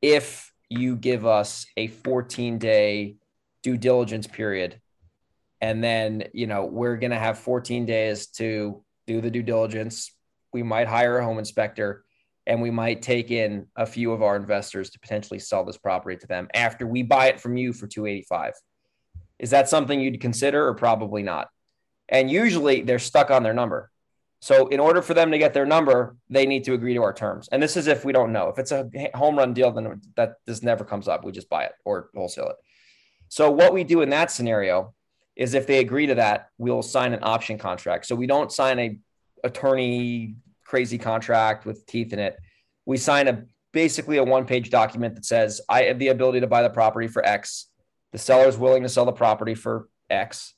if 0.03 0.53
you 0.68 0.94
give 0.94 1.25
us 1.27 1.66
a 1.77 1.88
14 1.88 2.59
day 2.59 3.16
due 3.62 3.77
diligence 3.77 4.27
period. 4.27 4.81
And 5.61 5.83
then 5.83 6.25
you 6.33 6.46
know 6.46 6.64
we're 6.64 6.96
going 6.96 7.11
to 7.11 7.18
have 7.18 7.38
14 7.38 7.87
days 7.87 8.29
to 8.38 8.85
do 9.09 9.20
the 9.20 9.31
due 9.31 9.42
diligence. 9.42 10.14
We 10.53 10.62
might 10.62 10.87
hire 10.87 11.18
a 11.18 11.25
home 11.25 11.38
inspector 11.38 12.05
and 12.46 12.62
we 12.62 12.70
might 12.70 13.03
take 13.03 13.33
in 13.33 13.66
a 13.75 13.85
few 13.85 14.12
of 14.12 14.23
our 14.23 14.37
investors 14.37 14.90
to 14.90 15.01
potentially 15.01 15.40
sell 15.40 15.64
this 15.64 15.77
property 15.77 16.16
to 16.18 16.27
them 16.29 16.46
after 16.55 16.87
we 16.87 17.03
buy 17.03 17.27
it 17.27 17.40
from 17.40 17.57
you 17.57 17.73
for 17.73 17.88
285 17.88 18.55
is 19.40 19.50
that 19.50 19.68
something 19.68 20.00
you'd 20.00 20.20
consider 20.20 20.68
or 20.68 20.74
probably 20.74 21.22
not? 21.22 21.48
And 22.09 22.31
usually 22.31 22.83
they're 22.83 22.98
stuck 22.98 23.31
on 23.31 23.42
their 23.42 23.55
number. 23.55 23.90
So 24.40 24.68
in 24.68 24.81
order 24.81 25.03
for 25.03 25.14
them 25.14 25.33
to 25.33 25.38
get 25.38 25.55
their 25.55 25.66
number 25.66 26.16
they 26.29 26.46
need 26.46 26.64
to 26.64 26.74
agree 26.74 26.94
to 26.94 27.03
our 27.03 27.12
terms. 27.12 27.48
And 27.50 27.62
this 27.62 27.76
is 27.76 27.87
if 27.87 28.05
we 28.05 28.12
don't 28.12 28.33
know. 28.33 28.48
If 28.48 28.59
it's 28.59 28.72
a 28.72 28.88
home 29.14 29.37
run 29.37 29.55
deal 29.55 29.72
then 29.72 30.00
that 30.16 30.35
this 30.46 30.62
never 30.62 30.85
comes 30.85 31.09
up. 31.09 31.24
We 31.24 31.33
just 31.33 31.48
buy 31.48 31.64
it 31.64 31.72
or 31.85 32.11
wholesale 32.14 32.50
it. 32.50 32.57
So 33.29 33.50
what 33.50 33.72
we 33.72 33.83
do 33.83 34.03
in 34.03 34.11
that 34.11 34.31
scenario 34.31 34.94
is 35.37 35.55
if 35.55 35.66
they 35.66 35.79
agree 35.79 36.07
to 36.07 36.16
that 36.16 36.50
we'll 36.59 36.83
sign 36.83 37.14
an 37.14 37.20
option 37.22 37.59
contract. 37.59 38.07
So 38.07 38.14
we 38.14 38.26
don't 38.26 38.53
sign 38.53 38.79
a 38.79 38.98
attorney 39.42 40.37
crazy 40.64 40.98
contract 40.98 41.64
with 41.64 41.87
teeth 41.87 42.12
in 42.12 42.18
it. 42.18 42.37
We 42.85 42.98
sign 42.98 43.26
a 43.29 43.44
basically 43.72 44.18
a 44.18 44.24
one 44.24 44.46
page 44.46 44.70
document 44.70 45.14
that 45.14 45.24
says 45.24 45.61
I 45.68 45.85
have 45.85 45.98
the 45.98 46.09
ability 46.09 46.40
to 46.40 46.46
buy 46.46 46.62
the 46.62 46.70
property 46.70 47.09
for 47.09 47.24
X. 47.24 47.66
The 48.12 48.18
seller 48.18 48.49
is 48.49 48.57
willing 48.57 48.83
to 48.83 48.88
sell 48.88 49.05
the 49.05 49.12
property 49.12 49.55
for 49.55 49.88
X. 50.09 50.55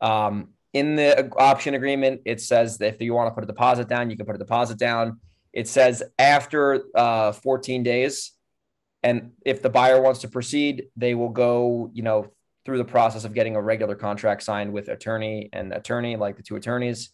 Um, 0.00 0.48
in 0.72 0.96
the 0.96 1.30
option 1.36 1.74
agreement, 1.74 2.22
it 2.24 2.40
says 2.40 2.78
that 2.78 2.94
if 2.94 3.00
you 3.00 3.14
want 3.14 3.28
to 3.28 3.34
put 3.34 3.44
a 3.44 3.46
deposit 3.46 3.88
down, 3.88 4.10
you 4.10 4.16
can 4.16 4.26
put 4.26 4.34
a 4.34 4.38
deposit 4.38 4.78
down. 4.78 5.20
It 5.52 5.68
says 5.68 6.02
after 6.18 6.82
uh, 6.94 7.32
14 7.32 7.82
days, 7.82 8.32
and 9.02 9.32
if 9.44 9.62
the 9.62 9.68
buyer 9.68 10.00
wants 10.00 10.20
to 10.20 10.28
proceed, 10.28 10.86
they 10.96 11.14
will 11.14 11.28
go, 11.28 11.90
you 11.92 12.02
know, 12.02 12.32
through 12.64 12.78
the 12.78 12.84
process 12.84 13.24
of 13.24 13.34
getting 13.34 13.56
a 13.56 13.60
regular 13.60 13.94
contract 13.94 14.42
signed 14.42 14.72
with 14.72 14.88
attorney 14.88 15.48
and 15.52 15.72
attorney, 15.72 16.16
like 16.16 16.36
the 16.36 16.42
two 16.42 16.56
attorneys. 16.56 17.10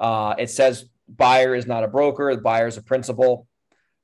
Uh, 0.00 0.34
it 0.38 0.50
says 0.50 0.86
buyer 1.08 1.54
is 1.54 1.66
not 1.66 1.84
a 1.84 1.88
broker, 1.88 2.34
the 2.34 2.42
buyer 2.42 2.66
is 2.66 2.78
a 2.78 2.82
principal. 2.82 3.46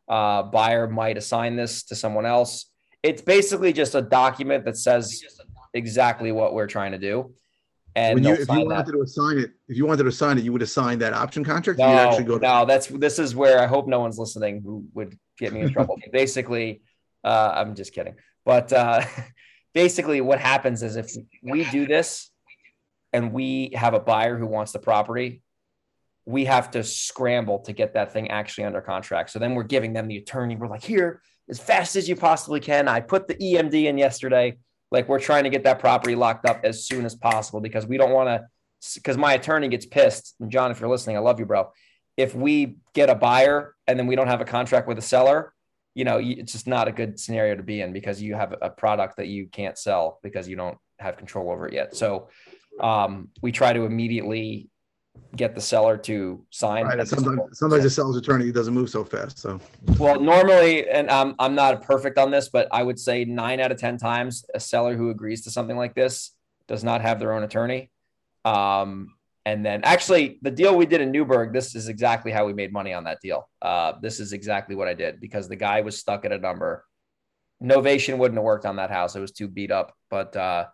Uh, 0.06 0.42
buyer 0.42 0.86
might 0.86 1.16
assign 1.16 1.56
this 1.56 1.84
to 1.84 1.94
someone 1.94 2.26
else. 2.26 2.66
It's 3.04 3.22
basically 3.22 3.72
just 3.72 3.94
a 3.94 4.02
document 4.02 4.64
that 4.64 4.76
says 4.76 5.22
exactly 5.74 6.32
what 6.32 6.54
we're 6.54 6.66
trying 6.66 6.92
to 6.92 6.98
do. 6.98 7.34
And 7.94 8.14
When 8.14 8.24
you, 8.24 8.32
if 8.32 8.38
you 8.40 8.44
sign 8.46 8.68
that. 8.68 8.86
wanted 8.86 8.92
to 8.92 9.02
assign 9.02 9.38
it, 9.38 9.50
if 9.68 9.76
you 9.76 9.86
wanted 9.86 10.02
to 10.02 10.08
assign 10.08 10.38
it, 10.38 10.44
you 10.44 10.52
would 10.52 10.62
assign 10.62 10.98
that 11.00 11.12
option 11.12 11.44
contract. 11.44 11.78
No, 11.78 11.84
actually 11.84 12.24
go 12.24 12.38
to 12.38 12.42
no, 12.44 12.64
that's 12.64 12.86
this 12.88 13.18
is 13.18 13.36
where 13.36 13.60
I 13.60 13.66
hope 13.66 13.86
no 13.86 14.00
one's 14.00 14.18
listening 14.18 14.62
who 14.64 14.86
would 14.94 15.16
get 15.38 15.52
me 15.52 15.60
in 15.60 15.72
trouble. 15.72 15.96
basically, 16.10 16.82
uh, 17.22 17.52
I'm 17.54 17.74
just 17.76 17.92
kidding. 17.92 18.16
But 18.44 18.72
uh, 18.72 19.04
basically, 19.74 20.20
what 20.22 20.40
happens 20.40 20.82
is 20.82 20.96
if 20.96 21.12
we 21.42 21.64
do 21.66 21.86
this 21.86 22.30
and 23.12 23.32
we 23.32 23.70
have 23.74 23.94
a 23.94 24.00
buyer 24.00 24.38
who 24.38 24.46
wants 24.46 24.72
the 24.72 24.80
property, 24.80 25.42
we 26.24 26.46
have 26.46 26.70
to 26.72 26.82
scramble 26.82 27.60
to 27.60 27.72
get 27.72 27.94
that 27.94 28.12
thing 28.12 28.30
actually 28.30 28.64
under 28.64 28.80
contract. 28.80 29.30
So 29.30 29.38
then 29.38 29.54
we're 29.54 29.62
giving 29.62 29.92
them 29.92 30.08
the 30.08 30.16
attorney. 30.16 30.56
We're 30.56 30.68
like, 30.68 30.82
here, 30.82 31.20
as 31.48 31.58
fast 31.58 31.96
as 31.96 32.08
you 32.08 32.16
possibly 32.16 32.60
can. 32.60 32.88
I 32.88 33.00
put 33.00 33.28
the 33.28 33.34
EMD 33.34 33.84
in 33.84 33.98
yesterday. 33.98 34.58
Like 34.90 35.08
we're 35.08 35.20
trying 35.20 35.44
to 35.44 35.50
get 35.50 35.64
that 35.64 35.78
property 35.78 36.14
locked 36.14 36.46
up 36.46 36.60
as 36.64 36.86
soon 36.86 37.04
as 37.04 37.14
possible 37.14 37.60
because 37.60 37.86
we 37.86 37.96
don't 37.96 38.12
want 38.12 38.28
to. 38.28 38.46
Because 38.94 39.16
my 39.16 39.32
attorney 39.32 39.68
gets 39.68 39.86
pissed. 39.86 40.34
And 40.40 40.50
John, 40.50 40.70
if 40.70 40.78
you're 40.78 40.90
listening, 40.90 41.16
I 41.16 41.20
love 41.20 41.40
you, 41.40 41.46
bro. 41.46 41.72
If 42.16 42.34
we 42.34 42.76
get 42.94 43.08
a 43.08 43.14
buyer 43.14 43.74
and 43.86 43.98
then 43.98 44.06
we 44.06 44.14
don't 44.14 44.28
have 44.28 44.42
a 44.42 44.44
contract 44.44 44.86
with 44.86 44.98
a 44.98 45.02
seller, 45.02 45.54
you 45.94 46.04
know, 46.04 46.20
it's 46.22 46.52
just 46.52 46.66
not 46.66 46.86
a 46.86 46.92
good 46.92 47.18
scenario 47.18 47.56
to 47.56 47.62
be 47.62 47.80
in 47.80 47.92
because 47.92 48.20
you 48.20 48.34
have 48.34 48.54
a 48.60 48.68
product 48.68 49.16
that 49.16 49.28
you 49.28 49.46
can't 49.46 49.78
sell 49.78 50.18
because 50.22 50.48
you 50.48 50.56
don't 50.56 50.76
have 50.98 51.16
control 51.16 51.50
over 51.50 51.66
it 51.66 51.72
yet. 51.72 51.96
So 51.96 52.28
um, 52.80 53.28
we 53.40 53.52
try 53.52 53.72
to 53.72 53.84
immediately 53.84 54.68
get 55.36 55.54
the 55.54 55.60
seller 55.60 55.96
to 55.96 56.44
sign. 56.50 56.84
Right, 56.84 57.06
sometimes, 57.06 57.58
sometimes 57.58 57.82
the 57.82 57.90
seller's 57.90 58.16
attorney 58.16 58.52
doesn't 58.52 58.74
move 58.74 58.90
so 58.90 59.04
fast. 59.04 59.38
So 59.38 59.60
Well, 59.98 60.20
normally, 60.20 60.88
and 60.88 61.10
I'm 61.10 61.34
I'm 61.38 61.54
not 61.54 61.82
perfect 61.82 62.18
on 62.18 62.30
this, 62.30 62.48
but 62.48 62.68
I 62.72 62.82
would 62.82 62.98
say 62.98 63.24
nine 63.24 63.60
out 63.60 63.72
of 63.72 63.78
ten 63.78 63.98
times 63.98 64.44
a 64.54 64.60
seller 64.60 64.96
who 64.96 65.10
agrees 65.10 65.42
to 65.42 65.50
something 65.50 65.76
like 65.76 65.94
this 65.94 66.32
does 66.68 66.84
not 66.84 67.00
have 67.02 67.18
their 67.18 67.32
own 67.32 67.42
attorney. 67.42 67.90
Um, 68.44 69.14
and 69.46 69.64
then 69.64 69.82
actually, 69.84 70.38
the 70.42 70.50
deal 70.50 70.76
we 70.76 70.86
did 70.86 71.00
in 71.00 71.10
Newburgh, 71.10 71.52
this 71.52 71.74
is 71.74 71.88
exactly 71.88 72.32
how 72.32 72.46
we 72.46 72.52
made 72.52 72.72
money 72.72 72.94
on 72.94 73.04
that 73.04 73.20
deal. 73.20 73.48
Uh, 73.60 73.92
this 74.00 74.20
is 74.20 74.32
exactly 74.32 74.74
what 74.74 74.88
I 74.88 74.94
did 74.94 75.20
because 75.20 75.48
the 75.48 75.56
guy 75.56 75.82
was 75.82 75.98
stuck 75.98 76.24
at 76.24 76.32
a 76.32 76.38
number. 76.38 76.84
Novation 77.62 78.18
wouldn't 78.18 78.38
have 78.38 78.44
worked 78.44 78.66
on 78.66 78.76
that 78.76 78.90
house; 78.90 79.16
it 79.16 79.20
was 79.20 79.32
too 79.32 79.48
beat 79.48 79.70
up. 79.70 79.94
But 80.10 80.34
uh, 80.36 80.66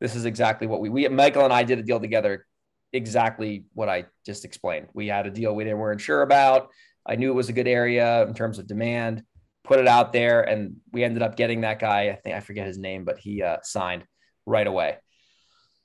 this 0.00 0.14
is 0.14 0.24
exactly 0.24 0.66
what 0.66 0.80
we 0.80 0.88
we 0.88 1.08
Michael 1.08 1.44
and 1.44 1.52
I 1.52 1.62
did 1.62 1.78
a 1.78 1.82
deal 1.82 2.00
together. 2.00 2.46
Exactly 2.92 3.64
what 3.72 3.88
I 3.88 4.06
just 4.26 4.44
explained. 4.44 4.88
We 4.92 5.06
had 5.08 5.26
a 5.26 5.30
deal 5.30 5.54
we 5.54 5.64
didn't 5.64 5.78
weren't 5.78 6.00
sure 6.00 6.22
about. 6.22 6.68
I 7.06 7.16
knew 7.16 7.30
it 7.30 7.34
was 7.34 7.48
a 7.48 7.52
good 7.52 7.68
area 7.68 8.22
in 8.26 8.34
terms 8.34 8.58
of 8.58 8.66
demand. 8.66 9.22
Put 9.64 9.78
it 9.78 9.88
out 9.88 10.12
there, 10.12 10.42
and 10.42 10.76
we 10.92 11.04
ended 11.04 11.22
up 11.22 11.36
getting 11.36 11.62
that 11.62 11.78
guy. 11.78 12.08
I 12.08 12.16
think 12.16 12.36
I 12.36 12.40
forget 12.40 12.66
his 12.66 12.78
name, 12.78 13.04
but 13.04 13.18
he 13.18 13.42
uh, 13.42 13.58
signed 13.62 14.04
right 14.44 14.66
away. 14.66 14.96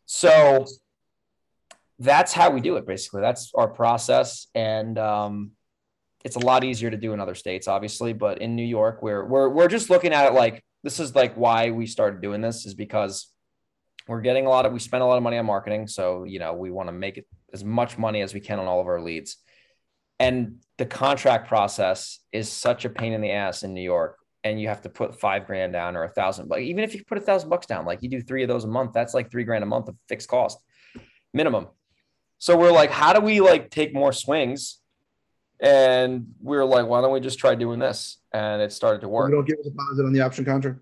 So 0.05 0.65
that's 1.99 2.33
how 2.33 2.49
we 2.49 2.59
do 2.59 2.77
it. 2.77 2.85
Basically, 2.85 3.21
that's 3.21 3.51
our 3.55 3.67
process, 3.67 4.47
and 4.55 4.97
um, 4.97 5.51
it's 6.25 6.35
a 6.35 6.39
lot 6.39 6.63
easier 6.63 6.89
to 6.89 6.97
do 6.97 7.13
in 7.13 7.19
other 7.19 7.35
states, 7.35 7.67
obviously. 7.67 8.13
But 8.13 8.41
in 8.41 8.55
New 8.55 8.65
York, 8.65 9.01
we're 9.01 9.25
we're 9.25 9.49
we're 9.49 9.67
just 9.67 9.89
looking 9.89 10.13
at 10.13 10.25
it 10.25 10.33
like 10.33 10.63
this 10.83 10.99
is 10.99 11.15
like 11.15 11.35
why 11.35 11.71
we 11.71 11.85
started 11.85 12.21
doing 12.21 12.41
this 12.41 12.65
is 12.65 12.73
because 12.73 13.31
we're 14.07 14.21
getting 14.21 14.45
a 14.45 14.49
lot 14.49 14.65
of 14.65 14.73
we 14.73 14.79
spend 14.79 15.03
a 15.03 15.05
lot 15.05 15.17
of 15.17 15.23
money 15.23 15.37
on 15.37 15.45
marketing, 15.45 15.87
so 15.87 16.23
you 16.23 16.39
know 16.39 16.53
we 16.53 16.71
want 16.71 16.87
to 16.89 16.93
make 16.93 17.17
it 17.17 17.27
as 17.53 17.63
much 17.63 17.97
money 17.97 18.21
as 18.21 18.33
we 18.33 18.39
can 18.39 18.59
on 18.59 18.67
all 18.67 18.79
of 18.79 18.87
our 18.87 19.01
leads. 19.01 19.37
And 20.19 20.57
the 20.77 20.85
contract 20.85 21.47
process 21.47 22.19
is 22.31 22.51
such 22.51 22.85
a 22.85 22.89
pain 22.89 23.13
in 23.13 23.21
the 23.21 23.31
ass 23.31 23.63
in 23.63 23.73
New 23.73 23.81
York. 23.81 24.17
And 24.43 24.59
you 24.61 24.67
have 24.69 24.81
to 24.83 24.89
put 24.89 25.19
five 25.19 25.45
grand 25.45 25.73
down 25.73 25.97
or 25.97 26.03
a 26.03 26.09
thousand, 26.09 26.47
but 26.47 26.61
even 26.61 26.83
if 26.83 26.95
you 26.95 27.03
put 27.03 27.17
a 27.17 27.21
thousand 27.21 27.49
bucks 27.49 27.65
down, 27.65 27.85
like 27.85 28.01
you 28.01 28.09
do 28.09 28.21
three 28.21 28.43
of 28.43 28.47
those 28.47 28.63
a 28.63 28.67
month, 28.67 28.93
that's 28.93 29.13
like 29.13 29.29
three 29.29 29.43
grand 29.43 29.63
a 29.63 29.67
month 29.67 29.89
of 29.89 29.95
fixed 30.07 30.29
cost 30.29 30.59
minimum. 31.33 31.67
So 32.37 32.57
we're 32.57 32.71
like, 32.71 32.91
how 32.91 33.13
do 33.13 33.19
we 33.19 33.41
like 33.41 33.71
take 33.71 33.93
more 33.93 34.13
swings? 34.13 34.79
And 35.59 36.27
we 36.41 36.55
are 36.57 36.65
like, 36.65 36.85
why 36.85 37.01
don't 37.01 37.11
we 37.11 37.19
just 37.19 37.39
try 37.39 37.55
doing 37.55 37.79
this? 37.79 38.19
And 38.31 38.61
it 38.61 38.71
started 38.71 39.01
to 39.01 39.09
work. 39.09 39.29
you 39.29 39.35
don't 39.35 39.47
give 39.47 39.57
a 39.59 39.63
deposit 39.63 40.05
on 40.05 40.13
the 40.13 40.21
option 40.21 40.45
contract. 40.45 40.79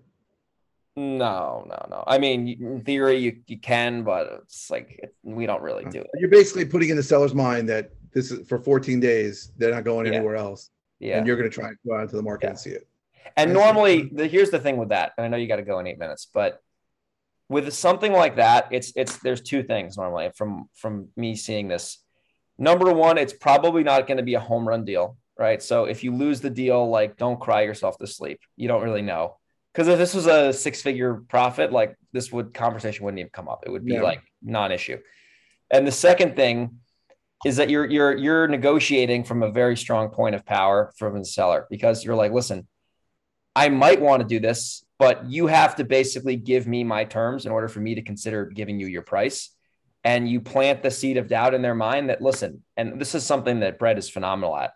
No, 0.96 1.66
no, 1.68 1.86
no. 1.90 2.04
I 2.06 2.16
mean, 2.16 2.48
in 2.48 2.80
theory, 2.82 3.18
you, 3.18 3.40
you 3.46 3.58
can, 3.58 4.02
but 4.02 4.40
it's 4.44 4.70
like 4.70 4.98
it, 5.02 5.14
we 5.22 5.44
don't 5.44 5.60
really 5.60 5.84
mm. 5.84 5.92
do 5.92 6.00
it. 6.00 6.08
You're 6.18 6.30
basically 6.30 6.64
putting 6.64 6.88
in 6.88 6.96
the 6.96 7.02
seller's 7.02 7.34
mind 7.34 7.68
that 7.68 7.90
this 8.14 8.30
is 8.30 8.48
for 8.48 8.58
14 8.58 8.98
days. 8.98 9.52
They're 9.58 9.74
not 9.74 9.84
going 9.84 10.06
Yeah. 10.06 10.14
anywhere 10.14 10.36
else, 10.36 10.70
Yeah. 10.98 11.18
and 11.18 11.26
you're 11.26 11.36
going 11.36 11.50
to 11.50 11.54
try 11.54 11.68
and 11.68 11.76
go 11.86 11.96
out 11.96 12.02
into 12.02 12.16
the 12.16 12.22
market 12.22 12.46
Yeah. 12.46 12.50
and 12.50 12.58
see 12.58 12.70
it. 12.70 12.88
And 13.36 13.50
see. 13.50 13.54
normally, 13.54 14.10
the, 14.10 14.26
here's 14.26 14.50
the 14.50 14.58
thing 14.58 14.78
with 14.78 14.88
that. 14.88 15.12
And 15.18 15.26
I 15.26 15.28
know 15.28 15.36
you 15.36 15.46
got 15.46 15.56
to 15.56 15.62
go 15.62 15.78
in 15.80 15.86
eight 15.86 15.98
minutes, 15.98 16.28
but 16.32 16.62
with 17.50 17.70
something 17.74 18.12
like 18.12 18.36
that, 18.36 18.68
it's 18.70 18.92
it's 18.96 19.18
there's 19.18 19.42
two 19.42 19.62
things 19.62 19.98
normally 19.98 20.30
from 20.34 20.70
from 20.74 21.08
me 21.14 21.36
seeing 21.36 21.68
this. 21.68 21.98
Number 22.58 22.90
one, 22.90 23.18
it's 23.18 23.34
probably 23.34 23.84
not 23.84 24.06
going 24.06 24.16
to 24.16 24.22
be 24.22 24.34
a 24.34 24.40
home 24.40 24.66
run 24.66 24.86
deal, 24.86 25.18
right? 25.38 25.62
So 25.62 25.84
if 25.84 26.02
you 26.02 26.14
lose 26.14 26.40
the 26.40 26.48
deal, 26.48 26.88
like 26.88 27.18
don't 27.18 27.38
cry 27.38 27.62
yourself 27.62 27.98
to 27.98 28.06
sleep. 28.06 28.40
You 28.56 28.66
don't 28.66 28.82
really 28.82 29.02
know 29.02 29.36
because 29.76 29.88
if 29.88 29.98
this 29.98 30.14
was 30.14 30.26
a 30.26 30.54
six 30.54 30.80
figure 30.80 31.16
profit, 31.28 31.70
like 31.70 31.96
this 32.10 32.32
would 32.32 32.54
conversation 32.54 33.04
wouldn't 33.04 33.18
even 33.18 33.28
come 33.30 33.46
up. 33.46 33.64
It 33.66 33.70
would 33.70 33.84
be 33.84 33.92
Yeah. 33.94 34.02
like 34.02 34.22
non 34.42 34.72
issue. 34.72 34.98
And 35.70 35.86
the 35.86 35.92
second 35.92 36.34
thing 36.34 36.78
is 37.44 37.56
that 37.56 37.68
you're 37.68 37.84
you're 37.84 38.16
you're 38.16 38.48
negotiating 38.48 39.24
from 39.24 39.42
a 39.42 39.50
very 39.50 39.76
strong 39.76 40.08
point 40.08 40.34
of 40.34 40.46
power 40.46 40.94
from 40.96 41.18
the 41.18 41.26
seller 41.26 41.66
because 41.68 42.06
you're 42.06 42.14
like, 42.14 42.32
listen, 42.32 42.66
I 43.54 43.68
might 43.68 44.00
want 44.00 44.22
to 44.22 44.26
do 44.26 44.40
this, 44.40 44.82
but 44.98 45.26
you 45.26 45.46
have 45.46 45.76
to 45.76 45.84
basically 45.84 46.36
give 46.36 46.66
me 46.66 46.82
my 46.82 47.04
terms 47.04 47.44
in 47.44 47.52
order 47.52 47.68
for 47.68 47.80
me 47.80 47.96
to 47.96 48.02
consider 48.02 48.46
giving 48.46 48.80
you 48.80 48.86
your 48.86 49.02
price. 49.02 49.50
And 50.04 50.26
you 50.26 50.40
plant 50.40 50.82
the 50.82 50.90
seed 50.90 51.18
of 51.18 51.28
doubt 51.28 51.52
in 51.52 51.60
their 51.60 51.74
mind 51.74 52.08
that 52.08 52.22
listen, 52.22 52.62
and 52.78 52.98
this 52.98 53.14
is 53.14 53.26
something 53.26 53.60
that 53.60 53.78
Brett 53.78 53.98
is 53.98 54.08
phenomenal 54.08 54.56
at, 54.56 54.72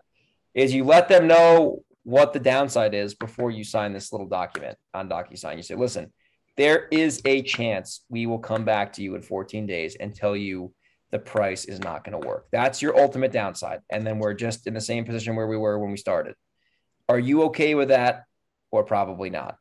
is 0.53 0.75
you 0.75 0.85
let 0.85 1.09
them 1.09 1.27
know 1.27 1.85
what 2.05 2.33
the 2.33 2.41
downside 2.41 2.95
is 2.95 3.15
before 3.15 3.51
you 3.51 3.65
sign 3.65 3.93
this 3.93 4.13
little 4.13 4.29
document 4.29 4.79
on 4.95 5.09
DocuSign. 5.09 5.57
You 5.57 5.63
say, 5.63 5.75
listen, 5.75 6.13
there 6.57 6.89
is 6.91 7.21
a 7.25 7.43
chance 7.43 8.05
we 8.09 8.27
will 8.27 8.39
come 8.39 8.65
back 8.65 8.93
to 8.95 9.03
you 9.03 9.15
in 9.15 9.23
14 9.23 9.67
days 9.67 9.97
and 9.97 10.15
tell 10.15 10.37
you 10.37 10.73
the 11.11 11.19
price 11.19 11.65
is 11.65 11.81
not 11.81 12.05
going 12.05 12.21
to 12.21 12.27
work. 12.27 12.47
That's 12.53 12.81
your 12.81 12.99
ultimate 12.99 13.33
downside. 13.33 13.81
And 13.91 14.07
then 14.07 14.19
we're 14.19 14.35
just 14.35 14.67
in 14.67 14.75
the 14.75 14.81
same 14.81 15.05
position 15.05 15.37
where 15.37 15.47
we 15.47 15.57
were 15.57 15.79
when 15.79 15.91
we 15.91 15.97
started. 15.97 16.35
Are 17.09 17.19
you 17.19 17.45
okay 17.45 17.75
with 17.75 17.89
that? 17.89 18.25
Or 18.71 18.85
probably 18.85 19.31
not. 19.31 19.57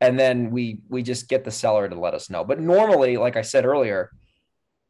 And 0.00 0.18
then 0.18 0.50
we 0.50 0.78
we 0.88 1.02
just 1.02 1.28
get 1.28 1.44
the 1.44 1.50
seller 1.50 1.86
to 1.86 1.98
let 1.98 2.14
us 2.14 2.30
know. 2.30 2.42
But 2.42 2.58
normally, 2.58 3.18
like 3.18 3.36
I 3.36 3.42
said 3.42 3.66
earlier, 3.66 4.10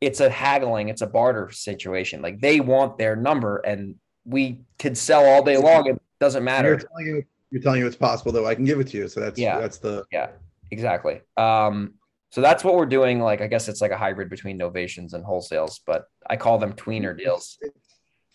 it's 0.01 0.21
a 0.21 0.31
haggling, 0.31 0.89
it's 0.89 1.03
a 1.03 1.07
barter 1.07 1.51
situation. 1.51 2.23
Like 2.23 2.41
they 2.41 2.61
want 2.61 2.97
their 2.97 3.17
number 3.17 3.57
and 3.59 3.97
we 4.25 4.61
could 4.79 4.97
sell 4.97 5.25
all 5.25 5.43
day 5.43 5.57
long. 5.57 5.89
It 5.89 6.01
doesn't 6.21 6.45
matter. 6.45 6.69
You're 6.69 6.79
telling 6.79 7.07
you, 7.07 7.23
you're 7.51 7.63
telling 7.63 7.81
you 7.81 7.87
it's 7.87 7.97
possible 7.97 8.31
though. 8.31 8.47
I 8.47 8.55
can 8.55 8.65
give 8.65 8.79
it 8.79 8.89
to 8.89 8.97
you. 8.99 9.09
So 9.09 9.21
that's 9.21 9.39
Yeah. 9.39 9.59
that's 9.59 9.79
the 9.79 10.05
Yeah, 10.13 10.29
exactly. 10.71 11.21
Um, 11.37 11.95
so 12.31 12.41
that's 12.41 12.63
what 12.63 12.77
we're 12.77 12.87
doing. 12.87 13.19
Like, 13.21 13.41
I 13.41 13.49
guess 13.49 13.69
it's 13.69 13.81
like 13.81 13.91
a 13.91 13.97
hybrid 13.99 14.29
between 14.31 14.57
novations 14.59 15.15
and 15.15 15.25
wholesales, 15.25 15.81
but 15.85 16.05
I 16.29 16.37
call 16.37 16.59
them 16.59 16.75
tweener 16.75 17.17
deals. 17.17 17.59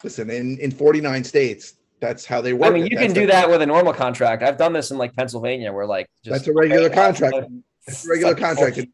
listen 0.04 0.30
in 0.30 0.58
in 0.60 0.70
49 0.72 1.24
states. 1.24 1.76
That's 2.02 2.26
how 2.26 2.42
they 2.42 2.52
work. 2.54 2.70
I 2.70 2.74
mean, 2.74 2.86
it. 2.88 2.92
you 2.92 2.98
That's 2.98 3.08
can 3.08 3.16
do 3.16 3.22
the- 3.22 3.32
that 3.32 3.50
with 3.50 3.62
a 3.62 3.66
normal 3.66 3.94
contract. 3.94 4.44
I've 4.44 4.58
done 4.58 4.74
this 4.74 4.92
in 4.92 4.98
like 4.98 5.16
Pennsylvania 5.16 5.72
where 5.72 5.86
like 5.88 6.08
just 6.24 6.34
That's 6.34 6.48
a 6.48 6.54
regular 6.54 6.88
okay, 6.88 6.96
contract. 6.96 7.36
it's 7.38 7.86
That's 7.88 8.06
a 8.06 8.10
regular 8.10 8.36
contract. 8.36 8.76
bullshit. 8.76 8.90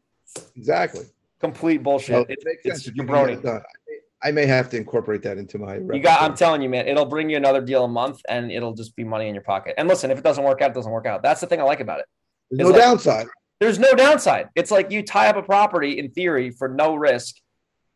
Exactly. 0.56 1.06
Complete 1.39 1.82
bullshit. 1.82 2.15
So 2.15 2.21
It- 2.21 2.30
it 2.32 2.39
makes 2.45 2.62
it's 2.65 2.84
sense. 2.84 2.95
you 2.95 3.04
can 3.04 3.08
jabroni. 3.08 3.63
Get 4.22 4.30
it 4.30 4.34
done. 4.34 4.42
I 4.42 4.46
may 4.46 4.46
have 4.46 4.70
to 4.70 4.78
incorporate 4.78 5.24
that 5.24 5.38
into 5.38 5.58
my. 5.58 5.78
You 5.78 6.00
got. 6.00 6.22
I'm 6.22 6.36
telling 6.36 6.62
you, 6.62 6.70
man. 6.70 6.88
It'll 6.88 7.06
bring 7.06 7.30
you 7.30 7.38
another 7.38 7.62
deal 7.62 7.86
a 7.86 7.88
month, 7.88 8.22
and 8.30 8.52
it'll 8.52 8.74
just 8.74 8.96
be 8.96 9.04
money 9.04 9.28
in 9.28 9.36
your 9.36 9.44
pocket. 9.44 9.76
And 9.78 9.88
listen, 9.88 10.12
if 10.12 10.18
it 10.18 10.24
doesn't 10.24 10.44
work 10.44 10.62
out, 10.62 10.72
it 10.72 10.74
doesn't 10.76 10.92
work 10.92 11.06
out. 11.06 11.24
That's 11.24 11.42
the 11.42 11.48
thing 11.48 11.60
I 11.60 11.64
like 11.64 11.80
about 11.80 12.00
it. 12.00 12.06
There's 12.50 12.70
no 12.70 12.74
like- 12.74 12.82
downside. 12.82 13.28
There's 13.60 13.78
no 13.78 13.94
downside. 13.94 14.50
It's 14.56 14.72
like 14.72 14.90
you 14.90 15.04
tie 15.04 15.28
up 15.28 15.36
a 15.36 15.44
property 15.44 16.00
in 16.00 16.10
theory 16.10 16.50
for 16.50 16.68
no 16.68 16.96
risk, 16.96 17.36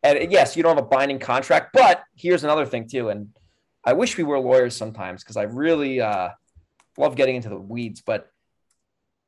and 0.04 0.30
yes, 0.30 0.56
you 0.56 0.62
don't 0.62 0.76
have 0.76 0.84
a 0.84 0.88
binding 0.88 1.18
contract. 1.18 1.70
But 1.72 2.04
here's 2.14 2.44
another 2.44 2.64
thing 2.64 2.88
too, 2.88 3.08
and 3.08 3.30
I 3.84 3.94
wish 3.94 4.16
we 4.16 4.22
were 4.22 4.38
lawyers 4.38 4.76
sometimes 4.76 5.24
because 5.24 5.36
I 5.36 5.42
really 5.42 6.00
uh, 6.00 6.30
love 6.96 7.16
getting 7.16 7.34
into 7.34 7.48
the 7.48 7.58
weeds. 7.58 8.00
But 8.00 8.28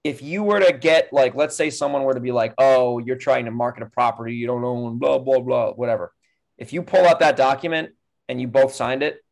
if 0.05 0.22
you 0.22 0.44
were 0.44 0.61
to 0.61 0.72
get 0.72 1.12
like, 1.12 1.34
let's 1.34 1.57
say 1.57 1.70
someone 1.70 2.05
were 2.05 2.14
to 2.14 2.20
be 2.20 2.30
like, 2.30 2.55
"Oh, 2.59 3.01
you're 3.01 3.16
trying 3.16 3.46
to 3.46 3.51
market 3.51 3.82
a 3.82 3.86
property 3.86 4.34
you 4.34 4.46
don't 4.46 4.64
own," 4.64 4.99
blah 4.99 5.18
blah 5.18 5.40
blah, 5.40 5.72
whatever. 5.72 6.12
If 6.59 6.72
you 6.72 6.82
pull 6.82 7.06
out 7.06 7.20
that 7.20 7.36
document 7.36 7.90
and 8.28 8.40
you 8.40 8.48
both 8.48 8.74
signed 8.74 9.02
it, 9.02 9.24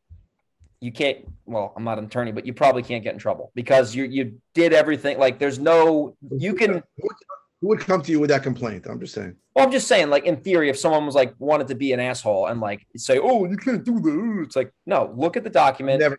you 0.81 0.93
can't. 0.93 1.27
Well, 1.45 1.73
I'm 1.77 1.85
not 1.85 1.99
an 1.99 2.05
attorney, 2.05 2.33
but 2.33 2.47
you 2.47 2.55
probably 2.55 2.83
can't 2.83 3.03
get 3.03 3.13
in 3.13 3.19
trouble 3.19 3.51
because 3.55 3.95
you 3.95 4.05
you 4.05 4.41
did 4.55 4.73
everything. 4.73 5.19
Like, 5.19 5.39
there's 5.39 5.59
no 5.59 6.17
you 6.31 6.55
can. 6.55 6.83
Who 7.61 7.69
would, 7.69 7.81
come 7.81 8.03
to 8.03 8.13
you 8.13 8.21
with 8.21 8.31
that 8.31 8.43
complaint? 8.43 8.87
I'm 8.87 9.01
just 9.01 9.15
saying. 9.15 9.35
Well, 9.55 9.65
I'm 9.65 9.73
just 9.73 9.89
saying, 9.89 10.11
like 10.11 10.25
in 10.25 10.37
theory, 10.37 10.69
if 10.69 10.79
someone 10.79 11.07
was 11.07 11.15
like 11.15 11.35
wanted 11.39 11.69
to 11.69 11.75
be 11.75 11.93
an 11.93 12.01
asshole 12.01 12.47
and 12.47 12.61
like 12.61 12.87
say, 12.97 13.19
"Oh, 13.19 13.47
you 13.47 13.57
can't 13.57 13.83
do 13.83 13.99
that," 13.99 14.43
it's 14.45 14.57
like, 14.57 14.73
no, 14.85 15.13
look 15.17 15.37
at 15.37 15.45
the 15.45 15.51
document. 15.51 16.01
Never. 16.01 16.19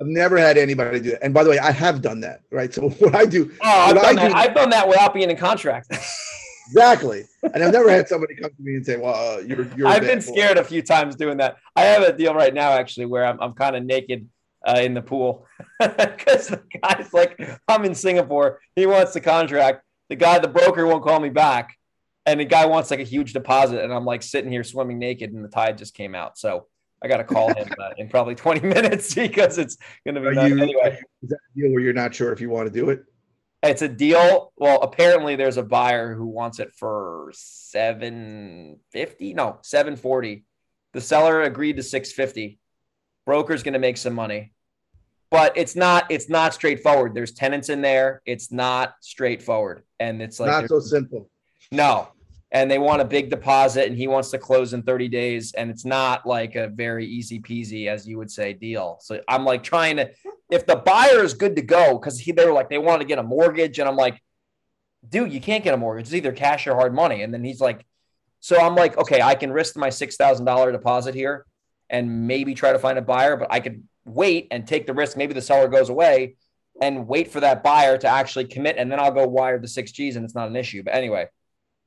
I've 0.00 0.06
never 0.06 0.38
had 0.38 0.56
anybody 0.56 1.00
do 1.00 1.10
that. 1.10 1.24
And 1.24 1.34
by 1.34 1.42
the 1.42 1.50
way, 1.50 1.58
I 1.58 1.72
have 1.72 2.00
done 2.00 2.20
that. 2.20 2.40
Right. 2.50 2.72
So 2.72 2.88
what 3.00 3.14
I 3.14 3.26
do, 3.26 3.52
oh, 3.62 3.68
I've 3.68 3.94
done, 3.96 4.04
I 4.04 4.14
that. 4.14 4.28
do- 4.28 4.34
I've 4.34 4.54
done 4.54 4.70
that 4.70 4.88
without 4.88 5.12
being 5.12 5.30
in 5.30 5.36
contract. 5.36 5.92
exactly. 6.68 7.24
And 7.42 7.62
I've 7.62 7.72
never 7.72 7.90
had 7.90 8.08
somebody 8.08 8.34
come 8.36 8.50
to 8.50 8.62
me 8.62 8.76
and 8.76 8.86
say, 8.86 8.96
"Well, 8.96 9.14
uh, 9.14 9.40
you're." 9.40 9.66
you're 9.76 9.88
I've 9.88 10.02
been 10.02 10.20
scared 10.20 10.56
boy. 10.56 10.60
a 10.60 10.64
few 10.64 10.82
times 10.82 11.16
doing 11.16 11.38
that. 11.38 11.56
I 11.74 11.82
have 11.82 12.02
a 12.02 12.12
deal 12.12 12.34
right 12.34 12.52
now 12.54 12.72
actually 12.72 13.06
where 13.06 13.24
I'm 13.24 13.40
I'm 13.40 13.54
kind 13.54 13.76
of 13.76 13.84
naked 13.84 14.28
uh, 14.66 14.80
in 14.80 14.94
the 14.94 15.02
pool 15.02 15.46
because 15.80 16.48
the 16.48 16.62
guy's 16.82 17.12
like, 17.12 17.40
I'm 17.68 17.84
in 17.84 17.94
Singapore. 17.94 18.60
He 18.76 18.86
wants 18.86 19.12
the 19.12 19.20
contract. 19.20 19.82
The 20.08 20.16
guy, 20.16 20.38
the 20.38 20.48
broker, 20.48 20.86
won't 20.86 21.04
call 21.04 21.20
me 21.20 21.28
back, 21.28 21.76
and 22.24 22.40
the 22.40 22.44
guy 22.44 22.64
wants 22.66 22.90
like 22.90 23.00
a 23.00 23.04
huge 23.04 23.34
deposit, 23.34 23.84
and 23.84 23.92
I'm 23.92 24.06
like 24.06 24.22
sitting 24.22 24.50
here 24.50 24.64
swimming 24.64 24.98
naked, 24.98 25.32
and 25.32 25.44
the 25.44 25.48
tide 25.48 25.76
just 25.76 25.94
came 25.94 26.14
out. 26.14 26.38
So 26.38 26.66
I 27.02 27.08
got 27.08 27.18
to 27.18 27.24
call 27.24 27.52
him 27.52 27.68
uh, 27.78 27.90
in 27.98 28.08
probably 28.08 28.34
20 28.36 28.66
minutes 28.66 29.14
because 29.14 29.58
it's 29.58 29.76
going 30.04 30.14
to 30.14 30.20
be 30.22 30.34
you, 30.48 30.62
anyway. 30.62 30.98
Is 31.22 31.28
that 31.28 31.36
a 31.36 31.60
deal 31.60 31.70
where 31.72 31.80
you're 31.80 31.92
not 31.92 32.14
sure 32.14 32.32
if 32.32 32.40
you 32.40 32.50
want 32.50 32.66
to 32.66 32.72
do 32.72 32.90
it? 32.90 33.04
It's 33.62 33.82
a 33.82 33.88
deal. 33.88 34.52
Well, 34.56 34.80
apparently 34.82 35.36
there's 35.36 35.56
a 35.56 35.62
buyer 35.62 36.14
who 36.14 36.26
wants 36.26 36.60
it 36.60 36.72
for 36.76 37.32
750. 37.34 39.34
No, 39.34 39.58
740. 39.62 40.44
The 40.92 41.00
seller 41.00 41.42
agreed 41.42 41.76
to 41.76 41.82
650. 41.82 42.58
Broker's 43.26 43.62
going 43.62 43.74
to 43.74 43.78
make 43.78 43.96
some 43.96 44.14
money. 44.14 44.52
But 45.30 45.52
it's 45.56 45.76
not 45.76 46.10
it's 46.10 46.30
not 46.30 46.54
straightforward. 46.54 47.14
There's 47.14 47.32
tenants 47.32 47.68
in 47.68 47.82
there. 47.82 48.22
It's 48.24 48.50
not 48.50 48.94
straightforward. 49.00 49.82
And 50.00 50.22
it's 50.22 50.40
like 50.40 50.50
not 50.50 50.68
so 50.68 50.80
simple. 50.80 51.28
No 51.70 52.08
and 52.50 52.70
they 52.70 52.78
want 52.78 53.02
a 53.02 53.04
big 53.04 53.28
deposit 53.28 53.88
and 53.88 53.96
he 53.96 54.08
wants 54.08 54.30
to 54.30 54.38
close 54.38 54.72
in 54.72 54.82
30 54.82 55.08
days 55.08 55.52
and 55.52 55.70
it's 55.70 55.84
not 55.84 56.26
like 56.26 56.56
a 56.56 56.68
very 56.68 57.06
easy 57.06 57.40
peasy 57.40 57.88
as 57.88 58.08
you 58.08 58.16
would 58.18 58.30
say 58.30 58.52
deal. 58.52 58.98
So 59.00 59.20
i'm 59.28 59.44
like 59.44 59.62
trying 59.62 59.96
to 59.96 60.10
if 60.50 60.66
the 60.66 60.76
buyer 60.76 61.22
is 61.22 61.34
good 61.34 61.56
to 61.56 61.62
go 61.62 61.98
because 61.98 62.24
they 62.24 62.46
were 62.46 62.52
like 62.52 62.70
they 62.70 62.78
want 62.78 63.00
to 63.00 63.06
get 63.06 63.18
a 63.18 63.22
mortgage 63.22 63.78
and 63.78 63.88
i'm 63.88 63.96
like 63.96 64.22
dude 65.08 65.32
you 65.32 65.40
can't 65.40 65.64
get 65.64 65.74
a 65.74 65.76
mortgage. 65.76 66.06
It's 66.06 66.14
either 66.14 66.32
cash 66.32 66.66
or 66.66 66.74
hard 66.74 66.94
money. 66.94 67.22
And 67.22 67.32
then 67.32 67.44
he's 67.44 67.60
like 67.60 67.84
so 68.40 68.58
i'm 68.60 68.74
like 68.74 68.96
okay 68.96 69.20
i 69.20 69.34
can 69.34 69.52
risk 69.52 69.76
my 69.76 69.88
$6000 69.88 70.72
deposit 70.72 71.14
here 71.14 71.44
and 71.90 72.26
maybe 72.26 72.54
try 72.54 72.72
to 72.72 72.78
find 72.78 72.98
a 72.98 73.02
buyer 73.02 73.36
but 73.36 73.48
i 73.50 73.60
could 73.60 73.82
wait 74.04 74.48
and 74.50 74.66
take 74.66 74.86
the 74.86 74.94
risk. 74.94 75.18
Maybe 75.18 75.34
the 75.34 75.42
seller 75.42 75.68
goes 75.68 75.90
away 75.90 76.36
and 76.80 77.06
wait 77.06 77.30
for 77.30 77.40
that 77.40 77.62
buyer 77.62 77.98
to 77.98 78.08
actually 78.08 78.46
commit 78.46 78.76
and 78.78 78.90
then 78.90 78.98
i'll 78.98 79.12
go 79.12 79.26
wire 79.26 79.58
the 79.58 79.68
six 79.68 79.92
g's 79.92 80.16
and 80.16 80.24
it's 80.24 80.34
not 80.34 80.48
an 80.48 80.56
issue. 80.56 80.82
But 80.82 80.94
anyway 80.94 81.28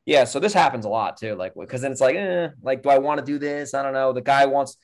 yeah, 0.05 0.23
so 0.23 0.39
this 0.39 0.53
happens 0.53 0.85
a 0.85 0.89
lot 0.89 1.17
too. 1.17 1.35
Like, 1.35 1.53
because 1.55 1.81
then 1.81 1.91
it's 1.91 2.01
like, 2.01 2.15
eh, 2.15 2.49
like, 2.61 2.83
do 2.83 2.89
I 2.89 2.97
want 2.97 3.19
to 3.19 3.25
do 3.25 3.37
this? 3.37 3.73
I 3.73 3.83
don't 3.83 3.93
know. 3.93 4.13
The 4.13 4.21
guy 4.21 4.45
wants 4.45 4.77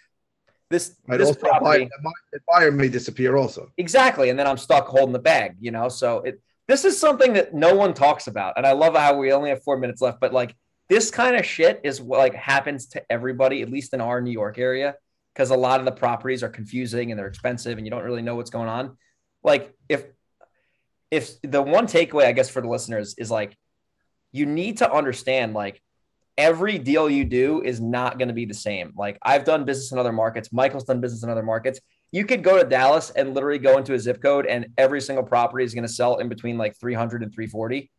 this. 0.70 0.96
Right, 1.08 1.18
this 1.18 1.36
property. 1.36 1.90
The 2.32 2.40
buyer 2.48 2.72
may 2.72 2.88
disappear 2.88 3.36
also. 3.36 3.72
Exactly, 3.78 4.30
and 4.30 4.38
then 4.38 4.48
I'm 4.48 4.58
stuck 4.58 4.88
holding 4.88 5.14
the 5.14 5.20
bag. 5.20 5.56
You 5.60 5.72
know, 5.72 5.90
so 5.90 6.20
it. 6.20 6.42
This 6.68 6.84
is 6.84 7.00
something 7.00 7.32
that 7.34 7.54
no 7.54 7.74
one 7.74 7.94
talks 7.94 8.28
about, 8.28 8.56
and 8.58 8.68
I 8.68 8.74
love 8.74 8.94
how 8.96 9.18
we 9.18 9.32
only 9.32 9.50
have 9.50 9.64
four 9.64 9.78
minutes 9.78 10.02
left. 10.02 10.20
But 10.20 10.34
like, 10.34 10.54
this 10.90 11.10
kind 11.10 11.36
of 11.36 11.46
shit 11.46 11.80
is 11.84 12.02
what 12.02 12.20
like 12.20 12.36
happens 12.36 12.88
to 12.88 13.04
everybody, 13.10 13.62
at 13.62 13.70
least 13.70 13.94
in 13.94 14.02
our 14.02 14.22
New 14.22 14.32
York 14.32 14.60
area, 14.60 14.96
because 15.34 15.50
a 15.50 15.56
lot 15.56 15.80
of 15.80 15.86
the 15.86 15.94
properties 15.94 16.44
are 16.44 16.50
confusing 16.50 17.10
and 17.10 17.18
they're 17.18 17.28
expensive, 17.28 17.78
and 17.78 17.88
you 17.88 17.92
don't 17.92 18.04
really 18.04 18.22
know 18.22 18.36
what's 18.36 18.50
going 18.50 18.68
on. 18.68 18.98
Like, 19.44 19.74
if 19.88 20.04
if 21.10 21.42
the 21.42 21.62
one 21.62 21.88
takeaway, 21.88 22.26
I 22.26 22.34
guess, 22.34 22.50
for 22.50 22.62
the 22.62 22.68
listeners 22.68 23.16
is 23.18 23.32
like 23.32 23.58
you 24.38 24.46
need 24.46 24.78
to 24.78 24.92
understand 24.92 25.54
like 25.54 25.82
every 26.38 26.78
deal 26.78 27.10
you 27.10 27.26
do 27.26 27.62
is 27.62 27.82
not 27.82 28.20
going 28.20 28.28
to 28.28 28.34
be 28.34 28.46
the 28.46 28.54
same. 28.54 28.94
Like 28.96 29.18
I've 29.22 29.44
done 29.44 29.66
business 29.66 29.92
in 29.92 29.98
other 29.98 30.14
markets, 30.14 30.52
Michael's 30.52 30.84
done 30.84 31.02
business 31.02 31.24
in 31.24 31.30
other 31.30 31.44
markets. 31.44 31.80
You 32.12 32.26
could 32.26 32.44
go 32.44 32.62
to 32.62 32.68
Dallas 32.68 33.10
and 33.10 33.34
literally 33.34 33.60
go 33.60 33.78
into 33.78 33.94
a 33.94 34.00
zip 34.00 34.22
code 34.22 34.46
and 34.46 34.68
every 34.78 35.02
single 35.02 35.24
property 35.24 35.66
is 35.66 35.74
going 35.74 35.86
to 35.86 35.92
sell 35.92 36.18
in 36.18 36.30
between 36.30 36.58
like 36.58 36.80
300 36.80 37.24
and 37.24 37.34
340. 37.34 37.92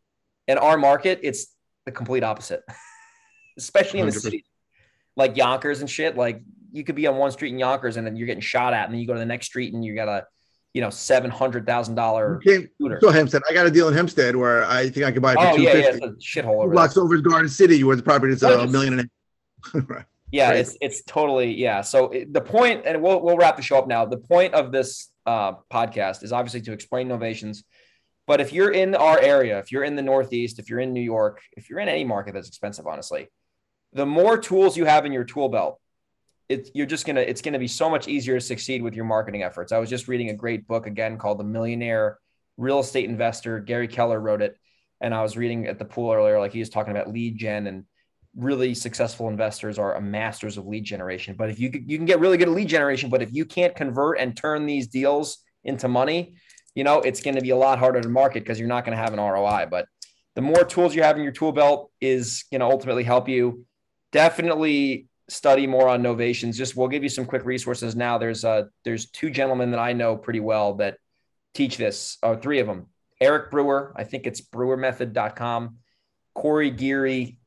In 0.46 0.56
our 0.56 0.78
market, 0.78 1.20
it's 1.22 1.54
the 1.84 1.92
complete 1.92 2.22
opposite. 2.22 2.62
Especially 3.58 4.00
in 4.00 4.06
the 4.06 4.12
city. 4.12 4.44
Like 5.16 5.36
Yonkers 5.36 5.80
and 5.80 5.90
shit, 5.90 6.16
like 6.16 6.42
you 6.72 6.84
could 6.84 6.94
be 6.94 7.06
on 7.06 7.16
one 7.16 7.32
street 7.32 7.52
in 7.52 7.58
Yonkers 7.58 7.96
and 7.96 8.06
then 8.06 8.16
you're 8.16 8.26
getting 8.26 8.40
shot 8.40 8.72
at 8.72 8.84
and 8.84 8.94
then 8.94 9.00
you 9.00 9.06
go 9.06 9.14
to 9.14 9.18
the 9.18 9.26
next 9.26 9.46
street 9.46 9.74
and 9.74 9.84
you 9.84 9.94
got 9.94 10.04
to 10.06 10.26
you 10.74 10.80
know, 10.80 10.90
seven 10.90 11.30
hundred 11.30 11.66
thousand 11.66 11.94
dollar 11.94 12.40
scooter. 12.42 12.98
So 13.00 13.10
Hempstead, 13.10 13.42
I 13.48 13.54
got 13.54 13.66
a 13.66 13.70
deal 13.70 13.88
in 13.88 13.94
Hempstead 13.94 14.36
where 14.36 14.64
I 14.64 14.88
think 14.90 15.06
I 15.06 15.12
could 15.12 15.22
buy 15.22 15.32
it 15.32 15.36
for 15.36 15.40
oh. 15.40 15.56
Yeah, 15.56 15.76
yeah, 15.76 15.92
shithole 16.18 16.62
over 16.62 16.72
blocks 16.72 16.96
over 16.96 17.16
Garden 17.18 17.48
City, 17.48 17.82
where 17.84 17.96
the 17.96 18.02
property 18.02 18.32
is 18.32 18.42
a 18.42 18.66
million 18.66 19.00
and 19.00 19.10
a 19.74 19.78
right. 19.86 20.04
Yeah, 20.30 20.50
Crazy. 20.50 20.60
it's 20.60 20.78
it's 20.80 21.02
totally 21.04 21.54
yeah. 21.54 21.80
So 21.80 22.10
it, 22.10 22.32
the 22.32 22.40
point, 22.40 22.82
and 22.84 23.02
we'll 23.02 23.20
we'll 23.22 23.36
wrap 23.36 23.56
the 23.56 23.62
show 23.62 23.78
up 23.78 23.88
now. 23.88 24.04
The 24.04 24.18
point 24.18 24.52
of 24.52 24.72
this 24.72 25.10
uh, 25.24 25.54
podcast 25.72 26.22
is 26.22 26.32
obviously 26.32 26.60
to 26.62 26.72
explain 26.72 27.08
novations. 27.08 27.62
But 28.26 28.42
if 28.42 28.52
you're 28.52 28.70
in 28.70 28.94
our 28.94 29.18
area, 29.18 29.58
if 29.58 29.72
you're 29.72 29.84
in 29.84 29.96
the 29.96 30.02
Northeast, 30.02 30.58
if 30.58 30.68
you're 30.68 30.80
in 30.80 30.92
New 30.92 31.00
York, 31.00 31.40
if 31.56 31.70
you're 31.70 31.78
in 31.78 31.88
any 31.88 32.04
market 32.04 32.34
that's 32.34 32.48
expensive, 32.48 32.86
honestly, 32.86 33.28
the 33.94 34.04
more 34.04 34.36
tools 34.36 34.76
you 34.76 34.84
have 34.84 35.06
in 35.06 35.12
your 35.12 35.24
tool 35.24 35.48
belt, 35.48 35.80
you're 36.48 36.86
just 36.86 37.06
gonna 37.06 37.20
it's 37.20 37.42
gonna 37.42 37.58
be 37.58 37.68
so 37.68 37.90
much 37.90 38.08
easier 38.08 38.34
to 38.34 38.40
succeed 38.40 38.82
with 38.82 38.94
your 38.94 39.04
marketing 39.04 39.42
efforts. 39.42 39.72
I 39.72 39.78
was 39.78 39.90
just 39.90 40.08
reading 40.08 40.30
a 40.30 40.34
great 40.34 40.66
book 40.66 40.86
again 40.86 41.18
called 41.18 41.38
The 41.38 41.44
Millionaire 41.44 42.18
Real 42.56 42.80
Estate 42.80 43.08
Investor. 43.08 43.60
Gary 43.60 43.88
Keller 43.88 44.18
wrote 44.18 44.42
it, 44.42 44.56
and 45.00 45.14
I 45.14 45.22
was 45.22 45.36
reading 45.36 45.66
at 45.66 45.78
the 45.78 45.84
pool 45.84 46.12
earlier, 46.12 46.38
like 46.38 46.52
he 46.52 46.60
was 46.60 46.70
talking 46.70 46.90
about 46.90 47.10
lead 47.10 47.36
gen 47.36 47.66
and 47.66 47.84
really 48.36 48.74
successful 48.74 49.28
investors 49.28 49.78
are 49.78 49.94
a 49.94 50.00
masters 50.00 50.56
of 50.56 50.66
lead 50.66 50.84
generation. 50.84 51.34
But 51.36 51.50
if 51.50 51.58
you 51.58 51.70
you 51.86 51.98
can 51.98 52.06
get 52.06 52.20
really 52.20 52.38
good 52.38 52.48
at 52.48 52.54
lead 52.54 52.68
generation, 52.68 53.10
but 53.10 53.22
if 53.22 53.32
you 53.32 53.44
can't 53.44 53.74
convert 53.74 54.18
and 54.18 54.36
turn 54.36 54.64
these 54.64 54.86
deals 54.88 55.38
into 55.64 55.88
money, 55.88 56.34
you 56.74 56.84
know 56.84 57.00
it's 57.00 57.20
going 57.20 57.36
to 57.36 57.42
be 57.42 57.50
a 57.50 57.56
lot 57.56 57.78
harder 57.78 58.00
to 58.00 58.08
market 58.08 58.40
because 58.40 58.58
you're 58.58 58.68
not 58.68 58.84
going 58.86 58.96
to 58.96 59.02
have 59.02 59.12
an 59.12 59.20
ROI. 59.20 59.66
But 59.70 59.86
the 60.34 60.42
more 60.42 60.64
tools 60.64 60.94
you 60.94 61.02
have 61.02 61.16
in 61.16 61.22
your 61.22 61.32
tool 61.32 61.52
belt 61.52 61.90
is 62.00 62.44
going 62.50 62.60
to 62.60 62.66
ultimately 62.66 63.04
help 63.04 63.28
you. 63.28 63.66
Definitely 64.12 65.07
study 65.28 65.66
more 65.66 65.88
on 65.88 66.02
novations, 66.02 66.54
just 66.54 66.76
we'll 66.76 66.88
give 66.88 67.02
you 67.02 67.08
some 67.08 67.26
quick 67.26 67.44
resources 67.44 67.94
now. 67.94 68.18
There's 68.18 68.44
uh 68.44 68.64
there's 68.84 69.10
two 69.10 69.30
gentlemen 69.30 69.70
that 69.72 69.80
I 69.80 69.92
know 69.92 70.16
pretty 70.16 70.40
well 70.40 70.74
that 70.74 70.98
teach 71.54 71.76
this, 71.76 72.18
or 72.22 72.36
three 72.36 72.60
of 72.60 72.66
them. 72.66 72.86
Eric 73.20 73.50
Brewer, 73.50 73.92
I 73.96 74.04
think 74.04 74.26
it's 74.26 74.40
brewermethod.com. 74.40 75.78
Corey 76.34 76.70
Geary, 76.70 77.38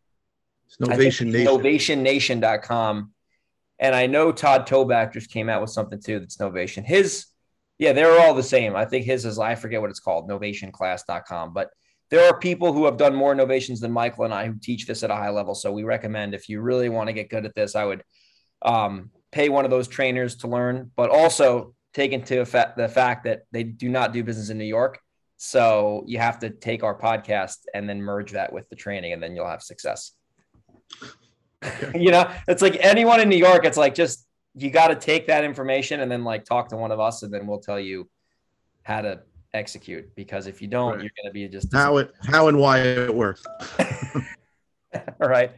Novation 0.82 1.32
Nation. 1.32 2.02
NovationNation.com. 2.02 3.14
And 3.80 3.96
I 3.96 4.08
know 4.08 4.32
Todd 4.32 4.68
Toback 4.68 5.14
just 5.14 5.32
came 5.32 5.50
out 5.50 5.62
with 5.62 5.72
something 5.72 6.00
too 6.00 6.20
that's 6.20 6.38
Novation. 6.38 6.86
His, 6.86 7.26
yeah, 7.80 7.94
they're 7.94 8.20
all 8.20 8.34
the 8.34 8.44
same. 8.44 8.76
I 8.76 8.86
think 8.86 9.06
his 9.06 9.26
is, 9.26 9.40
I 9.40 9.56
forget 9.56 9.82
what 9.82 9.90
it's 9.90 10.00
called, 10.00 10.30
novationclass.com. 10.30 11.54
But 11.54 11.72
there 12.12 12.28
are 12.28 12.38
people 12.38 12.74
who 12.74 12.86
have 12.86 12.97
done 12.97 13.16
more 13.16 13.34
novations 13.34 13.80
than 13.80 13.91
Michael 13.91 14.26
and 14.26 14.34
I 14.34 14.45
who 14.45 14.55
teach 14.62 14.86
this 14.86 15.01
at 15.01 15.09
a 15.09 15.16
high 15.16 15.30
level. 15.30 15.55
So 15.55 15.72
we 15.72 15.84
recommend 15.84 16.36
if 16.36 16.49
you 16.49 16.62
really 16.62 16.89
want 16.89 17.07
to 17.07 17.14
get 17.14 17.30
good 17.30 17.45
at 17.45 17.55
this, 17.55 17.74
I 17.74 17.86
would 17.86 18.03
um, 18.62 19.09
pay 19.32 19.47
one 19.47 19.64
of 19.64 19.72
those 19.72 19.88
trainers 19.88 20.36
to 20.38 20.47
learn, 20.47 20.91
but 20.97 21.09
also 21.09 21.74
take 21.93 22.12
into 22.12 22.41
effect 22.41 22.78
the 22.78 22.89
fact 22.89 23.24
that 23.24 23.43
they 23.51 23.64
do 23.64 23.88
not 23.88 24.12
do 24.12 24.24
business 24.24 24.49
in 24.49 24.57
New 24.57 24.66
York. 24.66 24.99
So 25.38 26.03
you 26.05 26.20
have 26.20 26.39
to 26.39 26.49
take 26.49 26.84
our 26.84 26.97
podcast 26.97 27.57
and 27.74 27.89
then 27.89 28.01
merge 28.01 28.34
that 28.34 28.51
with 28.51 28.70
the 28.70 28.76
training, 28.76 29.14
and 29.14 29.24
then 29.24 29.36
you'll 29.36 29.47
have 29.47 29.64
success. 29.64 30.12
you 31.95 32.12
know, 32.12 32.30
it's 32.47 32.62
like 32.62 32.78
anyone 32.82 33.22
in 33.22 33.30
New 33.30 33.38
York, 33.38 33.66
it's 33.66 33.78
like 33.78 33.95
just 33.95 34.28
you 34.53 34.70
got 34.70 34.89
to 34.89 34.95
take 34.95 35.28
that 35.28 35.45
information 35.45 36.01
and 36.01 36.12
then 36.12 36.24
like 36.24 36.43
talk 36.43 36.70
to 36.70 36.78
one 36.78 36.91
of 36.91 36.99
us, 36.99 37.24
and 37.24 37.34
then 37.34 37.47
we'll 37.47 37.59
tell 37.59 37.80
you 37.80 38.09
how 38.84 39.01
to 39.01 39.22
execute 39.54 40.14
because 40.16 40.47
if 40.47 40.62
you 40.62 40.68
don't, 40.68 40.93
right. 40.93 41.02
you're 41.02 41.12
going 41.22 41.30
to 41.30 41.32
be 41.32 41.47
just 41.47 41.74
how 41.74 41.97
it 41.97 42.12
how 42.24 42.47
and 42.47 42.58
why 42.58 42.80
it 42.80 43.14
works. 43.14 43.43
All 44.93 45.30
right. 45.30 45.52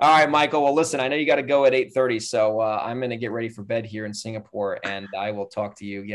All 0.00 0.18
right, 0.18 0.28
Michael. 0.28 0.64
Well, 0.64 0.74
listen, 0.74 0.98
I 0.98 1.08
know 1.08 1.16
you 1.16 1.26
got 1.26 1.36
to 1.36 1.42
go 1.42 1.64
at 1.64 1.72
8:30, 1.72 2.22
so 2.22 2.60
uh, 2.60 2.82
I'm 2.84 2.98
going 2.98 3.10
to 3.10 3.16
get 3.16 3.30
ready 3.30 3.48
for 3.48 3.62
bed 3.62 3.86
here 3.86 4.06
in 4.06 4.14
Singapore, 4.14 4.78
and 4.84 5.06
I 5.16 5.30
will 5.30 5.46
talk 5.46 5.76
to 5.76 5.84
you 5.84 6.00
again. 6.00 6.06